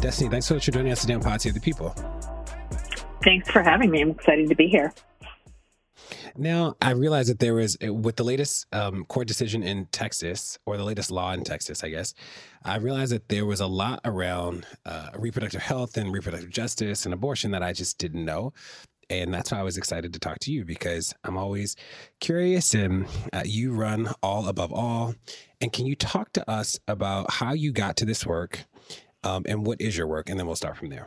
Destiny, 0.00 0.28
thanks 0.28 0.46
so 0.46 0.54
much 0.54 0.66
for 0.66 0.72
joining 0.72 0.92
us 0.92 1.00
today 1.00 1.14
on 1.14 1.22
Pod 1.22 1.40
Save 1.40 1.54
the 1.54 1.60
People. 1.60 1.96
Thanks 3.22 3.50
for 3.50 3.62
having 3.62 3.90
me. 3.90 4.02
I'm 4.02 4.10
excited 4.10 4.50
to 4.50 4.54
be 4.54 4.68
here. 4.68 4.92
Now, 6.36 6.74
I 6.82 6.90
realize 6.90 7.28
that 7.28 7.38
there 7.38 7.54
was, 7.54 7.76
uh, 7.84 7.94
with 7.94 8.16
the 8.16 8.24
latest 8.24 8.66
um, 8.72 9.04
court 9.04 9.28
decision 9.28 9.62
in 9.62 9.86
Texas, 9.86 10.58
or 10.66 10.76
the 10.76 10.82
latest 10.84 11.10
law 11.12 11.32
in 11.32 11.44
Texas, 11.44 11.84
I 11.84 11.90
guess, 11.90 12.12
I 12.64 12.76
realized 12.76 13.12
that 13.12 13.28
there 13.28 13.46
was 13.46 13.60
a 13.60 13.66
lot 13.66 14.00
around 14.04 14.66
uh, 14.84 15.10
reproductive 15.16 15.62
health 15.62 15.96
and 15.96 16.12
reproductive 16.12 16.50
justice 16.50 17.04
and 17.04 17.14
abortion 17.14 17.52
that 17.52 17.62
I 17.62 17.72
just 17.72 17.98
didn't 17.98 18.24
know. 18.24 18.52
And 19.10 19.32
that's 19.32 19.52
why 19.52 19.58
I 19.58 19.62
was 19.62 19.76
excited 19.76 20.12
to 20.14 20.18
talk 20.18 20.38
to 20.40 20.52
you 20.52 20.64
because 20.64 21.14
I'm 21.24 21.36
always 21.36 21.76
curious 22.20 22.74
and 22.74 23.06
uh, 23.32 23.42
you 23.44 23.72
run 23.72 24.08
all 24.22 24.48
above 24.48 24.72
all. 24.72 25.14
And 25.60 25.72
can 25.72 25.86
you 25.86 25.94
talk 25.94 26.32
to 26.32 26.50
us 26.50 26.80
about 26.88 27.30
how 27.30 27.52
you 27.52 27.70
got 27.70 27.96
to 27.98 28.04
this 28.04 28.26
work 28.26 28.64
um, 29.22 29.44
and 29.46 29.66
what 29.66 29.80
is 29.80 29.96
your 29.96 30.06
work? 30.06 30.28
And 30.28 30.38
then 30.38 30.46
we'll 30.46 30.56
start 30.56 30.78
from 30.78 30.88
there. 30.88 31.06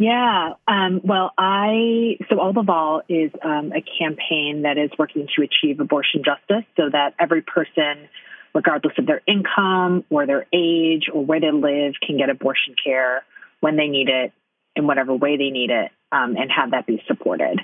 Yeah. 0.00 0.54
Um, 0.66 1.02
well, 1.04 1.32
I, 1.36 2.16
so 2.30 2.40
All 2.40 2.48
Above 2.48 2.70
All 2.70 3.02
is 3.06 3.30
um, 3.44 3.70
a 3.70 3.84
campaign 3.98 4.62
that 4.62 4.78
is 4.78 4.90
working 4.98 5.28
to 5.36 5.42
achieve 5.42 5.78
abortion 5.78 6.22
justice 6.24 6.64
so 6.74 6.88
that 6.90 7.12
every 7.20 7.42
person, 7.42 8.08
regardless 8.54 8.94
of 8.96 9.04
their 9.04 9.20
income 9.28 10.06
or 10.08 10.26
their 10.26 10.46
age 10.54 11.10
or 11.12 11.22
where 11.22 11.38
they 11.38 11.50
live, 11.50 11.92
can 12.04 12.16
get 12.16 12.30
abortion 12.30 12.76
care 12.82 13.24
when 13.60 13.76
they 13.76 13.88
need 13.88 14.08
it 14.08 14.32
in 14.74 14.86
whatever 14.86 15.14
way 15.14 15.36
they 15.36 15.50
need 15.50 15.68
it 15.68 15.92
um, 16.12 16.34
and 16.34 16.50
have 16.50 16.70
that 16.70 16.86
be 16.86 17.02
supported. 17.06 17.60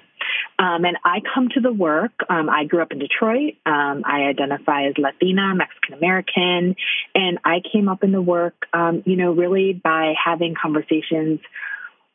Um, 0.59 0.85
and 0.85 0.99
I 1.07 1.23
come 1.35 1.49
to 1.55 1.61
the 1.61 1.73
work. 1.73 2.13
Um, 2.29 2.51
I 2.51 2.65
grew 2.65 2.83
up 2.83 2.93
in 2.93 2.99
Detroit. 2.99 3.55
Um, 3.65 4.03
I 4.05 4.25
identify 4.29 4.89
as 4.89 4.95
Latina, 4.99 5.55
Mexican 5.55 5.95
American, 5.95 6.77
and 7.15 7.39
I 7.47 7.63
came 7.73 7.89
up 7.89 8.05
in 8.05 8.13
the 8.13 8.21
work, 8.21 8.67
you 9.07 9.17
know, 9.17 9.33
really 9.33 9.73
by 9.73 10.13
having 10.23 10.55
conversations 10.61 11.41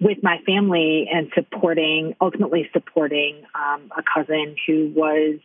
with 0.02 0.18
my 0.24 0.40
family 0.48 1.08
and 1.14 1.32
supporting, 1.36 2.16
ultimately 2.20 2.68
supporting 2.74 3.44
um, 3.54 3.92
a 3.96 4.02
cousin 4.02 4.56
who 4.66 4.92
was, 4.96 5.40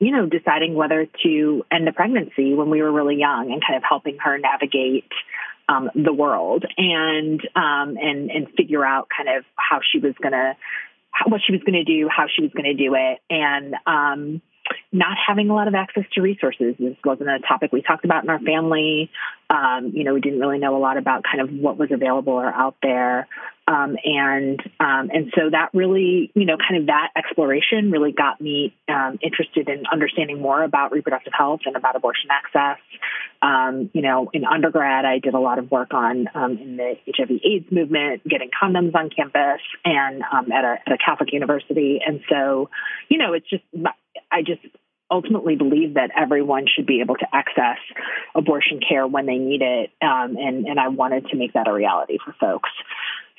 you 0.00 0.10
know, 0.10 0.26
deciding 0.26 0.74
whether 0.74 1.06
to 1.22 1.64
end 1.70 1.86
the 1.86 1.92
pregnancy 1.92 2.52
when 2.52 2.68
we 2.68 2.82
were 2.82 2.90
really 2.90 3.16
young 3.16 3.52
and 3.52 3.62
kind 3.62 3.76
of 3.76 3.84
helping 3.88 4.18
her 4.18 4.36
navigate 4.38 5.04
um, 5.68 5.88
the 5.94 6.12
world 6.12 6.64
and 6.76 7.40
um, 7.54 7.96
and 7.96 8.28
and 8.30 8.48
figure 8.56 8.84
out 8.84 9.06
kind 9.16 9.28
of 9.28 9.44
how 9.54 9.78
she 9.88 10.00
was 10.00 10.14
gonna, 10.20 10.56
what 11.26 11.40
she 11.46 11.52
was 11.52 11.62
gonna 11.64 11.84
do, 11.84 12.08
how 12.14 12.26
she 12.26 12.42
was 12.42 12.50
gonna 12.52 12.74
do 12.74 12.96
it, 12.96 13.20
and 13.30 13.76
um, 13.86 14.42
not 14.92 15.16
having 15.24 15.50
a 15.50 15.54
lot 15.54 15.68
of 15.68 15.74
access 15.74 16.04
to 16.12 16.20
resources. 16.20 16.74
This 16.78 16.96
wasn't 17.04 17.28
a 17.28 17.38
topic 17.38 17.72
we 17.72 17.80
talked 17.80 18.04
about 18.04 18.24
in 18.24 18.30
our 18.30 18.40
family. 18.40 19.10
Um, 19.48 19.92
you 19.94 20.02
know, 20.04 20.14
we 20.14 20.20
didn't 20.20 20.40
really 20.40 20.58
know 20.58 20.76
a 20.76 20.80
lot 20.80 20.96
about 20.96 21.22
kind 21.22 21.40
of 21.40 21.50
what 21.54 21.76
was 21.76 21.90
available 21.92 22.32
or 22.32 22.46
out 22.52 22.76
there. 22.82 23.28
Um, 23.68 23.96
and 24.04 24.60
um, 24.80 25.10
and 25.12 25.32
so 25.36 25.50
that 25.50 25.68
really, 25.72 26.32
you 26.34 26.44
know, 26.44 26.56
kind 26.56 26.80
of 26.80 26.86
that 26.86 27.10
exploration 27.16 27.92
really 27.92 28.10
got 28.10 28.40
me 28.40 28.74
um, 28.88 29.18
interested 29.22 29.68
in 29.68 29.84
understanding 29.86 30.40
more 30.40 30.64
about 30.64 30.90
reproductive 30.90 31.32
health 31.36 31.60
and 31.66 31.76
about 31.76 31.94
abortion 31.94 32.30
access. 32.30 32.78
Um, 33.42 33.88
you 33.92 34.02
know, 34.02 34.28
in 34.32 34.44
undergrad, 34.44 35.04
I 35.04 35.20
did 35.20 35.34
a 35.34 35.38
lot 35.38 35.60
of 35.60 35.70
work 35.70 35.94
on 35.94 36.28
um, 36.34 36.58
in 36.58 36.76
the 36.76 36.96
HIV/AIDS 37.16 37.70
movement, 37.70 38.26
getting 38.28 38.50
condoms 38.50 38.94
on 38.96 39.08
campus, 39.08 39.60
and 39.84 40.22
at 40.52 40.64
a 40.64 40.76
at 40.86 40.92
a 40.92 40.98
Catholic 40.98 41.32
university. 41.32 42.00
And 42.04 42.22
so, 42.28 42.70
you 43.08 43.18
know, 43.18 43.34
it's 43.34 43.48
just 43.48 43.62
I 44.32 44.42
just 44.42 44.62
ultimately 45.10 45.56
believe 45.56 45.94
that 45.94 46.10
everyone 46.16 46.66
should 46.74 46.86
be 46.86 47.00
able 47.00 47.16
to 47.16 47.26
access 47.32 47.78
abortion 48.34 48.80
care 48.86 49.06
when 49.06 49.26
they 49.26 49.38
need 49.38 49.62
it, 49.62 49.90
um, 50.02 50.36
and 50.36 50.66
and 50.66 50.78
I 50.78 50.88
wanted 50.88 51.26
to 51.28 51.36
make 51.36 51.54
that 51.54 51.68
a 51.68 51.72
reality 51.72 52.18
for 52.24 52.34
folks. 52.40 52.70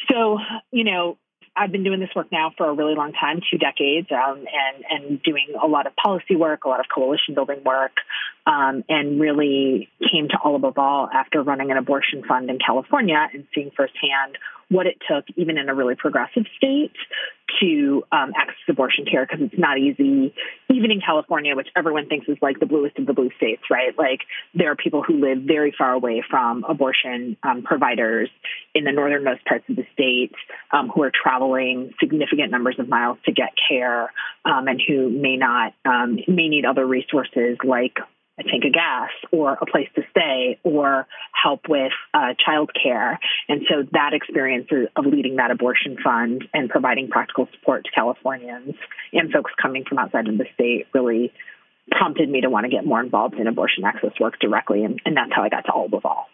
So, 0.10 0.40
you 0.72 0.84
know, 0.84 1.18
I've 1.56 1.72
been 1.72 1.84
doing 1.84 2.00
this 2.00 2.10
work 2.16 2.32
now 2.32 2.52
for 2.58 2.70
a 2.70 2.74
really 2.74 2.96
long 2.96 3.12
time, 3.12 3.42
two 3.52 3.58
decades, 3.58 4.08
um, 4.12 4.40
and 4.40 4.86
and 4.90 5.24
doing 5.24 5.48
a 5.62 5.68
lot 5.68 5.86
of 5.86 5.96
policy 5.96 6.36
work, 6.36 6.64
a 6.64 6.70
lot 6.70 6.80
of 6.80 6.86
coalition 6.94 7.36
building 7.36 7.62
work, 7.66 7.92
um, 8.46 8.84
and 8.88 9.20
really 9.20 9.90
came 10.12 10.30
to 10.30 10.38
all 10.44 10.56
above 10.56 10.78
all 10.78 11.10
after 11.14 11.44
running 11.44 11.72
an 11.72 11.78
abortion 11.78 12.24
fund 12.28 12.50
in 12.50 12.58
California 12.66 13.28
and 13.34 13.46
seeing 13.54 13.72
firsthand 13.76 14.38
what 14.72 14.88
it 14.88 14.96
took, 15.06 15.26
even 15.36 15.58
in 15.58 15.68
a 15.68 15.76
really 15.76 15.96
progressive 15.96 16.46
state, 16.56 16.94
to 17.60 18.04
um, 18.14 18.32
access 18.38 18.56
abortion 18.70 19.06
care 19.06 19.26
because 19.26 19.46
it's 19.46 19.60
not 19.60 19.78
easy, 19.78 20.34
even 20.70 20.92
in 20.92 21.02
California, 21.06 21.56
which 21.58 21.68
everyone 21.76 22.08
thinks 22.08 22.28
is 22.30 22.38
like 22.42 22.58
the 22.60 22.66
bluest 22.66 22.98
of 22.98 23.06
the 23.06 23.12
blue 23.12 23.30
states, 23.36 23.64
right? 23.70 23.98
Like 23.98 24.22
there 24.54 24.72
are 24.72 24.78
people 24.78 25.04
who 25.04 25.20
live 25.20 25.40
very 25.46 25.74
far 25.78 25.92
away 25.92 26.24
from 26.28 26.64
abortion 26.64 27.36
um, 27.44 27.64
providers 27.64 28.30
in 28.74 28.86
the 28.86 28.94
northernmost 28.94 29.44
parts 29.46 29.66
of 29.70 29.76
the 29.76 29.86
state 29.92 30.32
um, 30.72 30.88
who 30.88 31.04
are 31.04 31.12
traveling 31.12 31.92
significant 32.00 32.50
numbers 32.50 32.78
of 32.80 32.88
miles 32.88 33.18
to 33.26 33.34
get 33.34 33.50
care 33.70 34.14
um, 34.46 34.68
and 34.68 34.82
who 34.88 35.10
may 35.10 35.36
not 35.36 35.74
um, 35.84 36.16
may 36.28 36.48
need 36.48 36.64
other 36.64 36.88
resources 36.88 37.58
like 37.66 37.98
a 38.46 38.50
tank 38.50 38.64
of 38.66 38.74
gas 38.74 39.10
or 39.32 39.54
a 39.62 39.66
place 39.66 39.88
to 39.96 40.02
stay 40.12 40.60
or 40.64 41.08
help 41.32 41.62
with 41.70 41.92
uh, 42.14 42.34
child 42.44 42.72
care. 42.82 43.20
And 43.48 43.62
so 43.70 43.84
that 43.94 44.14
experience 44.14 44.68
of 44.96 45.06
leading 45.06 45.38
that 45.38 45.52
abortion 45.52 45.98
fund 46.04 46.44
and 46.54 46.70
providing 46.70 47.08
practical 47.08 47.48
support 47.54 47.86
to 47.86 47.92
Californians 47.92 48.76
and 49.14 49.32
folks 49.32 49.52
coming 49.62 49.84
from 49.88 49.98
outside 50.00 50.28
of 50.28 50.38
the 50.38 50.46
state 50.54 50.88
really 50.94 51.32
prompted 51.90 52.30
me 52.30 52.42
to 52.42 52.50
want 52.50 52.66
to 52.66 52.70
get 52.70 52.86
more 52.86 53.02
involved 53.02 53.36
in 53.36 53.48
abortion 53.48 53.84
access 53.84 54.12
work 54.20 54.40
directly. 54.40 54.84
And, 54.84 55.02
and 55.06 55.16
that's 55.16 55.32
how 55.34 55.44
I 55.44 55.50
got 55.50 55.66
to 55.66 55.72
All 55.72 55.86
Above 55.86 56.06
All. 56.06 56.28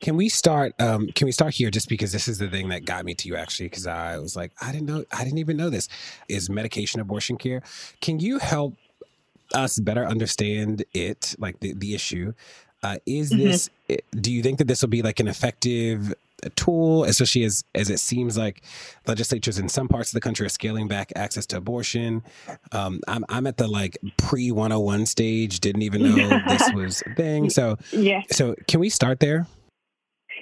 Can 0.00 0.16
we 0.16 0.28
start? 0.28 0.74
Um, 0.80 1.08
can 1.08 1.26
we 1.26 1.32
start 1.32 1.54
here? 1.54 1.70
Just 1.70 1.88
because 1.88 2.12
this 2.12 2.28
is 2.28 2.38
the 2.38 2.48
thing 2.48 2.68
that 2.68 2.84
got 2.84 3.04
me 3.04 3.14
to 3.14 3.28
you, 3.28 3.34
actually, 3.34 3.66
because 3.66 3.86
I 3.86 4.18
was 4.18 4.36
like, 4.36 4.52
I 4.60 4.70
didn't 4.70 4.86
know, 4.86 5.04
I 5.12 5.24
didn't 5.24 5.38
even 5.38 5.56
know 5.56 5.70
this 5.70 5.88
is 6.28 6.48
medication 6.48 7.00
abortion 7.00 7.36
care. 7.36 7.62
Can 8.00 8.20
you 8.20 8.38
help 8.38 8.74
us 9.54 9.78
better 9.78 10.04
understand 10.04 10.84
it, 10.92 11.34
like 11.38 11.60
the, 11.60 11.72
the 11.74 11.94
issue. 11.94 12.32
Uh, 12.82 12.96
is 13.06 13.32
mm-hmm. 13.32 13.42
this, 13.42 13.70
eh, 13.88 13.96
do 14.12 14.32
you 14.32 14.42
think 14.42 14.58
that 14.58 14.68
this 14.68 14.82
will 14.82 14.88
be 14.88 15.02
like 15.02 15.18
an 15.18 15.26
effective 15.26 16.14
uh, 16.44 16.48
tool, 16.54 17.02
especially 17.04 17.42
as, 17.42 17.64
as 17.74 17.90
it 17.90 17.98
seems 17.98 18.38
like 18.38 18.62
legislatures 19.06 19.58
in 19.58 19.68
some 19.68 19.88
parts 19.88 20.10
of 20.10 20.14
the 20.14 20.20
country 20.20 20.46
are 20.46 20.50
scaling 20.50 20.86
back 20.86 21.12
access 21.16 21.44
to 21.46 21.56
abortion? 21.56 22.22
Um, 22.70 23.00
I'm, 23.08 23.24
I'm 23.28 23.48
at 23.48 23.56
the 23.56 23.66
like 23.66 23.98
pre 24.16 24.52
101 24.52 25.06
stage, 25.06 25.58
didn't 25.58 25.82
even 25.82 26.02
know 26.02 26.40
this 26.48 26.72
was 26.72 27.02
a 27.04 27.14
thing. 27.14 27.50
So, 27.50 27.78
yeah. 27.90 28.22
So, 28.30 28.54
can 28.68 28.78
we 28.78 28.90
start 28.90 29.18
there? 29.18 29.48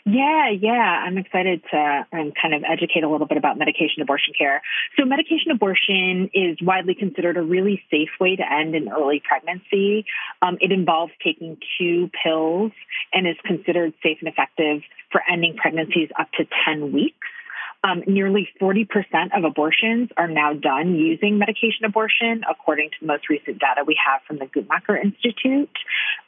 Yeah, 0.08 0.50
yeah. 0.50 1.02
I'm 1.04 1.18
excited 1.18 1.62
to 1.72 2.06
um, 2.12 2.32
kind 2.40 2.54
of 2.54 2.62
educate 2.62 3.02
a 3.02 3.08
little 3.08 3.26
bit 3.26 3.38
about 3.38 3.58
medication 3.58 4.02
abortion 4.02 4.34
care. 4.38 4.62
So, 4.96 5.04
medication 5.04 5.50
abortion 5.50 6.30
is 6.32 6.58
widely 6.62 6.94
considered 6.94 7.36
a 7.36 7.42
really 7.42 7.82
safe 7.90 8.10
way 8.20 8.36
to 8.36 8.44
end 8.48 8.76
an 8.76 8.88
early 8.88 9.20
pregnancy. 9.26 10.06
Um, 10.42 10.58
it 10.60 10.70
involves 10.70 11.12
taking 11.24 11.58
two 11.76 12.08
pills 12.22 12.70
and 13.12 13.26
is 13.26 13.34
considered 13.44 13.94
safe 14.00 14.18
and 14.20 14.28
effective 14.28 14.82
for 15.10 15.22
ending 15.28 15.56
pregnancies 15.56 16.10
up 16.16 16.28
to 16.38 16.44
10 16.64 16.92
weeks. 16.92 17.26
Um, 17.86 18.02
nearly 18.06 18.48
40% 18.60 18.86
of 19.36 19.44
abortions 19.44 20.10
are 20.16 20.26
now 20.26 20.54
done 20.54 20.96
using 20.96 21.38
medication 21.38 21.84
abortion, 21.84 22.42
according 22.50 22.90
to 22.90 22.96
the 23.00 23.06
most 23.06 23.28
recent 23.28 23.60
data 23.60 23.84
we 23.86 23.96
have 24.04 24.22
from 24.26 24.38
the 24.38 24.46
Guttmacher 24.46 25.00
Institute. 25.02 25.70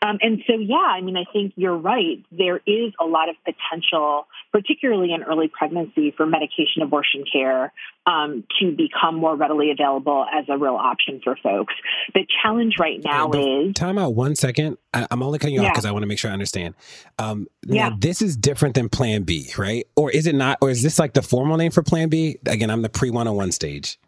Um, 0.01 0.19
and 0.21 0.43
so, 0.47 0.55
yeah, 0.55 0.77
I 0.77 1.01
mean, 1.01 1.17
I 1.17 1.25
think 1.33 1.55
you're 1.57 1.77
right. 1.77 2.25
There 2.31 2.59
is 2.59 2.93
a 3.01 3.05
lot 3.05 3.29
of 3.29 3.35
potential, 3.45 4.29
particularly 4.53 5.13
in 5.13 5.25
early 5.25 5.49
pregnancy, 5.49 6.13
for 6.17 6.27
medication 6.27 6.83
abortion 6.83 7.25
care 7.31 7.73
um, 8.07 8.45
to 8.61 8.71
become 8.71 9.17
more 9.17 9.35
readily 9.35 9.73
available 9.73 10.27
as 10.33 10.45
a 10.49 10.57
real 10.57 10.77
option 10.77 11.21
for 11.25 11.37
folks. 11.43 11.75
The 12.15 12.25
challenge 12.43 12.75
right 12.79 13.01
now 13.03 13.33
is 13.33 13.75
time 13.75 13.99
out 13.99 14.15
one 14.15 14.37
second. 14.37 14.79
I, 14.95 15.07
am 15.11 15.23
only 15.23 15.39
cutting 15.39 15.55
you 15.55 15.63
yeah. 15.63 15.69
off 15.69 15.75
because 15.75 15.85
I 15.85 15.93
want 15.93 16.03
to 16.03 16.07
make 16.07 16.19
sure 16.19 16.31
I 16.31 16.35
understand. 16.35 16.75
Um, 17.19 17.47
yeah, 17.67 17.91
this 17.99 18.23
is 18.23 18.37
different 18.37 18.75
than 18.75 18.89
Plan 18.89 19.23
B, 19.23 19.51
right? 19.59 19.87
Or 19.97 20.11
is 20.11 20.27
it 20.27 20.35
not? 20.35 20.59
Or 20.61 20.71
is 20.71 20.83
this 20.83 20.99
like 20.99 21.15
the 21.15 21.23
formal 21.23 21.57
name 21.57 21.71
for 21.71 21.83
Plan 21.83 22.09
B? 22.09 22.39
Again, 22.47 22.71
I'm 22.71 22.83
the 22.83 22.89
pre 22.89 23.11
101 23.11 23.53
stage. 23.53 23.99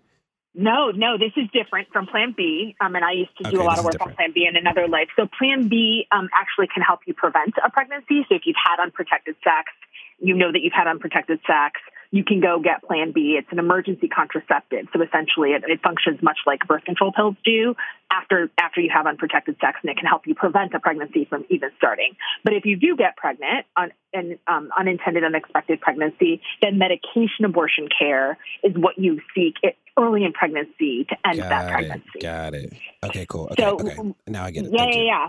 No, 0.52 0.90
no, 0.90 1.16
this 1.16 1.32
is 1.36 1.48
different 1.52 1.88
from 1.92 2.06
Plan 2.06 2.34
B. 2.36 2.74
Um, 2.80 2.96
and 2.96 3.04
I 3.04 3.12
used 3.12 3.30
to 3.38 3.50
do 3.50 3.56
okay, 3.56 3.64
a 3.64 3.68
lot 3.68 3.78
of 3.78 3.84
work 3.84 4.00
on 4.00 4.14
Plan 4.14 4.32
B 4.34 4.46
in 4.48 4.56
another 4.56 4.88
life. 4.88 5.08
So 5.16 5.28
Plan 5.38 5.68
B 5.68 6.06
um, 6.10 6.28
actually 6.34 6.66
can 6.72 6.82
help 6.82 7.00
you 7.06 7.14
prevent 7.14 7.54
a 7.64 7.70
pregnancy. 7.70 8.26
So 8.28 8.34
if 8.34 8.42
you've 8.46 8.56
had 8.56 8.82
unprotected 8.82 9.36
sex, 9.44 9.70
you 10.18 10.34
know 10.34 10.50
that 10.50 10.60
you've 10.60 10.74
had 10.74 10.88
unprotected 10.88 11.38
sex 11.46 11.80
you 12.10 12.24
can 12.24 12.40
go 12.40 12.58
get 12.58 12.82
Plan 12.82 13.12
B. 13.12 13.36
It's 13.38 13.46
an 13.52 13.58
emergency 13.58 14.08
contraceptive, 14.08 14.86
so 14.92 15.02
essentially 15.02 15.50
it, 15.50 15.62
it, 15.66 15.80
functions 15.80 16.18
much 16.22 16.38
like 16.46 16.66
birth 16.66 16.84
control 16.84 17.12
pills 17.12 17.36
do 17.44 17.74
after 18.10 18.50
after 18.58 18.80
you 18.80 18.90
have 18.92 19.06
unprotected 19.06 19.56
sex, 19.60 19.78
and 19.82 19.90
it 19.90 19.96
can 19.96 20.06
help 20.06 20.26
you 20.26 20.34
prevent 20.34 20.74
a 20.74 20.80
pregnancy 20.80 21.24
from 21.24 21.44
even 21.48 21.70
starting. 21.76 22.16
But 22.44 22.54
if 22.54 22.64
you 22.64 22.76
do 22.76 22.96
get 22.96 23.16
pregnant 23.16 23.66
on 23.76 23.92
an 24.12 24.38
um, 24.46 24.70
unintended, 24.78 25.24
unexpected 25.24 25.80
pregnancy, 25.80 26.40
then 26.60 26.78
medication 26.78 27.44
abortion 27.44 27.88
care 27.96 28.38
is 28.62 28.74
what 28.76 28.98
you 28.98 29.20
seek 29.34 29.54
it, 29.62 29.76
early 29.98 30.24
in 30.24 30.32
pregnancy 30.32 31.04
to 31.08 31.16
end 31.24 31.38
got 31.38 31.48
that 31.48 31.72
pregnancy. 31.72 32.10
It, 32.16 32.22
got 32.22 32.54
it. 32.54 32.72
Okay, 33.04 33.26
cool. 33.28 33.48
Okay, 33.52 33.62
so, 33.62 33.78
okay. 33.80 34.14
Now 34.26 34.44
I 34.44 34.50
get 34.50 34.66
it. 34.66 34.72
Yeah, 34.72 34.86
yeah, 34.90 35.02
yeah. 35.02 35.28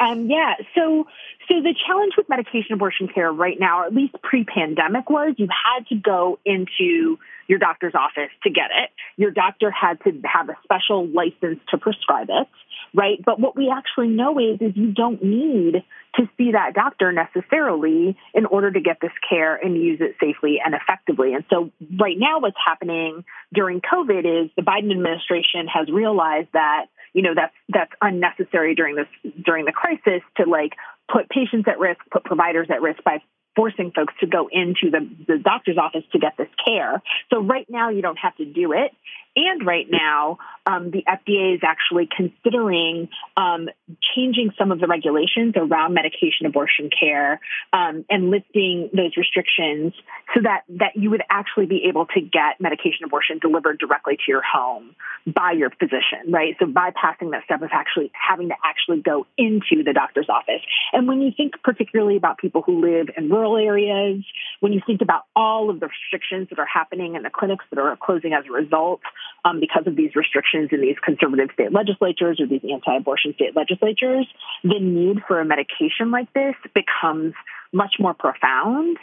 Um, 0.00 0.28
yeah. 0.28 0.54
So, 0.74 1.06
so 1.48 1.54
the 1.62 1.74
challenge 1.86 2.14
with 2.16 2.28
medication 2.28 2.72
abortion 2.72 3.08
care 3.08 3.32
right 3.32 3.58
now, 3.58 3.80
or 3.80 3.86
at 3.86 3.94
least 3.94 4.14
pre-pandemic, 4.22 5.08
was 5.08 5.34
you 5.36 5.48
had 5.48 5.86
to 5.88 5.94
go 5.94 6.38
into 6.44 7.18
your 7.46 7.58
doctor's 7.58 7.94
office 7.94 8.30
to 8.42 8.50
get 8.50 8.70
it. 8.70 8.90
Your 9.16 9.30
doctor 9.30 9.70
had 9.70 10.02
to 10.04 10.12
have 10.24 10.48
a 10.48 10.56
special 10.64 11.06
license 11.06 11.60
to 11.70 11.78
prescribe 11.78 12.28
it, 12.30 12.48
right? 12.94 13.18
But 13.24 13.40
what 13.40 13.56
we 13.56 13.72
actually 13.74 14.08
know 14.08 14.38
is, 14.38 14.60
is 14.60 14.76
you 14.76 14.92
don't 14.92 15.22
need 15.22 15.84
to 16.16 16.28
see 16.36 16.52
that 16.52 16.74
doctor 16.74 17.12
necessarily 17.12 18.16
in 18.34 18.46
order 18.46 18.70
to 18.70 18.80
get 18.80 18.98
this 19.00 19.12
care 19.28 19.56
and 19.56 19.76
use 19.76 20.00
it 20.00 20.16
safely 20.20 20.58
and 20.64 20.74
effectively. 20.74 21.34
And 21.34 21.44
so 21.50 21.70
right 21.98 22.16
now 22.16 22.40
what's 22.40 22.56
happening 22.64 23.24
during 23.52 23.80
COVID 23.80 24.44
is 24.44 24.50
the 24.56 24.62
Biden 24.62 24.90
administration 24.90 25.66
has 25.72 25.88
realized 25.90 26.48
that 26.52 26.86
you 27.12 27.22
know 27.22 27.34
that's 27.34 27.54
that's 27.68 27.92
unnecessary 28.00 28.74
during 28.74 28.96
this 28.96 29.06
during 29.44 29.64
the 29.64 29.72
crisis 29.72 30.22
to 30.36 30.48
like 30.48 30.72
put 31.12 31.28
patients 31.28 31.68
at 31.68 31.78
risk, 31.78 32.00
put 32.10 32.24
providers 32.24 32.68
at 32.70 32.82
risk 32.82 33.02
by 33.04 33.22
forcing 33.56 33.92
folks 33.92 34.14
to 34.20 34.26
go 34.26 34.48
into 34.50 34.90
the, 34.90 35.08
the 35.26 35.38
doctor's 35.38 35.78
office 35.78 36.04
to 36.12 36.18
get 36.18 36.36
this 36.36 36.48
care. 36.64 37.02
So 37.30 37.40
right 37.40 37.66
now 37.68 37.90
you 37.90 38.02
don't 38.02 38.18
have 38.18 38.36
to 38.36 38.44
do 38.44 38.72
it. 38.72 38.92
And 39.36 39.66
right 39.66 39.86
now, 39.90 40.38
um, 40.66 40.90
the 40.90 41.02
FDA 41.08 41.56
is 41.56 41.60
actually 41.62 42.08
considering 42.14 43.08
um, 43.36 43.68
changing 44.14 44.52
some 44.56 44.72
of 44.72 44.80
the 44.80 44.86
regulations 44.86 45.54
around 45.56 45.92
medication 45.92 46.46
abortion 46.46 46.88
care 46.88 47.40
um, 47.72 48.04
and 48.08 48.30
lifting 48.30 48.90
those 48.94 49.16
restrictions 49.16 49.92
so 50.34 50.40
that, 50.42 50.62
that 50.68 50.92
you 50.94 51.10
would 51.10 51.22
actually 51.30 51.66
be 51.66 51.84
able 51.88 52.06
to 52.06 52.20
get 52.20 52.60
medication 52.60 53.04
abortion 53.04 53.38
delivered 53.40 53.78
directly 53.78 54.16
to 54.16 54.22
your 54.28 54.42
home 54.42 54.94
by 55.26 55.52
your 55.52 55.70
physician, 55.70 56.30
right? 56.30 56.54
So 56.58 56.66
bypassing 56.66 57.30
that 57.32 57.44
step 57.44 57.62
of 57.62 57.70
actually 57.72 58.12
having 58.12 58.48
to 58.48 58.54
actually 58.64 59.02
go 59.02 59.26
into 59.36 59.82
the 59.84 59.92
doctor's 59.92 60.28
office. 60.28 60.62
And 60.92 61.08
when 61.08 61.20
you 61.20 61.32
think 61.36 61.54
particularly 61.62 62.16
about 62.16 62.38
people 62.38 62.62
who 62.62 62.80
live 62.80 63.08
in 63.16 63.28
rural 63.28 63.56
areas, 63.56 64.24
when 64.60 64.72
you 64.72 64.80
think 64.86 65.02
about 65.02 65.22
all 65.34 65.70
of 65.70 65.80
the 65.80 65.88
restrictions 65.88 66.48
that 66.50 66.58
are 66.58 66.66
happening 66.66 67.16
in 67.16 67.22
the 67.22 67.30
clinics 67.30 67.64
that 67.70 67.78
are 67.78 67.96
closing 67.96 68.32
as 68.32 68.44
a 68.48 68.52
result, 68.52 69.00
um, 69.44 69.60
because 69.60 69.86
of 69.86 69.96
these 69.96 70.16
restrictions 70.16 70.70
in 70.72 70.80
these 70.80 70.96
conservative 71.04 71.50
state 71.52 71.72
legislatures 71.72 72.40
or 72.40 72.46
these 72.46 72.62
anti-abortion 72.70 73.34
state 73.34 73.54
legislatures, 73.54 74.26
the 74.62 74.78
need 74.80 75.18
for 75.26 75.40
a 75.40 75.44
medication 75.44 76.10
like 76.10 76.32
this 76.32 76.54
becomes 76.74 77.34
much 77.74 77.96
more 77.98 78.14
profound. 78.14 78.96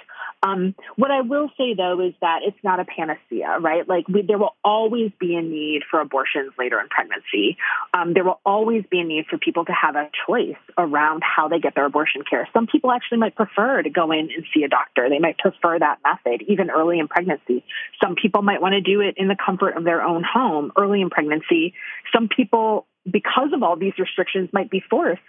Um, 0.43 0.73
what 0.95 1.11
I 1.11 1.21
will 1.21 1.49
say 1.55 1.75
though 1.75 1.99
is 2.01 2.13
that 2.21 2.39
it's 2.43 2.57
not 2.63 2.79
a 2.79 2.85
panacea, 2.85 3.59
right? 3.59 3.87
Like 3.87 4.07
we, 4.07 4.23
there 4.23 4.39
will 4.39 4.55
always 4.63 5.11
be 5.19 5.35
a 5.35 5.41
need 5.41 5.81
for 5.89 5.99
abortions 5.99 6.53
later 6.57 6.79
in 6.79 6.87
pregnancy. 6.87 7.57
Um, 7.93 8.13
there 8.13 8.23
will 8.23 8.39
always 8.43 8.83
be 8.89 8.99
a 8.99 9.03
need 9.03 9.25
for 9.29 9.37
people 9.37 9.65
to 9.65 9.71
have 9.71 9.95
a 9.95 10.09
choice 10.25 10.57
around 10.79 11.21
how 11.23 11.47
they 11.47 11.59
get 11.59 11.75
their 11.75 11.85
abortion 11.85 12.23
care. 12.27 12.49
Some 12.53 12.65
people 12.65 12.91
actually 12.91 13.19
might 13.19 13.35
prefer 13.35 13.83
to 13.83 13.89
go 13.89 14.11
in 14.11 14.29
and 14.35 14.45
see 14.53 14.63
a 14.63 14.67
doctor. 14.67 15.09
They 15.09 15.19
might 15.19 15.37
prefer 15.37 15.77
that 15.77 15.99
method 16.03 16.43
even 16.47 16.71
early 16.71 16.97
in 16.97 17.07
pregnancy. 17.07 17.63
Some 18.03 18.15
people 18.15 18.41
might 18.41 18.61
want 18.61 18.73
to 18.73 18.81
do 18.81 19.01
it 19.01 19.15
in 19.17 19.27
the 19.27 19.37
comfort 19.37 19.77
of 19.77 19.83
their 19.83 20.01
own 20.01 20.23
home 20.23 20.71
early 20.75 21.01
in 21.01 21.11
pregnancy. 21.11 21.75
Some 22.11 22.29
people, 22.35 22.87
because 23.05 23.53
of 23.53 23.61
all 23.61 23.75
these 23.75 23.93
restrictions, 23.99 24.49
might 24.53 24.71
be 24.71 24.81
forced 24.89 25.21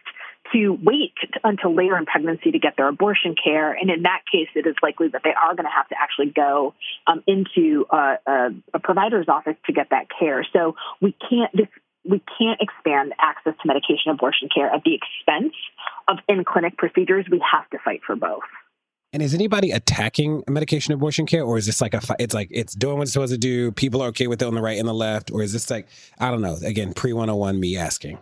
to 0.52 0.78
wait 0.82 1.14
until 1.44 1.74
later 1.74 1.96
in 1.96 2.04
pregnancy 2.04 2.50
to 2.50 2.58
get 2.58 2.76
their 2.76 2.88
abortion 2.88 3.34
care. 3.42 3.72
And 3.72 3.90
in 3.90 4.02
that 4.02 4.22
case, 4.30 4.48
it 4.54 4.66
is 4.66 4.74
likely 4.82 5.08
that 5.08 5.22
they 5.22 5.30
are 5.30 5.54
going 5.54 5.64
to 5.66 5.70
have 5.74 5.88
to 5.88 5.94
actually 5.98 6.32
go 6.34 6.74
um, 7.06 7.22
into 7.26 7.86
a, 7.90 8.18
a, 8.26 8.48
a 8.74 8.78
provider's 8.80 9.28
office 9.28 9.56
to 9.66 9.72
get 9.72 9.90
that 9.90 10.08
care. 10.18 10.46
So 10.52 10.74
we 11.00 11.14
can't, 11.30 11.50
this, 11.54 11.68
we 12.04 12.20
can't 12.38 12.60
expand 12.60 13.14
access 13.20 13.54
to 13.62 13.66
medication 13.66 14.10
abortion 14.10 14.48
care 14.54 14.68
at 14.68 14.82
the 14.84 14.94
expense 14.94 15.54
of 16.08 16.18
in 16.28 16.44
clinic 16.44 16.76
procedures. 16.76 17.26
We 17.30 17.40
have 17.52 17.70
to 17.70 17.78
fight 17.84 18.00
for 18.04 18.16
both. 18.16 18.42
And 19.14 19.22
is 19.22 19.34
anybody 19.34 19.70
attacking 19.72 20.42
medication 20.48 20.94
abortion 20.94 21.26
care, 21.26 21.44
or 21.44 21.58
is 21.58 21.66
this 21.66 21.82
like 21.82 21.92
a? 21.92 22.00
It's 22.18 22.32
like 22.32 22.48
it's 22.50 22.74
doing 22.74 22.96
what 22.96 23.02
it's 23.02 23.12
supposed 23.12 23.32
to 23.32 23.38
do. 23.38 23.70
People 23.70 24.00
are 24.02 24.08
okay 24.08 24.26
with 24.26 24.40
it 24.40 24.46
on 24.46 24.54
the 24.54 24.62
right 24.62 24.78
and 24.78 24.88
the 24.88 24.94
left, 24.94 25.30
or 25.30 25.42
is 25.42 25.52
this 25.52 25.70
like 25.70 25.86
I 26.18 26.30
don't 26.30 26.40
know? 26.40 26.56
Again, 26.64 26.94
pre 26.94 27.12
one 27.12 27.28
hundred 27.28 27.32
and 27.32 27.40
one, 27.40 27.60
me 27.60 27.76
asking. 27.76 28.16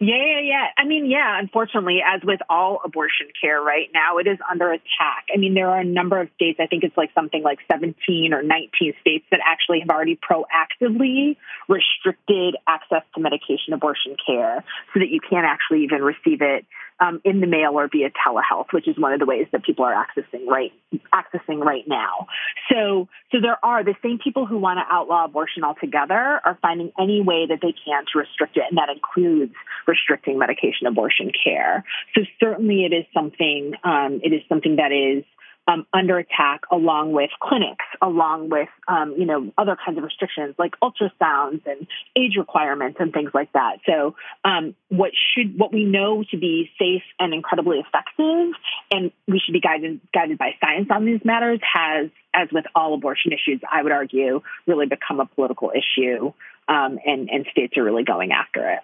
Yeah, 0.00 0.16
yeah, 0.16 0.40
yeah. 0.40 0.66
I 0.76 0.84
mean, 0.84 1.06
yeah, 1.10 1.38
unfortunately, 1.38 2.00
as 2.06 2.20
with 2.22 2.40
all 2.50 2.80
abortion 2.84 3.28
care 3.40 3.60
right 3.60 3.88
now, 3.94 4.18
it 4.18 4.26
is 4.26 4.38
under 4.50 4.70
attack. 4.70 5.26
I 5.34 5.38
mean, 5.38 5.54
there 5.54 5.70
are 5.70 5.80
a 5.80 5.84
number 5.84 6.20
of 6.20 6.28
states, 6.34 6.58
I 6.60 6.66
think 6.66 6.84
it's 6.84 6.96
like 6.96 7.10
something 7.14 7.42
like 7.42 7.58
17 7.70 8.32
or 8.32 8.42
19 8.42 8.94
states 9.00 9.24
that 9.30 9.40
actually 9.44 9.80
have 9.80 9.90
already 9.90 10.18
proactively 10.18 11.36
restricted 11.68 12.56
access 12.66 13.02
to 13.14 13.20
medication 13.20 13.72
abortion 13.72 14.16
care 14.24 14.64
so 14.92 15.00
that 15.00 15.08
you 15.08 15.20
can't 15.20 15.46
actually 15.46 15.84
even 15.84 16.02
receive 16.02 16.42
it 16.42 16.66
um, 17.00 17.20
in 17.24 17.40
the 17.40 17.46
mail 17.46 17.72
or 17.72 17.88
via 17.88 18.10
telehealth, 18.10 18.72
which 18.72 18.88
is 18.88 18.96
one 18.98 19.12
of 19.12 19.20
the 19.20 19.26
ways 19.26 19.46
that 19.52 19.64
people 19.64 19.84
are 19.84 19.94
accessing 19.94 20.46
right 20.46 20.72
accessing 21.14 21.58
right 21.58 21.84
now. 21.86 22.26
So, 22.70 23.08
so 23.32 23.38
there 23.40 23.62
are 23.64 23.84
the 23.84 23.94
same 24.02 24.18
people 24.22 24.46
who 24.46 24.58
want 24.58 24.78
to 24.78 24.94
outlaw 24.94 25.24
abortion 25.24 25.64
altogether 25.64 26.40
are 26.44 26.58
finding 26.62 26.92
any 26.98 27.22
way 27.22 27.46
that 27.46 27.58
they 27.60 27.74
can 27.84 28.04
to 28.12 28.18
restrict 28.18 28.56
it, 28.56 28.64
and 28.68 28.78
that 28.78 28.88
includes 28.88 29.54
restricting 29.86 30.38
medication 30.38 30.86
abortion 30.86 31.32
care. 31.44 31.84
So 32.14 32.22
certainly, 32.40 32.84
it 32.84 32.92
is 32.92 33.04
something. 33.12 33.74
Um, 33.84 34.20
it 34.22 34.32
is 34.32 34.42
something 34.48 34.76
that 34.76 34.92
is 34.92 35.24
um, 35.66 35.86
under 35.92 36.18
attack 36.18 36.62
along 36.70 37.12
with 37.12 37.30
clinics, 37.40 37.84
along 38.00 38.48
with, 38.48 38.68
um, 38.88 39.14
you 39.18 39.26
know, 39.26 39.52
other 39.58 39.76
kinds 39.84 39.98
of 39.98 40.04
restrictions 40.04 40.54
like 40.58 40.74
ultrasounds 40.82 41.66
and 41.66 41.86
age 42.16 42.36
requirements 42.38 42.98
and 43.00 43.12
things 43.12 43.30
like 43.34 43.52
that. 43.52 43.78
So, 43.86 44.14
um, 44.44 44.74
what 44.88 45.12
should, 45.34 45.58
what 45.58 45.72
we 45.72 45.84
know 45.84 46.24
to 46.30 46.36
be 46.36 46.70
safe 46.78 47.02
and 47.18 47.34
incredibly 47.34 47.78
effective, 47.78 48.54
and 48.90 49.10
we 49.26 49.40
should 49.44 49.52
be 49.52 49.60
guided, 49.60 50.00
guided 50.14 50.38
by 50.38 50.54
science 50.60 50.88
on 50.90 51.04
these 51.04 51.20
matters 51.24 51.60
has, 51.62 52.10
as 52.34 52.48
with 52.52 52.64
all 52.74 52.94
abortion 52.94 53.32
issues, 53.32 53.60
I 53.70 53.82
would 53.82 53.92
argue, 53.92 54.42
really 54.66 54.86
become 54.86 55.20
a 55.20 55.26
political 55.26 55.72
issue. 55.72 56.32
Um, 56.68 56.98
and, 57.06 57.30
and 57.30 57.46
states 57.52 57.76
are 57.76 57.84
really 57.84 58.02
going 58.02 58.32
after 58.32 58.68
it. 58.68 58.80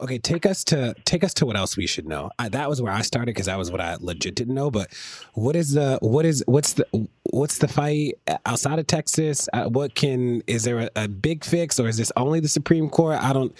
Okay, 0.00 0.18
take 0.18 0.46
us 0.46 0.64
to 0.64 0.94
take 1.04 1.22
us 1.22 1.34
to 1.34 1.46
what 1.46 1.56
else 1.56 1.76
we 1.76 1.86
should 1.86 2.08
know. 2.08 2.30
I, 2.38 2.48
that 2.48 2.68
was 2.70 2.80
where 2.80 2.92
I 2.92 3.02
started 3.02 3.34
because 3.34 3.46
that 3.46 3.58
was 3.58 3.70
what 3.70 3.80
I 3.80 3.96
legit 4.00 4.34
didn't 4.34 4.54
know. 4.54 4.70
But 4.70 4.88
what 5.34 5.54
is 5.56 5.72
the 5.72 5.98
what 6.00 6.24
is 6.24 6.42
what's 6.46 6.72
the 6.72 6.86
what's 7.24 7.58
the 7.58 7.68
fight 7.68 8.14
outside 8.46 8.78
of 8.78 8.86
Texas? 8.86 9.48
Uh, 9.52 9.68
what 9.68 9.94
can 9.94 10.42
is 10.46 10.64
there 10.64 10.78
a, 10.78 10.90
a, 10.96 11.08
big 11.08 11.44
fix 11.44 11.78
or 11.78 11.86
is 11.86 11.98
this 11.98 12.10
only 12.16 12.40
the 12.40 12.48
Supreme 12.48 12.88
Court? 12.88 13.22
I 13.22 13.34
don't 13.34 13.54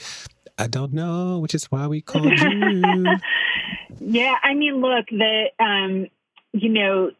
I 0.58 0.66
don't 0.66 0.94
know, 0.94 1.38
which 1.38 1.54
is 1.54 1.66
why 1.66 1.86
we 1.86 2.00
called 2.00 2.24
you. 2.38 3.06
yeah, 4.00 4.36
I 4.42 4.54
mean, 4.54 4.80
look, 4.80 5.06
the 5.10 5.50
um, 5.58 6.06
you 6.52 6.70
know, 6.70 7.10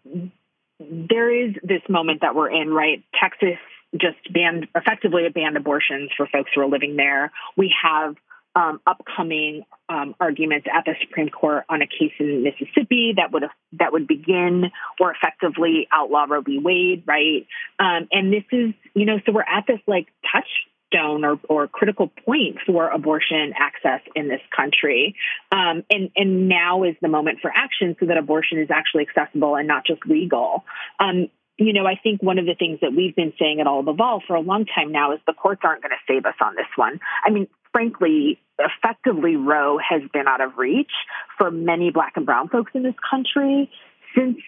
there 0.78 1.30
is 1.30 1.54
this 1.62 1.82
moment 1.90 2.22
that 2.22 2.34
we're 2.34 2.50
in, 2.50 2.72
right? 2.72 3.04
Texas 3.20 3.58
just 4.00 4.18
banned 4.32 4.68
effectively 4.74 5.28
banned 5.28 5.56
abortions 5.56 6.10
for 6.16 6.26
folks 6.26 6.50
who 6.54 6.60
are 6.60 6.68
living 6.68 6.96
there. 6.96 7.32
We 7.56 7.74
have 7.82 8.16
um, 8.54 8.80
upcoming 8.86 9.62
um, 9.88 10.14
arguments 10.20 10.66
at 10.72 10.84
the 10.84 10.94
Supreme 11.02 11.28
Court 11.28 11.64
on 11.68 11.82
a 11.82 11.86
case 11.86 12.12
in 12.18 12.42
Mississippi 12.42 13.14
that 13.16 13.32
would 13.32 13.44
that 13.78 13.92
would 13.92 14.06
begin 14.06 14.70
or 14.98 15.12
effectively 15.12 15.88
outlaw 15.92 16.26
Roe 16.28 16.42
v. 16.42 16.58
Wade, 16.58 17.04
right? 17.06 17.46
Um, 17.78 18.08
and 18.10 18.32
this 18.32 18.44
is, 18.52 18.74
you 18.94 19.06
know, 19.06 19.18
so 19.24 19.32
we're 19.32 19.42
at 19.42 19.64
this 19.66 19.80
like 19.86 20.08
touchstone 20.30 21.24
or, 21.24 21.38
or 21.48 21.68
critical 21.68 22.08
point 22.08 22.58
for 22.66 22.88
abortion 22.88 23.52
access 23.58 24.00
in 24.16 24.28
this 24.28 24.40
country, 24.54 25.14
um, 25.52 25.84
and 25.90 26.10
and 26.16 26.48
now 26.48 26.82
is 26.82 26.96
the 27.00 27.08
moment 27.08 27.38
for 27.40 27.52
action 27.54 27.96
so 28.00 28.06
that 28.06 28.16
abortion 28.16 28.58
is 28.58 28.68
actually 28.70 29.06
accessible 29.08 29.54
and 29.56 29.68
not 29.68 29.86
just 29.86 30.04
legal. 30.06 30.64
Um, 30.98 31.28
you 31.56 31.74
know, 31.74 31.86
I 31.86 32.00
think 32.02 32.22
one 32.22 32.38
of 32.38 32.46
the 32.46 32.54
things 32.54 32.78
that 32.80 32.94
we've 32.94 33.14
been 33.14 33.34
saying 33.38 33.60
at 33.60 33.66
All 33.66 33.80
Above 33.80 34.00
All 34.00 34.22
for 34.26 34.34
a 34.34 34.40
long 34.40 34.64
time 34.64 34.92
now 34.92 35.12
is 35.12 35.20
the 35.26 35.34
courts 35.34 35.60
aren't 35.62 35.82
going 35.82 35.90
to 35.90 36.12
save 36.12 36.24
us 36.24 36.34
on 36.40 36.54
this 36.56 36.66
one. 36.74 37.00
I 37.24 37.30
mean, 37.30 37.48
frankly, 37.72 38.40
effectively, 38.58 39.36
Roe 39.36 39.78
has 39.78 40.02
been 40.12 40.26
out 40.26 40.40
of 40.40 40.58
reach 40.58 40.92
for 41.38 41.50
many 41.50 41.90
Black 41.90 42.12
and 42.16 42.26
Brown 42.26 42.48
folks 42.48 42.72
in 42.74 42.82
this 42.82 42.94
country 43.10 43.70
since 44.14 44.38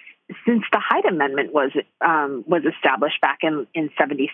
since 0.46 0.62
the 0.72 0.80
Hyde 0.80 1.04
Amendment 1.04 1.52
was 1.52 1.72
um, 2.00 2.44
was 2.46 2.62
established 2.64 3.20
back 3.20 3.38
in 3.42 3.66
in 3.74 3.90
'76. 3.98 4.30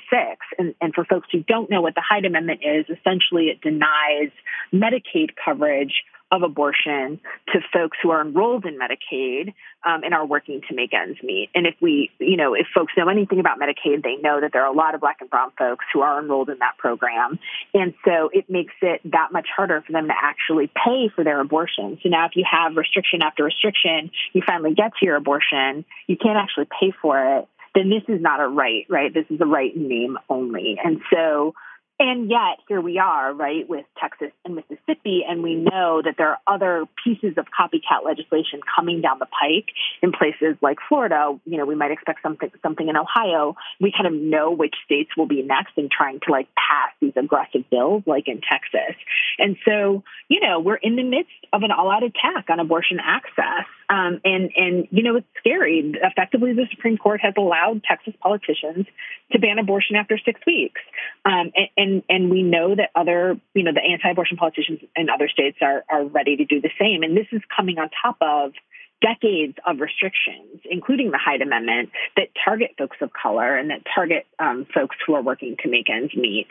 And, 0.59 0.74
and 0.80 0.95
for 0.95 1.05
folks 1.05 1.28
who 1.32 1.43
don't 1.43 1.70
know 1.70 1.80
what 1.80 1.95
the 1.95 2.03
Hyde 2.09 2.24
Amendment 2.24 2.61
is, 2.62 2.86
essentially 2.86 3.47
it 3.47 3.61
denies 3.61 4.30
Medicaid 4.72 5.30
coverage 5.43 6.03
of 6.31 6.43
abortion 6.43 7.20
to 7.53 7.61
folks 7.72 7.97
who 8.03 8.11
are 8.11 8.20
enrolled 8.20 8.66
in 8.66 8.79
Medicaid 8.79 9.55
um, 9.85 10.03
and 10.05 10.12
are 10.12 10.26
working 10.26 10.61
to 10.68 10.74
make 10.74 10.93
ends 10.93 11.18
meet. 11.22 11.49
And 11.55 11.66
if 11.66 11.74
we, 11.81 12.11
you 12.18 12.37
know, 12.37 12.55
if 12.55 12.66
folks 12.74 12.93
know 12.97 13.09
anything 13.09 13.41
about 13.41 13.59
Medicaid, 13.59 14.03
they 14.03 14.16
know 14.16 14.41
that 14.41 14.51
there 14.53 14.62
are 14.62 14.72
a 14.72 14.76
lot 14.76 14.95
of 14.95 15.01
Black 15.01 15.18
and 15.20 15.31
Brown 15.31 15.53
folks 15.59 15.85
who 15.93 16.01
are 16.01 16.20
enrolled 16.20 16.51
in 16.51 16.59
that 16.59 16.76
program. 16.76 17.39
And 17.72 17.95
so 18.05 18.31
it 18.33 18.51
makes 18.51 18.74
it 18.83 19.01
that 19.05 19.29
much 19.33 19.49
harder 19.55 19.83
for 19.87 19.93
them 19.93 20.09
to 20.09 20.14
actually 20.20 20.66
pay 20.68 21.09
for 21.14 21.24
their 21.24 21.41
abortion. 21.41 21.99
So 22.03 22.09
now 22.09 22.26
if 22.26 22.33
you 22.37 22.45
have 22.51 22.76
restriction 22.76 23.22
after 23.22 23.45
restriction, 23.45 24.11
you 24.33 24.43
finally 24.47 24.74
get 24.74 24.93
to 25.01 25.07
your 25.07 25.16
abortion, 25.16 25.85
you 26.07 26.16
can't 26.16 26.37
actually 26.37 26.68
pay 26.81 26.93
for 27.01 27.39
it 27.39 27.49
then 27.74 27.91
this 27.91 28.03
is 28.09 28.20
not 28.20 28.41
a 28.41 28.49
right, 28.49 28.87
right? 28.89 29.12
This 29.12 29.26
is 29.31 29.41
a 29.41 29.47
right 29.47 29.76
name 29.76 30.18
only. 30.29 30.79
And 30.83 31.01
so 31.12 31.55
and 32.01 32.31
yet, 32.31 32.59
here 32.69 32.81
we 32.81 32.99
are, 32.99 33.33
right, 33.33 33.69
with 33.69 33.85
Texas 34.01 34.31
and 34.45 34.55
Mississippi, 34.55 35.25
and 35.29 35.43
we 35.43 35.57
know 35.57 36.01
that 36.05 36.15
there 36.17 36.29
are 36.29 36.39
other 36.47 36.87
pieces 37.05 37.37
of 37.37 37.47
copycat 37.47 38.05
legislation 38.05 38.61
coming 38.77 39.01
down 39.01 39.19
the 39.19 39.27
pike 39.27 39.75
in 40.01 40.13
places 40.13 40.57
like 40.63 40.79
Florida. 40.89 41.39
You 41.45 41.59
know, 41.59 41.67
we 41.67 41.75
might 41.75 41.91
expect 41.91 42.23
something 42.23 42.51
something 42.63 42.89
in 42.89 42.97
Ohio. 42.97 43.57
We 43.81 43.93
kind 43.93 44.07
of 44.07 44.21
know 44.21 44.53
which 44.53 44.75
states 44.85 45.11
will 45.17 45.27
be 45.27 45.43
next 45.43 45.73
in 45.77 45.89
trying 45.91 46.21
to 46.27 46.31
like 46.31 46.47
pass 46.55 46.95
these 47.01 47.15
aggressive 47.17 47.69
bills, 47.69 48.05
like 48.07 48.29
in 48.29 48.41
Texas. 48.41 48.97
And 49.39 49.57
so, 49.65 50.05
you 50.29 50.41
know, 50.41 50.61
we're 50.61 50.77
in 50.77 50.95
the 50.95 51.03
midst 51.03 51.33
of 51.53 51.63
an 51.63 51.71
all-out 51.73 52.05
attack 52.05 52.47
on 52.49 52.61
abortion 52.61 52.99
access. 53.03 53.67
Um, 53.91 54.21
and 54.23 54.51
and 54.55 54.87
you 54.91 55.03
know 55.03 55.17
it's 55.17 55.27
scary. 55.39 55.95
Effectively, 56.03 56.53
the 56.53 56.67
Supreme 56.71 56.99
Court 56.99 57.21
has 57.23 57.33
allowed 57.39 57.83
Texas 57.85 58.13
politicians 58.21 58.87
to 59.33 59.39
ban 59.39 59.59
abortion 59.59 59.97
after 59.97 60.19
six 60.23 60.41
weeks, 60.47 60.81
um, 61.25 61.51
and, 61.57 61.69
and 61.77 61.88
and 62.09 62.30
we 62.30 62.43
know 62.43 62.74
that 62.74 62.91
other 62.95 63.39
you 63.55 63.62
know 63.62 63.72
the 63.72 63.82
anti-abortion 63.82 64.36
politicians 64.36 64.80
in 64.97 65.09
other 65.11 65.28
states 65.28 65.59
are 65.61 65.84
are 65.89 66.05
ready 66.05 66.36
to 66.36 66.45
do 66.45 66.61
the 66.61 66.70
same. 66.80 67.03
And 67.03 67.16
this 67.16 67.26
is 67.32 67.43
coming 67.57 67.78
on 67.78 67.91
top 68.03 68.16
of 68.20 68.53
decades 69.01 69.57
of 69.66 69.80
restrictions, 69.80 70.61
including 70.64 71.11
the 71.11 71.18
Hyde 71.18 71.43
Amendment, 71.43 71.91
that 72.16 72.28
target 72.45 72.70
folks 72.76 72.97
of 73.01 73.11
color 73.12 73.57
and 73.57 73.70
that 73.70 73.82
target 73.95 74.26
um, 74.39 74.66
folks 74.74 74.97
who 75.07 75.14
are 75.14 75.22
working 75.22 75.57
to 75.62 75.68
make 75.68 75.89
ends 75.89 76.14
meet. 76.16 76.49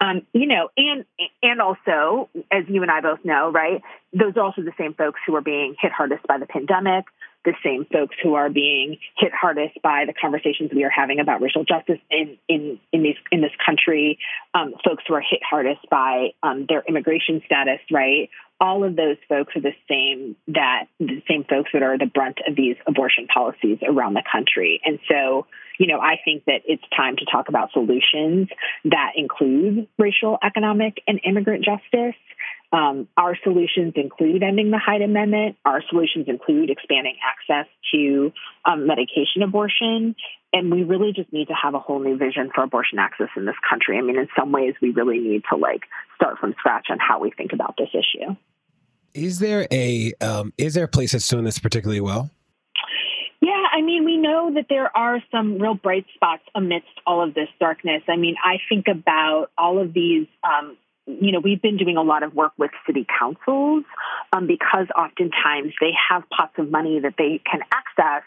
Um, 0.00 0.22
you 0.32 0.46
know, 0.46 0.70
and 0.76 1.04
and 1.42 1.60
also, 1.60 2.28
as 2.52 2.64
you 2.68 2.82
and 2.82 2.90
I 2.90 3.00
both 3.00 3.24
know, 3.24 3.50
right, 3.50 3.82
those 4.12 4.36
are 4.36 4.42
also 4.42 4.62
the 4.62 4.72
same 4.78 4.94
folks 4.94 5.20
who 5.26 5.34
are 5.34 5.40
being 5.40 5.74
hit 5.80 5.92
hardest 5.92 6.26
by 6.26 6.38
the 6.38 6.46
pandemic, 6.46 7.04
the 7.44 7.54
same 7.64 7.86
folks 7.92 8.16
who 8.22 8.34
are 8.34 8.50
being 8.50 8.98
hit 9.16 9.32
hardest 9.32 9.80
by 9.82 10.04
the 10.06 10.12
conversations 10.12 10.70
we 10.74 10.84
are 10.84 10.90
having 10.90 11.20
about 11.20 11.40
racial 11.40 11.64
justice 11.64 12.00
in 12.10 12.36
in 12.48 12.78
in 12.92 13.02
these 13.02 13.16
in 13.30 13.40
this 13.40 13.52
country, 13.64 14.18
um, 14.54 14.74
folks 14.84 15.04
who 15.06 15.14
are 15.14 15.20
hit 15.22 15.40
hardest 15.48 15.80
by 15.90 16.30
um, 16.42 16.66
their 16.68 16.82
immigration 16.88 17.42
status, 17.46 17.80
right? 17.90 18.28
All 18.60 18.82
of 18.82 18.96
those 18.96 19.16
folks 19.28 19.54
are 19.54 19.60
the 19.60 19.74
same 19.88 20.36
that 20.48 20.86
the 20.98 21.22
same 21.28 21.44
folks 21.44 21.70
that 21.72 21.82
are 21.82 21.96
the 21.96 22.06
brunt 22.06 22.38
of 22.46 22.56
these 22.56 22.76
abortion 22.86 23.28
policies 23.32 23.78
around 23.86 24.14
the 24.14 24.24
country, 24.30 24.80
and 24.84 24.98
so 25.08 25.46
you 25.78 25.86
know, 25.86 26.00
I 26.00 26.16
think 26.24 26.44
that 26.46 26.62
it's 26.66 26.82
time 26.94 27.16
to 27.16 27.24
talk 27.24 27.48
about 27.48 27.70
solutions 27.72 28.48
that 28.84 29.12
include 29.16 29.86
racial, 29.96 30.36
economic, 30.42 31.00
and 31.06 31.20
immigrant 31.24 31.64
justice. 31.64 32.16
Um, 32.70 33.08
our 33.16 33.36
solutions 33.42 33.94
include 33.96 34.42
ending 34.42 34.70
the 34.70 34.78
Hyde 34.78 35.00
Amendment. 35.00 35.56
Our 35.64 35.82
solutions 35.88 36.26
include 36.28 36.68
expanding 36.68 37.16
access 37.24 37.66
to 37.94 38.32
um, 38.66 38.86
medication 38.86 39.42
abortion. 39.42 40.14
And 40.52 40.70
we 40.70 40.82
really 40.82 41.12
just 41.14 41.32
need 41.32 41.48
to 41.48 41.54
have 41.54 41.74
a 41.74 41.78
whole 41.78 41.98
new 41.98 42.16
vision 42.18 42.50
for 42.54 42.62
abortion 42.62 42.98
access 42.98 43.28
in 43.36 43.46
this 43.46 43.56
country. 43.68 43.98
I 43.98 44.02
mean, 44.02 44.18
in 44.18 44.28
some 44.38 44.52
ways, 44.52 44.74
we 44.82 44.90
really 44.90 45.18
need 45.18 45.42
to 45.50 45.56
like 45.56 45.82
start 46.16 46.38
from 46.38 46.54
scratch 46.58 46.86
on 46.90 46.98
how 46.98 47.20
we 47.20 47.30
think 47.30 47.52
about 47.52 47.76
this 47.78 47.88
issue. 47.92 48.36
Is 49.14 49.38
there 49.38 49.66
a 49.70 50.12
um, 50.20 50.52
is 50.58 50.74
there 50.74 50.84
a 50.84 50.88
place 50.88 51.12
that's 51.12 51.26
doing 51.26 51.44
this 51.44 51.58
particularly 51.58 52.00
well? 52.00 52.30
Yeah, 53.40 53.64
I 53.72 53.80
mean, 53.82 54.04
we 54.04 54.16
know 54.16 54.52
that 54.54 54.66
there 54.68 54.94
are 54.96 55.22
some 55.30 55.58
real 55.58 55.74
bright 55.74 56.06
spots 56.14 56.42
amidst 56.54 56.88
all 57.06 57.22
of 57.22 57.34
this 57.34 57.48
darkness. 57.58 58.02
I 58.08 58.16
mean, 58.16 58.34
I 58.44 58.56
think 58.68 58.86
about 58.88 59.48
all 59.56 59.80
of 59.80 59.94
these 59.94 60.26
um, 60.42 60.76
you 61.08 61.32
know, 61.32 61.40
we've 61.40 61.62
been 61.62 61.78
doing 61.78 61.96
a 61.96 62.02
lot 62.02 62.22
of 62.22 62.34
work 62.34 62.52
with 62.58 62.70
city 62.86 63.06
councils 63.18 63.84
um, 64.32 64.46
because 64.46 64.86
oftentimes 64.96 65.72
they 65.80 65.92
have 66.10 66.22
pots 66.28 66.52
of 66.58 66.70
money 66.70 67.00
that 67.00 67.14
they 67.16 67.40
can 67.50 67.60
access 67.72 68.22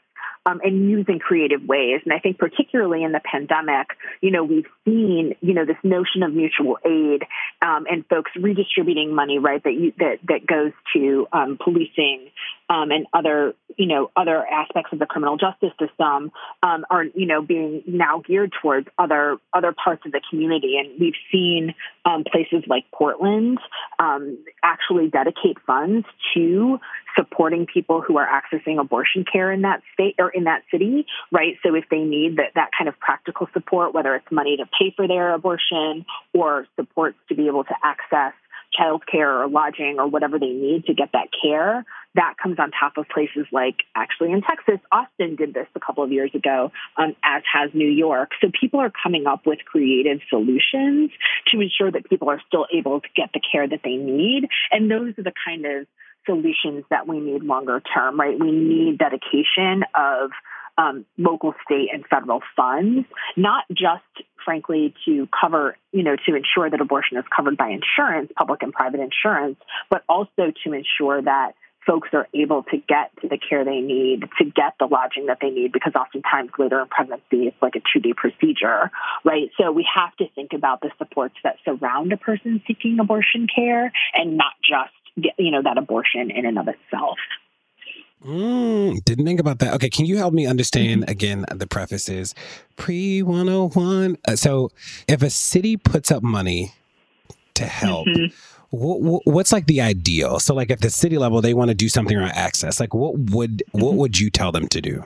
um, 0.46 0.60
and 0.64 0.90
use 0.90 1.06
in 1.08 1.20
creative 1.20 1.64
ways. 1.64 2.02
And 2.04 2.14
I 2.14 2.20
think 2.20 2.40
particularly 2.40 3.04
in 3.04 3.12
the 3.12 3.22
pandemic, 3.24 3.88
you 4.22 4.32
know, 4.32 4.44
we've 4.44 4.66
seen, 4.86 5.36
you 5.42 5.54
know, 5.54 5.66
this 5.66 5.78
notion 5.84 6.24
of 6.24 6.34
mutual 6.34 6.78
aid 6.86 7.24
um, 7.62 7.86
and 7.90 8.06
folks 8.08 8.32
redistributing 8.36 9.14
money, 9.14 9.40
right, 9.40 9.64
that 9.64 9.74
you, 9.74 9.94
that 10.00 10.18
that 10.28 10.46
goes 10.48 10.72
to 10.94 11.28
um, 11.32 11.58
policing 11.64 12.30
um, 12.70 12.92
and 12.92 13.06
other, 13.14 13.54
you 13.78 13.88
know, 13.88 14.12
other 14.16 14.46
aspects 14.46 14.94
of 14.94 15.00
the 15.00 15.06
criminal 15.06 15.38
justice 15.38 15.74
system 15.80 16.32
um, 16.64 16.86
are, 16.90 17.04
you 17.04 17.26
know, 17.26 17.42
being 17.42 17.84
now 17.86 18.22
geared 18.26 18.54
towards 18.62 18.88
other 18.98 19.38
other 19.54 19.74
parts 19.74 20.04
of 20.06 20.12
the 20.12 20.22
community. 20.30 20.78
And 20.78 21.00
we've 21.00 21.14
seen 21.32 21.74
um, 22.06 22.24
places 22.24 22.64
like 22.68 22.86
Portland 22.92 23.60
um, 24.00 24.38
actually 24.64 25.10
dedicate 25.10 25.58
funds 25.66 26.06
to 26.34 26.80
supporting 27.16 27.66
people 27.66 28.02
who 28.02 28.18
are 28.18 28.28
accessing 28.28 28.80
abortion 28.80 29.26
care 29.32 29.52
in 29.52 29.62
that 29.62 29.82
state 29.94 30.16
or 30.18 30.30
in 30.30 30.46
that 30.46 30.64
city, 30.72 31.06
right? 31.32 31.58
So 31.64 31.76
if 31.76 31.86
they 31.90 32.00
need 32.00 32.38
that, 32.38 32.54
that 32.56 32.70
kind 32.78 32.88
of 32.88 32.98
practical 33.00 33.50
support, 33.54 33.94
whether 33.94 34.16
it's 34.16 34.32
money 34.32 34.58
to 34.58 34.66
pay 34.78 34.94
for 34.96 35.08
their 35.08 35.34
abortion 35.34 36.06
or 36.34 36.66
supports 36.80 37.18
to 37.30 37.36
be 37.36 37.48
able 37.48 37.64
to 37.64 37.76
access 37.84 38.34
childcare 38.78 39.44
or 39.44 39.50
lodging 39.50 39.98
or 40.00 40.08
whatever 40.08 40.40
they 40.40 40.48
need 40.48 40.86
to 40.86 40.94
get 40.94 41.10
that 41.14 41.28
care. 41.42 41.86
That 42.16 42.36
comes 42.42 42.58
on 42.60 42.72
top 42.72 42.98
of 42.98 43.08
places 43.10 43.46
like 43.52 43.76
actually 43.96 44.32
in 44.32 44.42
Texas, 44.42 44.80
Austin 44.92 45.36
did 45.36 45.54
this 45.54 45.68
a 45.76 45.80
couple 45.80 46.04
of 46.04 46.12
years 46.12 46.32
ago, 46.34 46.72
um, 46.98 47.16
as 47.24 47.44
has 47.52 47.70
New 47.74 47.88
York. 47.90 48.32
So 48.42 48.50
people 48.60 48.80
are 48.80 48.92
coming 49.04 49.28
up 49.28 49.46
with 49.46 49.60
creative 49.66 50.20
solutions 50.30 51.12
to 51.48 51.62
ensure 51.62 51.92
that 51.92 52.10
people 52.10 52.30
are 52.30 52.42
still 52.48 52.66
able 52.74 53.02
to 53.02 53.08
get 53.16 53.30
the 53.34 53.42
care 53.52 53.68
that 53.68 53.82
they 53.84 53.96
need. 53.96 54.48
And 54.72 54.90
those 54.90 55.18
are 55.18 55.24
the 55.24 55.34
kind 55.46 55.66
of 55.66 55.88
solutions 56.26 56.86
that 56.90 57.08
we 57.08 57.20
need 57.20 57.44
longer 57.44 57.82
term, 57.94 58.20
right? 58.20 58.40
We 58.40 58.52
need 58.52 58.98
dedication 58.98 59.84
of 59.96 60.32
um, 60.78 61.06
local, 61.18 61.54
state, 61.66 61.90
and 61.94 62.06
federal 62.08 62.42
funds, 62.56 63.06
not 63.36 63.66
just, 63.70 64.04
frankly, 64.44 64.94
to 65.06 65.28
cover, 65.40 65.78
you 65.92 66.04
know, 66.04 66.16
to 66.26 66.36
ensure 66.36 66.70
that 66.70 66.82
abortion 66.82 67.18
is 67.18 67.26
covered 67.36 67.58
by 67.58 67.70
insurance, 67.70 68.32
public 68.36 68.64
and 68.64 68.74
private 68.74 69.00
insurance, 69.00 69.58
but 69.90 70.04
also 70.08 70.52
to 70.64 70.74
ensure 70.74 71.22
that 71.22 71.54
folks 71.86 72.10
are 72.14 72.28
able 72.34 72.64
to 72.64 72.78
get 72.78 73.12
to 73.22 73.28
the 73.28 73.38
care 73.38 73.66
they 73.66 73.80
need, 73.80 74.22
to 74.38 74.46
get 74.46 74.76
the 74.80 74.86
lodging 74.86 75.28
that 75.28 75.40
they 75.42 75.50
need, 75.50 75.72
because 75.72 75.94
oftentimes 75.96 76.52
later 76.60 76.80
in 76.80 76.88
pregnancy, 76.88 77.48
it's 77.48 77.62
like 77.62 77.76
a 77.76 77.82
two 77.92 78.00
day 78.00 78.14
procedure, 78.16 78.92
right? 79.24 79.50
So 79.60 79.72
we 79.72 79.88
have 79.96 80.16
to 80.18 80.26
think 80.36 80.54
about 80.54 80.82
the 80.82 80.92
supports 80.98 81.36
that 81.44 81.58
surround 81.66 82.14
a 82.14 82.18
person 82.18 82.62
seeking 82.68 83.00
abortion 83.00 83.48
care 83.54 83.92
and 84.14 84.38
not 84.38 84.54
just, 84.62 84.94
you 85.38 85.52
know, 85.52 85.62
that 85.64 85.78
abortion 85.78 86.32
in 86.32 86.46
and 86.46 86.60
of 86.60 86.68
itself. 86.68 87.18
Mm, 88.26 89.04
didn't 89.04 89.26
think 89.26 89.40
about 89.40 89.60
that. 89.60 89.74
Okay, 89.76 89.90
can 89.90 90.06
you 90.06 90.18
help 90.18 90.34
me 90.34 90.46
understand 90.46 91.02
mm-hmm. 91.02 91.12
again? 91.12 91.46
The 91.52 91.68
preface 91.68 92.08
is 92.08 92.36
pre 92.76 93.24
101. 93.24 94.18
Uh, 94.28 94.36
so, 94.36 94.70
if 95.08 95.24
a 95.24 95.30
city 95.30 95.76
puts 95.76 96.12
up 96.12 96.22
money 96.22 96.74
to 97.56 97.66
help, 97.66 98.08
mm-hmm. 98.08 98.36
what, 98.70 99.22
what's 99.26 99.52
like 99.52 99.66
the 99.66 99.82
ideal? 99.82 100.40
So, 100.40 100.54
like 100.54 100.70
at 100.70 100.82
the 100.82 100.92
city 100.92 101.18
level, 101.18 101.42
they 101.42 101.56
want 101.56 101.70
to 101.70 101.76
do 101.76 101.90
something 101.90 102.16
around 102.16 102.34
access. 102.34 102.80
Like, 102.80 102.94
what 102.94 103.18
would 103.18 103.64
mm-hmm. 103.74 103.82
what 103.82 103.96
would 103.96 104.20
you 104.20 104.30
tell 104.30 104.52
them 104.52 104.68
to 104.68 104.82
do? 104.82 105.04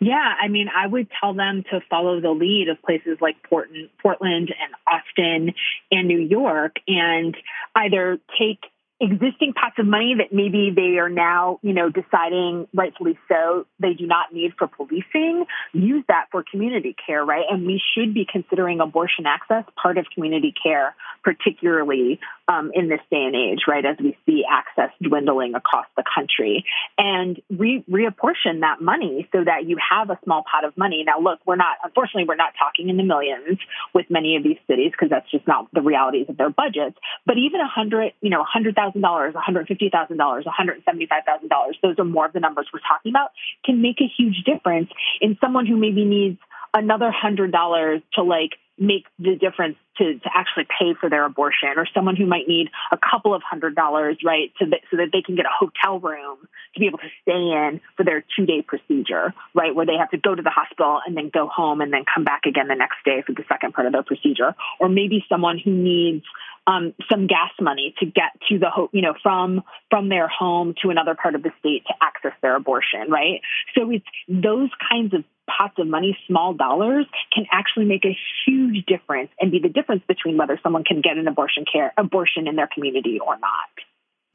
Yeah, 0.00 0.34
I 0.40 0.48
mean, 0.48 0.68
I 0.74 0.86
would 0.86 1.08
tell 1.20 1.34
them 1.34 1.64
to 1.70 1.80
follow 1.90 2.20
the 2.20 2.30
lead 2.30 2.68
of 2.68 2.80
places 2.82 3.18
like 3.20 3.42
Portland, 3.42 3.90
Portland 4.00 4.54
and 4.60 4.72
Austin 4.86 5.54
and 5.90 6.06
New 6.06 6.20
York, 6.20 6.76
and 6.86 7.36
either 7.74 8.18
take 8.38 8.60
existing 9.00 9.52
pots 9.52 9.76
of 9.78 9.86
money 9.86 10.16
that 10.18 10.32
maybe 10.32 10.72
they 10.74 10.98
are 10.98 11.08
now, 11.08 11.60
you 11.62 11.72
know, 11.72 11.88
deciding 11.88 12.66
rightfully 12.74 13.16
so 13.28 13.66
they 13.78 13.94
do 13.94 14.06
not 14.06 14.32
need 14.32 14.54
for 14.58 14.66
policing, 14.66 15.44
use 15.72 16.04
that 16.08 16.26
for 16.32 16.44
community 16.50 16.96
care, 17.06 17.24
right? 17.24 17.44
And 17.48 17.64
we 17.64 17.80
should 17.94 18.12
be 18.12 18.26
considering 18.30 18.80
abortion 18.80 19.26
access 19.26 19.64
part 19.80 19.98
of 19.98 20.06
community 20.14 20.52
care 20.60 20.94
particularly 21.22 22.20
um, 22.48 22.70
in 22.74 22.88
this 22.88 23.00
day 23.10 23.22
and 23.24 23.36
age, 23.36 23.60
right, 23.68 23.84
as 23.84 23.96
we 24.00 24.16
see 24.24 24.42
access 24.50 24.90
dwindling 25.02 25.54
across 25.54 25.86
the 25.96 26.02
country, 26.02 26.64
and 26.96 27.40
re- 27.50 27.84
reapportion 27.90 28.60
that 28.60 28.80
money 28.80 29.28
so 29.32 29.44
that 29.44 29.66
you 29.66 29.76
have 29.78 30.08
a 30.10 30.18
small 30.24 30.44
pot 30.50 30.64
of 30.64 30.76
money. 30.76 31.04
Now, 31.06 31.20
look, 31.20 31.40
we're 31.46 31.56
not, 31.56 31.76
unfortunately, 31.84 32.24
we're 32.26 32.36
not 32.36 32.54
talking 32.58 32.88
in 32.88 32.96
the 32.96 33.02
millions 33.02 33.58
with 33.94 34.06
many 34.08 34.36
of 34.36 34.42
these 34.42 34.56
cities 34.66 34.92
because 34.92 35.10
that's 35.10 35.30
just 35.30 35.46
not 35.46 35.68
the 35.74 35.82
realities 35.82 36.26
of 36.28 36.36
their 36.36 36.50
budgets. 36.50 36.96
But 37.26 37.36
even 37.36 37.60
a 37.60 37.68
hundred, 37.68 38.12
you 38.20 38.30
know, 38.30 38.42
hundred 38.44 38.74
thousand 38.74 39.02
dollars, 39.02 39.34
one 39.34 39.42
hundred 39.44 39.68
fifty 39.68 39.90
thousand 39.90 40.16
dollars, 40.16 40.46
one 40.46 40.54
hundred 40.56 40.82
seventy-five 40.84 41.24
thousand 41.26 41.48
dollars, 41.48 41.76
those 41.82 41.98
are 41.98 42.04
more 42.04 42.26
of 42.26 42.32
the 42.32 42.40
numbers 42.40 42.66
we're 42.72 42.80
talking 42.80 43.12
about, 43.12 43.30
can 43.64 43.82
make 43.82 44.00
a 44.00 44.08
huge 44.16 44.42
difference 44.44 44.90
in 45.20 45.36
someone 45.40 45.66
who 45.66 45.76
maybe 45.76 46.04
needs 46.04 46.38
another 46.74 47.10
hundred 47.10 47.52
dollars 47.52 48.02
to 48.14 48.22
like 48.22 48.52
make 48.78 49.04
the 49.18 49.36
difference 49.36 49.76
to, 49.98 50.14
to 50.18 50.30
actually 50.32 50.66
pay 50.78 50.94
for 50.98 51.10
their 51.10 51.24
abortion 51.24 51.70
or 51.76 51.86
someone 51.92 52.16
who 52.16 52.26
might 52.26 52.46
need 52.46 52.68
a 52.92 52.98
couple 52.98 53.34
of 53.34 53.42
hundred 53.42 53.74
dollars, 53.74 54.16
right, 54.24 54.52
so 54.58 54.66
that, 54.70 54.80
so 54.90 54.96
that 54.96 55.08
they 55.12 55.22
can 55.22 55.34
get 55.34 55.46
a 55.46 55.52
hotel 55.52 55.98
room 55.98 56.38
to 56.74 56.80
be 56.80 56.86
able 56.86 56.98
to 56.98 57.10
stay 57.22 57.32
in 57.32 57.80
for 57.96 58.04
their 58.04 58.24
two 58.36 58.46
day 58.46 58.62
procedure, 58.62 59.34
right, 59.54 59.74
where 59.74 59.86
they 59.86 59.96
have 59.98 60.10
to 60.10 60.18
go 60.18 60.34
to 60.34 60.42
the 60.42 60.50
hospital 60.50 61.00
and 61.06 61.16
then 61.16 61.30
go 61.32 61.48
home 61.48 61.80
and 61.80 61.92
then 61.92 62.04
come 62.12 62.24
back 62.24 62.42
again 62.46 62.68
the 62.68 62.74
next 62.74 62.96
day 63.04 63.22
for 63.26 63.32
the 63.32 63.44
second 63.48 63.74
part 63.74 63.86
of 63.86 63.92
their 63.92 64.04
procedure. 64.04 64.54
Or 64.80 64.88
maybe 64.88 65.24
someone 65.28 65.58
who 65.58 65.72
needs 65.72 66.24
um, 66.68 66.94
some 67.10 67.26
gas 67.26 67.50
money 67.60 67.94
to 67.98 68.06
get 68.06 68.36
to 68.48 68.58
the 68.58 68.68
ho- 68.68 68.90
you 68.92 69.00
know 69.00 69.14
from 69.22 69.62
from 69.90 70.10
their 70.10 70.28
home 70.28 70.74
to 70.82 70.90
another 70.90 71.14
part 71.14 71.34
of 71.34 71.42
the 71.42 71.50
state 71.58 71.82
to 71.86 71.94
access 72.02 72.32
their 72.42 72.54
abortion 72.54 73.10
right? 73.10 73.40
So 73.74 73.90
it's 73.90 74.04
those 74.28 74.68
kinds 74.88 75.14
of 75.14 75.24
pots 75.48 75.74
of 75.78 75.86
money 75.86 76.16
small 76.26 76.52
dollars 76.52 77.06
can 77.34 77.46
actually 77.50 77.86
make 77.86 78.04
a 78.04 78.16
huge 78.46 78.84
difference 78.86 79.30
and 79.40 79.50
be 79.50 79.58
the 79.58 79.70
difference 79.70 80.02
between 80.06 80.36
whether 80.36 80.60
someone 80.62 80.84
can 80.84 81.00
get 81.00 81.16
an 81.16 81.26
abortion 81.26 81.64
care 81.70 81.92
abortion 81.96 82.46
in 82.46 82.56
their 82.56 82.68
community 82.72 83.18
or 83.18 83.38
not. 83.38 83.70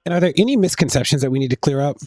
And 0.06 0.14
are 0.14 0.20
there 0.20 0.34
any 0.36 0.58
misconceptions 0.58 1.22
that 1.22 1.30
we 1.30 1.38
need 1.38 1.52
to 1.52 1.56
clear 1.56 1.80
up? 1.80 1.98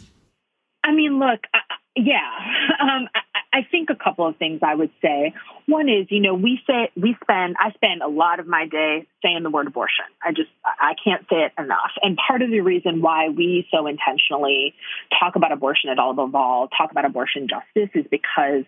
I 0.83 0.93
mean 0.93 1.20
look 1.20 1.41
I, 1.55 1.61
yeah 1.97 2.30
um, 2.80 3.09
I 3.57 3.66
think 3.70 3.88
a 3.88 3.94
couple 3.94 4.26
of 4.26 4.36
things 4.36 4.61
I 4.62 4.74
would 4.74 4.90
say. 5.01 5.32
One 5.64 5.88
is, 5.88 6.09
you 6.11 6.20
know, 6.20 6.34
we 6.34 6.61
say 6.66 6.90
we 6.94 7.16
spend 7.22 7.57
I 7.59 7.72
spend 7.72 8.03
a 8.03 8.09
lot 8.09 8.38
of 8.38 8.47
my 8.47 8.66
day 8.66 9.07
saying 9.22 9.42
the 9.42 9.51
word 9.51 9.66
abortion. 9.66 10.05
I 10.22 10.32
just 10.32 10.51
I 10.64 10.94
can't 11.03 11.22
say 11.30 11.36
it 11.36 11.53
enough. 11.59 11.92
And 12.03 12.18
part 12.18 12.42
of 12.42 12.51
the 12.51 12.61
reason 12.61 13.01
why 13.01 13.30
we 13.30 13.66
so 13.70 13.86
intentionally 13.86 14.74
talk 15.18 15.36
about 15.36 15.53
abortion 15.53 15.88
at 15.88 15.99
All 15.99 16.11
Above 16.11 16.34
All, 16.34 16.68
talk 16.68 16.90
about 16.90 17.07
abortion 17.07 17.49
justice 17.49 17.90
is 17.94 18.05
because 18.11 18.64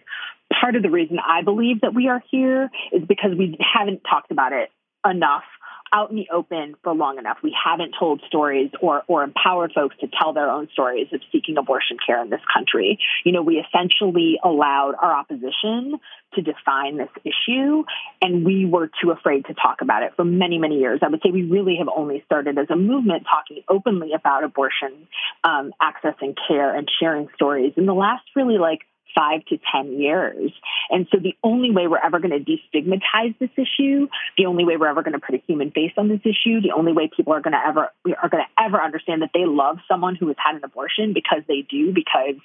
part 0.59 0.75
of 0.75 0.83
the 0.83 0.91
reason 0.91 1.19
I 1.19 1.43
believe 1.43 1.83
that 1.83 1.95
we 1.95 2.09
are 2.09 2.23
here 2.31 2.71
is 2.93 3.03
because 3.07 3.33
we 3.37 3.59
haven't 3.61 4.01
talked 4.09 4.31
about 4.31 4.53
it 4.53 4.71
enough 5.09 5.45
out 5.93 6.11
in 6.11 6.17
the 6.17 6.29
open 6.33 6.75
for 6.83 6.95
long 6.95 7.19
enough. 7.19 7.39
We 7.43 7.55
haven't 7.65 7.95
told 7.99 8.23
stories 8.27 8.71
or, 8.81 9.03
or 9.07 9.23
empowered 9.23 9.73
folks 9.73 9.97
to 10.01 10.09
tell 10.09 10.33
their 10.33 10.51
own 10.51 10.69
stories 10.73 11.09
of 11.13 11.21
seeking 11.33 11.57
abortion 11.57 11.97
care 12.05 12.23
in 12.23 12.31
this 12.31 12.41
country. 12.53 12.99
You 13.25 13.33
know, 13.33 13.43
we 13.43 13.57
essentially 13.57 14.39
allowed 14.43 14.95
our 15.01 15.13
opposition 15.13 15.99
to 16.35 16.43
define 16.43 16.99
this 16.99 17.09
issue, 17.25 17.85
and 18.21 18.45
we 18.45 18.67
were 18.67 18.91
too 19.03 19.11
afraid 19.11 19.47
to 19.47 19.55
talk 19.55 19.81
about 19.81 20.03
it 20.03 20.13
for 20.15 20.25
many, 20.25 20.59
many 20.59 20.79
years. 20.79 21.01
I 21.03 21.09
would 21.09 21.21
say 21.25 21.31
we 21.31 21.45
really 21.45 21.77
have 21.79 21.89
only 21.95 22.23
started 22.27 22.59
as 22.59 22.67
a 22.71 22.77
movement 22.77 23.25
talking 23.25 23.63
openly 23.69 24.13
about 24.13 24.45
abortion 24.45 25.09
um, 25.45 25.73
access 25.81 26.15
and 26.21 26.37
care 26.49 26.75
and 26.75 26.89
sharing 27.01 27.29
stories 27.35 27.73
in 27.77 27.87
the 27.87 27.95
last 27.95 28.25
really 28.37 28.59
like 28.59 28.81
five 29.15 29.45
to 29.47 29.59
10 29.73 30.01
years. 30.01 30.53
And 30.91 31.07
so 31.11 31.19
the 31.19 31.35
only 31.43 31.71
way 31.71 31.87
we're 31.87 32.05
ever 32.05 32.19
going 32.19 32.33
to 32.33 32.39
destigmatize 32.39 33.39
this 33.39 33.51
issue, 33.57 34.09
the 34.37 34.47
only 34.47 34.65
way 34.65 34.77
we're 34.77 34.89
ever 34.89 35.03
going 35.03 35.19
to 35.19 35.19
put 35.19 35.35
a 35.35 35.43
human 35.47 35.71
face 35.71 35.93
on 35.97 36.09
this 36.09 36.21
issue, 36.25 36.61
the 36.61 36.73
only 36.77 36.93
way 36.93 37.11
people 37.15 37.33
are 37.33 37.41
going 37.41 37.53
to 37.53 37.67
ever, 37.67 37.89
are 38.21 38.29
going 38.29 38.45
to 38.45 38.63
ever 38.63 38.81
understand 38.81 39.23
that 39.23 39.31
they 39.35 39.45
love 39.45 39.79
someone 39.89 40.17
who 40.17 40.29
has 40.29 40.37
had 40.45 40.57
an 40.57 40.65
abortion 40.65 41.13
because 41.13 41.43
they 41.49 41.67
do, 41.69 41.93
because 41.93 42.37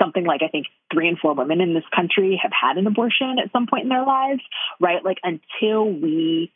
something 0.00 0.24
like 0.24 0.42
I 0.42 0.48
think 0.48 0.66
three 0.92 1.08
and 1.08 1.18
four 1.18 1.34
women 1.34 1.60
in 1.60 1.74
this 1.74 1.84
country 1.94 2.38
have 2.42 2.52
had 2.52 2.78
an 2.78 2.86
abortion 2.86 3.36
at 3.42 3.52
some 3.52 3.66
point 3.66 3.84
in 3.84 3.88
their 3.88 4.04
lives, 4.04 4.42
right? 4.80 5.04
Like 5.04 5.18
until 5.22 5.84
we 5.84 6.52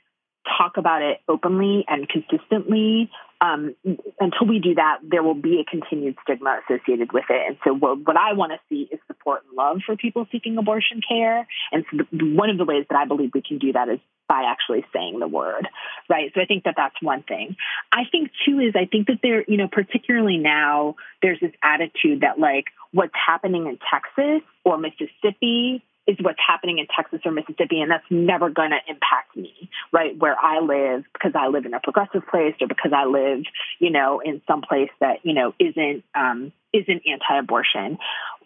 talk 0.59 0.77
about 0.77 1.03
it 1.03 1.21
openly 1.29 1.85
and 1.89 2.09
consistently, 2.09 3.11
um, 3.41 3.75
until 4.19 4.47
we 4.49 4.61
do 4.61 4.75
that, 4.77 4.99
there 5.03 5.23
will 5.23 5.35
be 5.35 5.61
a 5.61 5.71
continued 5.71 6.17
stigma 6.23 6.61
associated 6.65 7.13
with 7.13 7.25
it. 7.29 7.43
And 7.49 7.57
so, 7.65 7.75
what, 7.75 7.99
what 8.07 8.17
I 8.17 8.33
want 8.33 8.53
to 8.53 8.59
see 8.69 8.89
is 8.91 8.99
support 9.07 9.43
and 9.47 9.57
love 9.57 9.81
for 9.85 9.97
people 9.97 10.27
seeking 10.33 10.57
abortion 10.57 11.01
care. 11.07 11.47
And 11.71 11.85
so, 11.91 12.05
the, 12.13 12.35
one 12.35 12.51
of 12.51 12.59
the 12.59 12.65
ways 12.65 12.87
that 12.89 12.97
I 12.97 13.05
believe 13.05 13.31
we 13.35 13.43
can 13.43 13.59
do 13.59 13.73
that 13.73 13.89
is 13.89 13.99
by 14.29 14.43
actually 14.51 14.85
saying 14.93 15.21
the 15.21 15.29
word, 15.29 15.69
right? 16.09 16.33
So, 16.35 16.41
I 16.41 16.47
think 16.47 16.65
that 16.65 16.75
that's 16.77 16.97
one 17.03 17.23
thing. 17.23 17.57
I 17.93 18.05
think, 18.11 18.31
too, 18.47 18.59
is 18.61 18.75
I 18.75 18.87
think 18.87 19.09
that 19.09 19.19
there, 19.23 19.45
you 19.47 19.59
know, 19.59 19.69
particularly 19.71 20.39
now, 20.39 20.97
there's 21.21 21.41
this 21.41 21.53
attitude 21.63 22.23
that, 22.23 22.39
like, 22.39 22.65
what's 22.93 23.15
happening 23.15 23.67
in 23.67 23.79
Texas 23.93 24.43
or 24.65 24.79
Mississippi 24.79 25.85
is 26.07 26.17
what's 26.21 26.39
happening 26.47 26.79
in 26.79 26.87
Texas 26.95 27.21
or 27.25 27.33
Mississippi, 27.33 27.81
and 27.81 27.91
that's 27.91 28.05
never 28.11 28.49
going 28.49 28.71
to 28.71 28.79
impact 28.89 29.37
me, 29.37 29.69
right? 29.93 30.17
Where 30.17 30.37
I 30.41 30.61
live, 30.61 31.05
because 31.13 31.33
I 31.35 31.49
live 31.49 31.67
in 31.67 31.75
a 31.75 31.81
progressive 31.81 32.23
place, 32.31 32.55
or 32.61 32.69
because 32.69 32.93
I 32.95 33.07
live, 33.07 33.43
you 33.79 33.91
know, 33.91 34.21
in 34.25 34.41
some 34.47 34.63
place 34.63 34.91
that 35.01 35.25
you 35.25 35.35
know 35.35 35.55
isn't 35.59 36.05
um, 36.15 36.53
isn't 36.73 37.03
anti-abortion. 37.07 37.99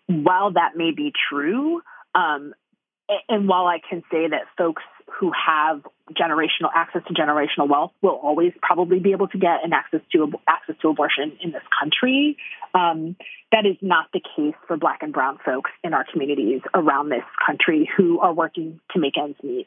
While 0.07 0.53
that 0.53 0.77
may 0.77 0.91
be 0.91 1.13
true, 1.29 1.83
um, 2.15 2.55
and 3.29 3.49
while 3.49 3.67
I 3.67 3.79
can 3.89 4.03
say 4.11 4.29
that 4.29 4.43
folks 4.57 4.83
who 5.19 5.33
have 5.33 5.83
generational 6.19 6.71
access 6.75 7.03
to 7.09 7.15
generational 7.15 7.69
wealth 7.69 7.93
will 8.03 8.19
always 8.23 8.53
probably 8.63 8.99
be 8.99 9.13
able 9.13 9.29
to 9.29 9.39
get 9.39 9.65
an 9.65 9.73
access 9.73 10.01
to 10.13 10.33
access 10.49 10.77
to 10.83 10.89
abortion 10.89 11.33
in 11.43 11.53
this 11.53 11.63
country. 11.81 12.37
Um, 12.75 13.17
that 13.53 13.67
is 13.67 13.77
not 13.81 14.07
the 14.13 14.21
case 14.21 14.55
for 14.69 14.77
Black 14.77 15.03
and 15.03 15.13
Brown 15.13 15.39
folks 15.45 15.71
in 15.83 15.93
our 15.93 16.05
communities 16.13 16.61
around 16.73 17.09
this 17.09 17.25
country 17.45 17.91
who 17.97 18.21
are 18.21 18.33
working 18.33 18.79
to 18.93 19.01
make 19.01 19.19
ends 19.19 19.37
meet 19.43 19.67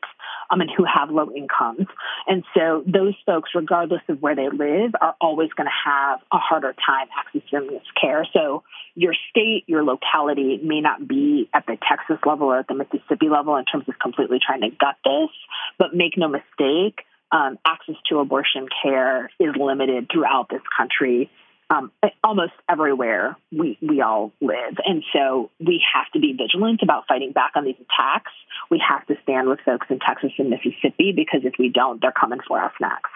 um, 0.49 0.61
and 0.61 0.69
who 0.75 0.85
have 0.85 1.09
low 1.09 1.29
incomes. 1.35 1.87
And 2.25 2.45
so 2.55 2.83
those 2.87 3.15
folks, 3.25 3.49
regardless 3.53 4.01
of 4.07 4.21
where 4.21 4.35
they 4.35 4.47
live, 4.47 4.91
are 5.01 5.15
always 5.19 5.49
going 5.51 5.67
to 5.67 5.89
have 5.91 6.21
a 6.31 6.37
harder 6.37 6.73
time 6.73 7.07
accessing 7.11 7.69
this 7.69 7.83
care. 7.99 8.25
So 8.31 8.63
your 8.95 9.13
state, 9.29 9.63
your 9.67 9.83
locality 9.83 10.61
may 10.63 10.79
not 10.79 11.05
be 11.05 11.49
at 11.53 11.65
the 11.65 11.77
Texas 11.89 12.23
level 12.25 12.47
or 12.47 12.59
at 12.59 12.67
the 12.67 12.75
Mississippi 12.75 13.27
level 13.27 13.57
in 13.57 13.65
terms 13.65 13.85
of 13.89 13.95
completely 13.99 14.39
trying 14.45 14.61
to 14.61 14.69
gut 14.69 14.95
this, 15.03 15.29
but 15.77 15.93
make 15.93 16.17
no 16.17 16.29
mistake, 16.33 17.05
um, 17.31 17.57
access 17.65 17.95
to 18.09 18.19
abortion 18.19 18.67
care 18.83 19.31
is 19.39 19.55
limited 19.59 20.07
throughout 20.11 20.47
this 20.49 20.61
country. 20.77 21.31
Um, 21.69 21.91
almost 22.23 22.51
everywhere 22.69 23.35
we, 23.51 23.77
we 23.81 24.01
all 24.01 24.31
live. 24.41 24.77
And 24.85 25.03
so 25.11 25.49
we 25.59 25.81
have 25.95 26.05
to 26.13 26.19
be 26.19 26.33
vigilant 26.33 26.81
about 26.83 27.05
fighting 27.07 27.31
back 27.31 27.53
on 27.55 27.63
these 27.65 27.77
attacks. 27.77 28.31
We 28.69 28.83
have 28.87 29.07
to 29.07 29.15
stand 29.23 29.47
with 29.47 29.59
folks 29.65 29.87
in 29.89 29.99
Texas 29.99 30.31
and 30.37 30.51
Mississippi 30.51 31.13
because 31.15 31.41
if 31.43 31.53
we 31.57 31.69
don't, 31.69 31.99
they're 32.01 32.11
coming 32.11 32.39
for 32.47 32.63
us 32.63 32.73
next. 32.79 33.09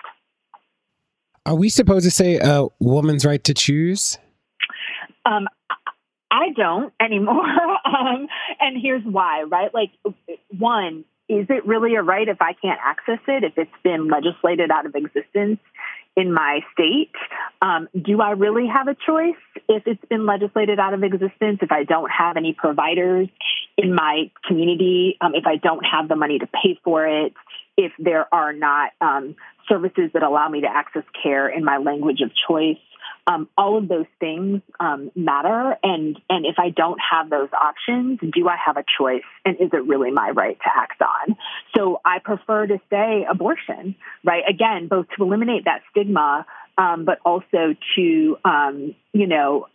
Are 1.45 1.55
we 1.55 1.69
supposed 1.69 2.05
to 2.05 2.11
say 2.11 2.39
a 2.41 2.65
woman's 2.79 3.25
right 3.25 3.43
to 3.43 3.53
choose? 3.53 4.17
Um, 5.25 5.47
I 6.31 6.49
don't 6.55 6.93
anymore. 6.99 7.45
um, 7.85 8.27
and 8.59 8.81
here's 8.81 9.03
why, 9.03 9.43
right? 9.43 9.73
Like, 9.73 9.91
one, 10.57 11.05
is 11.29 11.47
it 11.49 11.65
really 11.65 11.95
a 11.95 12.01
right 12.01 12.27
if 12.27 12.41
I 12.41 12.53
can't 12.53 12.79
access 12.83 13.19
it, 13.27 13.43
if 13.43 13.57
it's 13.57 13.71
been 13.83 14.07
legislated 14.07 14.71
out 14.71 14.85
of 14.85 14.95
existence 14.95 15.59
in 16.15 16.33
my 16.33 16.61
state? 16.73 17.11
Um, 17.61 17.89
do 17.99 18.21
I 18.21 18.31
really 18.31 18.67
have 18.67 18.87
a 18.87 18.95
choice 18.95 19.35
if 19.67 19.83
it's 19.85 20.03
been 20.05 20.25
legislated 20.25 20.79
out 20.79 20.93
of 20.93 21.03
existence, 21.03 21.59
if 21.61 21.71
I 21.71 21.83
don't 21.83 22.09
have 22.09 22.37
any 22.37 22.53
providers 22.53 23.27
in 23.77 23.93
my 23.93 24.31
community, 24.45 25.17
um, 25.19 25.35
if 25.35 25.45
I 25.45 25.57
don't 25.57 25.83
have 25.85 26.07
the 26.07 26.15
money 26.15 26.39
to 26.39 26.47
pay 26.47 26.79
for 26.83 27.05
it, 27.05 27.33
if 27.75 27.91
there 27.99 28.33
are 28.33 28.53
not 28.53 28.91
um, 29.01 29.35
services 29.67 30.11
that 30.13 30.23
allow 30.23 30.47
me 30.47 30.61
to 30.61 30.67
access 30.67 31.03
care 31.21 31.47
in 31.49 31.63
my 31.63 31.77
language 31.77 32.21
of 32.21 32.31
choice? 32.47 32.77
Um, 33.29 33.49
all 33.57 33.77
of 33.77 33.89
those 33.89 34.05
things 34.21 34.61
um, 34.79 35.11
matter. 35.13 35.75
And, 35.83 36.17
and 36.29 36.45
if 36.45 36.55
I 36.57 36.69
don't 36.69 36.99
have 37.11 37.29
those 37.29 37.49
options, 37.51 38.19
do 38.21 38.47
I 38.47 38.55
have 38.65 38.77
a 38.77 38.85
choice? 38.97 39.27
And 39.43 39.57
is 39.59 39.69
it 39.73 39.85
really 39.85 40.11
my 40.11 40.29
right 40.29 40.57
to 40.57 40.69
act 40.73 41.01
on? 41.01 41.35
So 41.75 41.99
I 42.05 42.19
prefer 42.19 42.67
to 42.67 42.79
say 42.89 43.27
abortion, 43.29 43.95
right? 44.23 44.43
Again, 44.47 44.87
both 44.87 45.07
to 45.17 45.23
eliminate 45.23 45.65
that 45.65 45.81
stigma, 45.91 46.45
um, 46.77 47.03
but 47.03 47.19
also 47.25 47.75
to, 47.95 48.37
um, 48.45 48.95
you 49.11 49.27
know, 49.27 49.67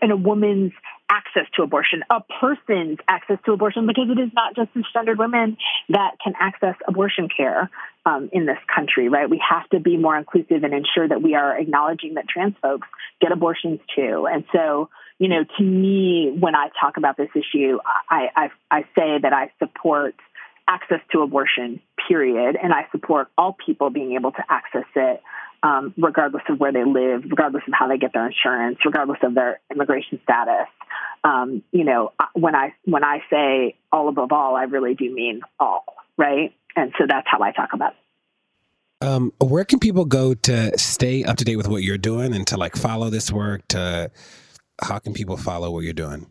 in 0.00 0.10
a 0.10 0.16
woman's 0.16 0.72
access 1.10 1.46
to 1.54 1.62
abortion, 1.62 2.02
a 2.10 2.20
person's 2.40 2.98
access 3.08 3.38
to 3.44 3.52
abortion, 3.52 3.86
because 3.86 4.08
it 4.10 4.18
is 4.18 4.30
not 4.34 4.56
just 4.56 4.70
cisgendered 4.74 5.18
women 5.18 5.56
that 5.88 6.16
can 6.22 6.34
access 6.40 6.74
abortion 6.88 7.28
care 7.34 7.70
um, 8.06 8.28
in 8.32 8.46
this 8.46 8.58
country, 8.74 9.08
right? 9.08 9.28
We 9.28 9.42
have 9.48 9.68
to 9.70 9.80
be 9.80 9.96
more 9.96 10.16
inclusive 10.16 10.62
and 10.64 10.74
ensure 10.74 11.08
that 11.08 11.22
we 11.22 11.34
are 11.34 11.56
acknowledging 11.58 12.14
that 12.14 12.28
trans 12.28 12.54
folks 12.60 12.88
get 13.20 13.32
abortions 13.32 13.80
too. 13.94 14.26
And 14.30 14.44
so, 14.52 14.88
you 15.18 15.28
know, 15.28 15.44
to 15.58 15.62
me, 15.62 16.34
when 16.38 16.54
I 16.54 16.68
talk 16.80 16.96
about 16.96 17.16
this 17.16 17.30
issue, 17.34 17.78
I, 18.10 18.28
I, 18.36 18.48
I 18.70 18.82
say 18.94 19.18
that 19.22 19.32
I 19.32 19.50
support 19.58 20.14
access 20.66 21.00
to 21.12 21.20
abortion, 21.20 21.80
period. 22.08 22.56
And 22.60 22.72
I 22.72 22.86
support 22.90 23.28
all 23.36 23.56
people 23.64 23.90
being 23.90 24.14
able 24.14 24.32
to 24.32 24.44
access 24.48 24.88
it. 24.96 25.22
Um, 25.64 25.94
regardless 25.96 26.42
of 26.50 26.60
where 26.60 26.72
they 26.72 26.84
live, 26.84 27.24
regardless 27.24 27.62
of 27.66 27.72
how 27.72 27.88
they 27.88 27.96
get 27.96 28.12
their 28.12 28.26
insurance, 28.26 28.76
regardless 28.84 29.18
of 29.22 29.34
their 29.34 29.60
immigration 29.72 30.20
status. 30.22 30.68
Um, 31.24 31.62
you 31.72 31.84
know, 31.84 32.12
when 32.34 32.54
I 32.54 32.74
when 32.84 33.02
I 33.02 33.20
say 33.30 33.74
all 33.90 34.10
above 34.10 34.30
all, 34.30 34.56
I 34.56 34.64
really 34.64 34.94
do 34.94 35.10
mean 35.12 35.40
all, 35.58 35.86
right? 36.18 36.52
And 36.76 36.92
so 36.98 37.06
that's 37.08 37.26
how 37.30 37.40
I 37.42 37.52
talk 37.52 37.70
about 37.72 37.92
it. 37.92 39.06
Um, 39.06 39.32
where 39.38 39.64
can 39.64 39.78
people 39.78 40.04
go 40.04 40.34
to 40.34 40.78
stay 40.78 41.24
up 41.24 41.38
to 41.38 41.44
date 41.44 41.56
with 41.56 41.68
what 41.68 41.82
you're 41.82 41.98
doing 41.98 42.34
and 42.34 42.46
to 42.48 42.58
like 42.58 42.76
follow 42.76 43.08
this 43.08 43.32
work? 43.32 43.66
To 43.68 44.10
how 44.82 44.98
can 44.98 45.14
people 45.14 45.38
follow 45.38 45.70
what 45.70 45.84
you're 45.84 45.94
doing 45.94 46.26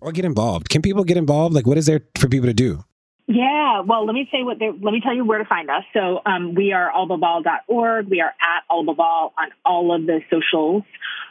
or 0.00 0.12
get 0.12 0.24
involved? 0.24 0.68
Can 0.68 0.82
people 0.82 1.02
get 1.02 1.16
involved? 1.16 1.54
Like, 1.54 1.66
what 1.66 1.76
is 1.76 1.86
there 1.86 2.02
for 2.18 2.28
people 2.28 2.46
to 2.46 2.54
do? 2.54 2.84
Yeah, 3.32 3.82
well, 3.82 4.06
let 4.06 4.12
me 4.12 4.28
say 4.32 4.42
what 4.42 4.58
let 4.60 4.92
me 4.92 5.00
tell 5.00 5.14
you 5.14 5.24
where 5.24 5.38
to 5.38 5.44
find 5.44 5.70
us. 5.70 5.84
So 5.94 6.20
um, 6.26 6.56
we 6.56 6.72
are 6.72 6.90
allaboveall.org. 6.90 8.08
We 8.08 8.20
are 8.20 8.30
at 8.30 8.64
allaboveall 8.68 9.30
on 9.38 9.48
all 9.64 9.94
of 9.94 10.04
the 10.04 10.20
socials, 10.28 10.82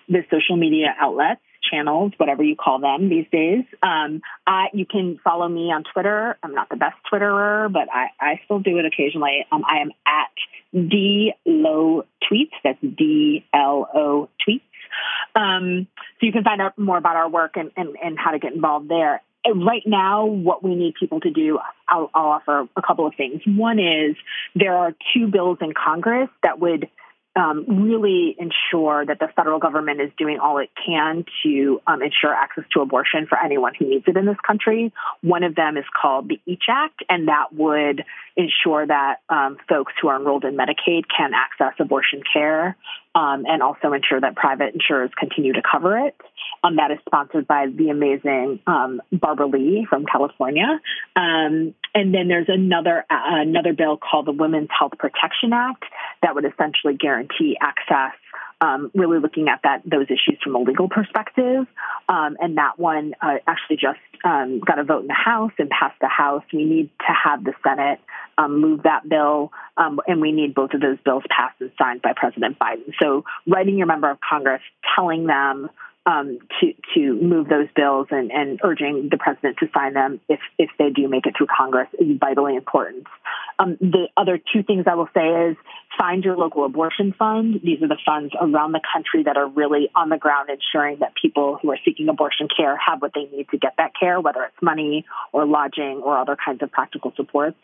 the 0.08 0.24
social 0.32 0.56
media 0.56 0.95
outlets, 0.97 1.41
channels, 1.70 2.14
whatever 2.16 2.41
you 2.41 2.56
call 2.56 2.80
them 2.80 3.10
these 3.10 3.26
days. 3.34 3.66
Um, 3.84 4.22
I, 4.47 4.68
you 4.72 4.86
can 4.86 5.20
follow 5.26 5.50
me 5.50 5.74
on 5.74 5.84
Twitter. 5.93 6.38
I'm 6.41 6.56
not 6.56 6.70
the 6.70 6.78
best 6.78 6.95
Twitterer, 7.12 7.70
but 7.70 7.89
I, 7.91 8.08
I 8.18 8.39
still 8.45 8.60
do 8.60 8.78
it 8.78 8.86
occasionally. 8.86 9.45
Um, 9.52 9.64
I 9.70 9.82
am 9.82 9.91
at 10.08 10.88
D 10.89 11.34
Low 11.45 12.06
Tweets. 12.32 12.56
That's 12.64 12.80
D 12.80 13.43
L 13.54 13.89
O 13.93 14.30
Tweets. 14.47 14.62
Um, 15.36 15.88
so 16.20 16.26
you 16.26 16.32
can 16.32 16.45
find 16.45 16.62
out 16.62 16.80
more 16.80 16.97
about 16.97 17.18
our 17.18 17.30
work 17.30 17.58
and, 17.58 17.72
and, 17.76 17.97
and 18.02 18.18
how 18.18 18.32
to 18.32 18.39
get 18.39 18.54
involved 18.54 18.88
there 18.88 19.22
right 19.56 19.84
now, 19.86 20.26
what 20.26 20.64
we 20.64 20.76
need 20.76 20.96
people 21.00 21.20
to 21.22 21.32
do, 21.32 21.60
I'll, 21.88 22.10
I'll, 22.14 22.30
offer 22.30 22.68
a 22.76 22.82
couple 22.82 23.08
of 23.08 23.16
things. 23.16 23.42
One 23.46 23.80
is 23.80 24.16
there 24.56 24.76
are 24.76 24.94
two 25.14 25.28
bills 25.28 25.58
in 25.62 25.74
Congress 25.74 26.30
that 26.44 26.60
would 26.60 26.90
um, 27.36 27.86
really 27.86 28.36
ensure 28.38 29.06
that 29.06 29.20
the 29.20 29.28
federal 29.36 29.60
government 29.60 30.02
is 30.02 30.12
doing 30.18 30.40
all 30.40 30.58
it 30.58 30.70
can 30.86 31.26
to 31.44 31.82
um, 31.88 32.02
ensure 32.02 32.34
access 32.34 32.64
to 32.74 32.82
abortion 32.82 33.28
for 33.28 33.38
anyone 33.38 33.74
who 33.78 33.88
needs 33.88 34.06
it 34.08 34.18
in 34.18 34.26
this 34.26 34.38
country. 34.46 34.92
One 35.22 35.44
of 35.44 35.56
them 35.56 35.78
is 35.78 35.86
called 36.00 36.30
the 36.30 36.40
EACH 36.48 36.68
Act, 36.70 37.04
and 37.08 37.28
that 37.28 37.54
would 37.54 38.04
ensure 38.36 38.86
that 38.86 39.18
um, 39.30 39.58
folks 39.68 39.94
who 40.02 40.08
are 40.08 40.18
enrolled 40.18 40.46
in 40.46 40.56
Medicaid 40.56 41.04
can 41.16 41.32
access 41.34 41.74
abortion 41.80 42.22
care 42.32 42.76
um, 43.16 43.46
and 43.48 43.62
also 43.62 43.94
ensure 43.94 44.20
that 44.20 44.36
private 44.36 44.74
insurers 44.74 45.12
continue 45.18 45.54
to 45.54 45.62
cover 45.62 45.98
it. 45.98 46.16
Um, 46.64 46.76
that 46.78 46.92
is 46.92 47.00
sponsored 47.06 47.48
by 47.48 47.68
the 47.68 47.90
amazing 47.90 48.60
um, 48.68 49.02
Barbara 49.12 49.48
Lee 49.48 49.86
from 49.90 50.06
California. 50.06 50.80
And 51.94 52.14
then 52.14 52.28
there's 52.28 52.50
another 52.50 53.06
uh, 53.10 53.42
another 53.42 53.74
bill 53.74 53.98
called 53.98 54.28
the 54.28 54.32
Women's 54.32 54.70
Health 54.78 54.94
Protection 54.98 55.54
Act 55.54 55.84
that 56.22 56.36
would 56.36 56.46
essentially 56.46 56.96
guarantee 56.96 57.58
access 57.60 58.14
um, 58.62 58.92
really 58.94 59.20
looking 59.20 59.48
at 59.48 59.62
that 59.64 59.82
those 59.86 60.06
issues 60.06 60.40
from 60.44 60.56
a 60.56 60.60
legal 60.60 60.90
perspective. 60.90 61.66
Um, 62.08 62.38
and 62.40 62.58
that 62.58 62.78
one 62.78 63.14
uh, 63.22 63.36
actually 63.48 63.78
just 63.78 64.00
um, 64.24 64.60
got 64.60 64.80
a 64.80 64.84
vote 64.84 65.02
in 65.02 65.08
the 65.08 65.14
House 65.14 65.52
and 65.60 65.70
passed 65.70 66.00
the 66.02 66.08
House. 66.08 66.44
We 66.52 66.66
need 66.66 66.90
to 67.00 67.14
have 67.14 67.44
the 67.44 67.54
Senate 67.64 68.00
um, 68.38 68.60
move 68.60 68.84
that 68.84 69.08
bill, 69.08 69.52
um, 69.78 70.00
and 70.08 70.22
we 70.22 70.32
need 70.32 70.54
both 70.54 70.74
of 70.74 70.82
those 70.82 70.98
bills 71.06 71.24
passed 71.30 71.60
and 71.62 71.72
signed 71.78 72.02
by 72.02 72.14
President 72.16 72.58
Biden. 72.60 72.94
So, 73.02 73.24
writing 73.48 73.78
your 73.78 73.88
member 73.88 74.10
of 74.10 74.18
Congress, 74.28 74.62
telling 74.96 75.26
them 75.26 75.70
um, 76.06 76.39
to 76.60 76.74
to 76.95 77.14
move 77.22 77.50
those 77.50 77.68
bills 77.76 78.08
and, 78.10 78.32
and 78.32 78.60
urging 78.64 79.10
the 79.12 79.18
president 79.18 79.58
to 79.60 79.68
sign 79.74 79.93
them 79.93 80.20
if 80.30 80.39
if 80.58 80.70
they 80.80 80.89
do 80.89 81.08
make 81.08 81.26
it 81.26 81.36
through 81.38 81.47
Congress 81.56 81.88
is 82.00 82.18
vitally 82.20 82.56
important. 82.56 83.06
Um, 83.60 83.78
the 83.82 84.08
other 84.16 84.38
two 84.38 84.64
things 84.64 84.86
I 84.88 84.95
will 84.95 85.10
say 85.14 85.50
is 85.50 85.58
find 85.97 86.24
your 86.24 86.38
local 86.38 86.66
abortion 86.66 87.14
fund. 87.18 87.60
These 87.64 87.82
are 87.82 87.88
the 87.88 87.97
funds 88.06 88.34
around 88.39 88.72
the 88.72 88.82
country 88.93 89.24
that 89.24 89.36
are 89.36 89.47
really 89.47 89.89
on 89.93 90.10
the 90.10 90.18
ground 90.18 90.50
ensuring 90.50 91.00
that 91.02 91.14
people 91.22 91.60
who 91.62 91.72
are 91.72 91.78
seeking 91.84 92.08
abortion 92.08 92.47
care 92.56 92.78
have 92.78 93.02
what 93.02 93.12
they 93.14 93.26
need 93.36 93.50
to 93.50 93.58
get 93.58 93.74
that 93.78 93.91
care, 94.00 94.22
whether 94.22 94.43
it's 94.43 94.62
money 94.62 95.06
or 95.34 95.45
lodging 95.45 96.02
or 96.04 96.18
other 96.18 96.38
kinds 96.43 96.64
of 96.64 96.72
practical 96.72 97.12
supports. 97.16 97.58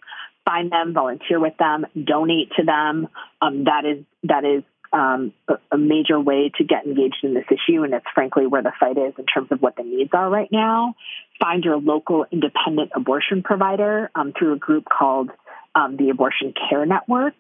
Find 0.43 0.71
them, 0.71 0.93
volunteer 0.93 1.39
with 1.39 1.57
them, 1.57 1.85
donate 1.95 2.51
to 2.57 2.63
them. 2.63 3.07
Um, 3.41 3.63
that 3.63 3.85
is 3.85 4.03
that 4.23 4.43
is 4.43 4.63
um, 4.95 5.33
a, 5.71 5.77
major 5.77 6.17
way 6.19 6.51
to 6.57 6.63
get 6.63 6.85
engaged 6.85 7.17
in 7.21 7.33
this 7.33 7.43
issue, 7.51 7.83
and 7.83 7.93
it's 7.93 8.05
frankly 8.13 8.47
where 8.47 8.63
the 8.63 8.71
fight 8.79 8.97
is 8.97 9.13
in 9.17 9.25
terms 9.25 9.51
of 9.51 9.61
what 9.61 9.75
the 9.75 9.83
needs 9.83 10.11
are 10.13 10.29
right 10.29 10.49
now. 10.51 10.95
Find 11.39 11.65
your 11.65 11.77
local 11.77 12.25
independent 12.31 12.91
abortion 12.95 13.43
provider 13.43 14.09
um, 14.15 14.31
through 14.37 14.53
a 14.53 14.57
group 14.57 14.85
called 14.85 15.31
um, 15.75 15.97
the 15.97 16.09
Abortion 16.09 16.53
Care 16.69 16.85
Network. 16.85 17.35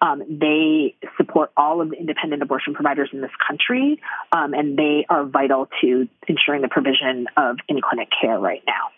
Um, 0.00 0.22
they 0.28 0.94
support 1.16 1.50
all 1.56 1.80
of 1.80 1.90
the 1.90 1.96
independent 1.96 2.42
abortion 2.42 2.74
providers 2.74 3.10
in 3.12 3.20
this 3.20 3.32
country, 3.44 4.00
um, 4.32 4.54
and 4.54 4.78
they 4.78 5.04
are 5.08 5.24
vital 5.24 5.68
to 5.80 6.08
ensuring 6.28 6.62
the 6.62 6.68
provision 6.68 7.26
of 7.36 7.56
in 7.68 7.80
clinic 7.82 8.08
care 8.22 8.38
right 8.38 8.62
now 8.68 8.90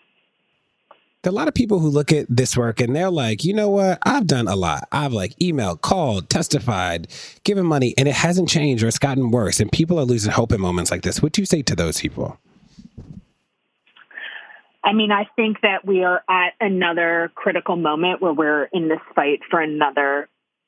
there 1.23 1.31
are 1.31 1.35
a 1.35 1.35
lot 1.35 1.47
of 1.47 1.53
people 1.53 1.79
who 1.79 1.87
look 1.87 2.11
at 2.11 2.25
this 2.29 2.57
work 2.57 2.81
and 2.81 2.93
they're 2.93 3.09
like, 3.09 3.45
you 3.45 3.53
know 3.53 3.69
what? 3.69 3.97
I've 4.03 4.27
done 4.27 4.49
a 4.49 4.57
lot. 4.57 4.89
I've 4.91 5.13
like 5.13 5.33
emailed, 5.39 5.79
called, 5.79 6.29
testified, 6.29 7.07
given 7.45 7.65
money, 7.65 7.93
and 7.97 8.09
it 8.09 8.13
hasn't 8.13 8.49
changed 8.49 8.83
or 8.83 8.89
it's 8.89 8.99
gotten 8.99 9.31
worse. 9.31 9.61
And 9.61 9.71
people 9.71 9.97
are 9.97 10.05
losing 10.05 10.33
hope 10.33 10.51
in 10.51 10.59
moments 10.59 10.91
like 10.91 11.01
this. 11.01 11.21
What 11.21 11.31
do 11.31 11.41
you 11.41 11.45
say 11.45 11.61
to 11.61 11.75
those 11.77 12.01
people? 12.01 12.37
I 14.83 14.91
mean, 14.91 15.13
I 15.13 15.29
think 15.37 15.61
that 15.61 15.85
we 15.85 16.03
are 16.03 16.21
at 16.29 16.55
another 16.59 17.31
critical 17.35 17.77
moment 17.77 18.21
where 18.21 18.33
we're 18.33 18.65
in 18.65 18.89
this 18.89 18.99
fight 19.15 19.39
for 19.49 19.61
another 19.61 20.27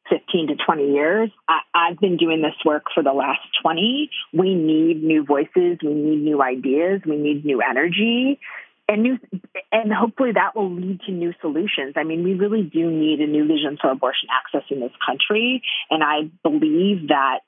15 0.10 0.48
to 0.48 0.56
20 0.56 0.94
years. 0.94 1.32
I, 1.50 1.90
have 1.90 2.00
been 2.00 2.16
doing 2.16 2.42
this 2.42 2.56
work 2.64 2.86
for 2.94 3.04
the 3.04 3.12
last 3.12 3.42
20. 3.62 4.10
We 4.32 4.56
need 4.56 5.04
new 5.04 5.26
voices. 5.26 5.80
We 5.84 5.94
need 5.94 6.24
new 6.24 6.42
ideas. 6.42 7.02
We 7.06 7.18
need 7.18 7.44
new 7.44 7.62
energy 7.62 8.40
and 8.88 9.04
new 9.04 9.18
and 9.72 9.92
hopefully 9.92 10.32
that 10.34 10.56
will 10.56 10.72
lead 10.72 11.02
to 11.02 11.12
new 11.12 11.34
solutions. 11.42 11.94
I 11.96 12.04
mean, 12.04 12.24
we 12.24 12.34
really 12.34 12.64
do 12.64 12.90
need 12.90 13.20
a 13.20 13.28
new 13.28 13.48
vision 13.48 13.78
for 13.82 13.90
abortion 13.90 14.30
access 14.32 14.64
in 14.70 14.80
this 14.80 14.92
country, 15.06 15.64
and 15.90 16.04
I 16.04 16.30
believe 16.44 17.08
that 17.10 17.40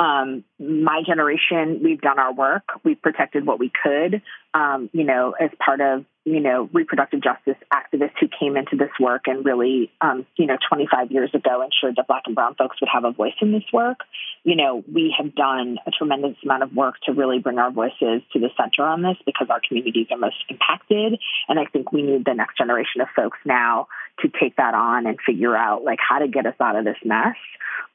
um, 0.00 0.44
my 0.58 1.02
generation, 1.06 1.80
we've 1.84 2.00
done 2.00 2.18
our 2.18 2.32
work. 2.32 2.62
We've 2.82 3.00
protected 3.00 3.44
what 3.44 3.58
we 3.58 3.70
could, 3.82 4.22
um, 4.54 4.88
you 4.94 5.04
know, 5.04 5.34
as 5.38 5.50
part 5.62 5.82
of, 5.82 6.06
you 6.24 6.40
know, 6.40 6.70
reproductive 6.72 7.20
justice 7.22 7.56
activists 7.70 8.14
who 8.18 8.28
came 8.28 8.56
into 8.56 8.76
this 8.76 8.88
work 8.98 9.24
and 9.26 9.44
really, 9.44 9.92
um, 10.00 10.24
you 10.36 10.46
know, 10.46 10.56
25 10.70 11.12
years 11.12 11.30
ago 11.34 11.62
ensured 11.62 11.96
that 11.96 12.06
Black 12.06 12.22
and 12.24 12.34
Brown 12.34 12.54
folks 12.54 12.80
would 12.80 12.88
have 12.90 13.04
a 13.04 13.12
voice 13.12 13.34
in 13.42 13.52
this 13.52 13.64
work. 13.74 13.98
You 14.42 14.56
know, 14.56 14.82
we 14.90 15.14
have 15.18 15.34
done 15.34 15.76
a 15.86 15.90
tremendous 15.90 16.36
amount 16.42 16.62
of 16.62 16.72
work 16.72 16.94
to 17.04 17.12
really 17.12 17.38
bring 17.38 17.58
our 17.58 17.70
voices 17.70 18.22
to 18.32 18.38
the 18.38 18.48
center 18.56 18.88
on 18.88 19.02
this 19.02 19.18
because 19.26 19.48
our 19.50 19.60
communities 19.68 20.06
are 20.10 20.18
most 20.18 20.42
impacted. 20.48 21.20
And 21.46 21.58
I 21.58 21.66
think 21.66 21.92
we 21.92 22.00
need 22.00 22.24
the 22.24 22.32
next 22.32 22.56
generation 22.56 23.02
of 23.02 23.08
folks 23.14 23.38
now 23.44 23.88
to 24.20 24.30
take 24.40 24.56
that 24.56 24.72
on 24.72 25.06
and 25.06 25.18
figure 25.26 25.54
out, 25.54 25.84
like, 25.84 25.98
how 26.00 26.20
to 26.20 26.28
get 26.28 26.46
us 26.46 26.54
out 26.58 26.76
of 26.76 26.86
this 26.86 26.96
mess. 27.04 27.36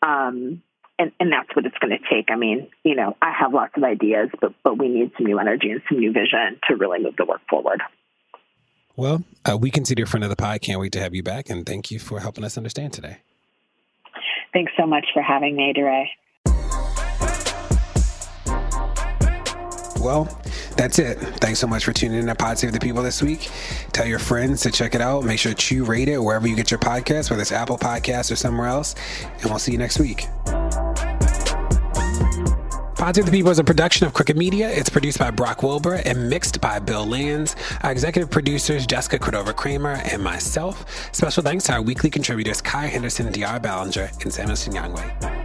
Um, 0.03 0.61
and, 0.97 1.11
and 1.19 1.31
that's 1.31 1.53
what 1.55 1.65
it's 1.65 1.77
going 1.79 1.97
to 1.97 2.09
take. 2.09 2.29
I 2.29 2.35
mean, 2.35 2.67
you 2.83 2.95
know, 2.95 3.15
I 3.21 3.31
have 3.31 3.53
lots 3.53 3.73
of 3.75 3.83
ideas, 3.83 4.29
but 4.39 4.53
but 4.63 4.77
we 4.77 4.87
need 4.87 5.11
some 5.17 5.25
new 5.25 5.39
energy 5.39 5.71
and 5.71 5.81
some 5.89 5.99
new 5.99 6.11
vision 6.11 6.59
to 6.69 6.75
really 6.75 6.99
move 6.99 7.15
the 7.17 7.25
work 7.25 7.41
forward. 7.49 7.81
Well, 8.95 9.23
uh, 9.49 9.57
we 9.57 9.71
consider 9.71 10.03
a 10.03 10.07
friend 10.07 10.23
of 10.23 10.29
the 10.29 10.37
pie. 10.37 10.57
Can't 10.57 10.79
wait 10.79 10.93
to 10.93 11.01
have 11.01 11.13
you 11.13 11.23
back, 11.23 11.49
and 11.49 11.65
thank 11.65 11.91
you 11.91 11.99
for 11.99 12.19
helping 12.19 12.43
us 12.43 12.57
understand 12.57 12.93
today. 12.93 13.17
Thanks 14.53 14.71
so 14.79 14.85
much 14.85 15.05
for 15.13 15.21
having 15.21 15.55
me, 15.55 15.73
DeRay. 15.73 16.09
Well, 19.99 20.25
that's 20.77 20.99
it. 20.99 21.17
Thanks 21.17 21.59
so 21.59 21.67
much 21.67 21.83
for 21.83 21.91
tuning 21.91 22.19
in 22.19 22.27
to 22.27 22.35
Pod 22.35 22.59
Save 22.59 22.71
the 22.71 22.79
People 22.79 23.01
this 23.01 23.21
week. 23.21 23.49
Tell 23.91 24.05
your 24.05 24.19
friends 24.19 24.61
to 24.61 24.71
check 24.71 24.93
it 24.93 25.01
out. 25.01 25.23
Make 25.23 25.39
sure 25.39 25.53
to 25.53 25.85
rate 25.85 26.07
it 26.07 26.19
wherever 26.19 26.47
you 26.47 26.55
get 26.55 26.69
your 26.69 26.79
podcast, 26.79 27.29
whether 27.31 27.41
it's 27.41 27.51
Apple 27.51 27.77
Podcasts 27.77 28.31
or 28.31 28.35
somewhere 28.35 28.67
else. 28.67 28.95
And 29.41 29.45
we'll 29.45 29.59
see 29.59 29.71
you 29.71 29.77
next 29.77 29.99
week. 29.99 30.27
Pod 32.95 33.15
the 33.15 33.29
People 33.29 33.51
is 33.51 33.59
a 33.59 33.63
production 33.63 34.07
of 34.07 34.13
Crooked 34.13 34.37
Media. 34.37 34.69
It's 34.69 34.89
produced 34.89 35.19
by 35.19 35.29
Brock 35.29 35.61
Wilbur 35.61 35.95
and 36.05 36.29
mixed 36.29 36.61
by 36.61 36.79
Bill 36.79 37.05
Lance. 37.05 37.53
Our 37.83 37.91
executive 37.91 38.31
producers, 38.31 38.87
Jessica 38.87 39.19
Cordova 39.19 39.53
Kramer 39.53 40.01
and 40.05 40.23
myself. 40.23 41.13
Special 41.13 41.43
thanks 41.43 41.65
to 41.65 41.73
our 41.73 41.81
weekly 41.81 42.09
contributors, 42.09 42.61
Kaya 42.61 42.87
Henderson, 42.87 43.33
De'Ara 43.33 43.61
Balenger, 43.61 44.09
and 44.23 44.33
Samuel 44.33 44.55
Sinyangwe. 44.55 45.44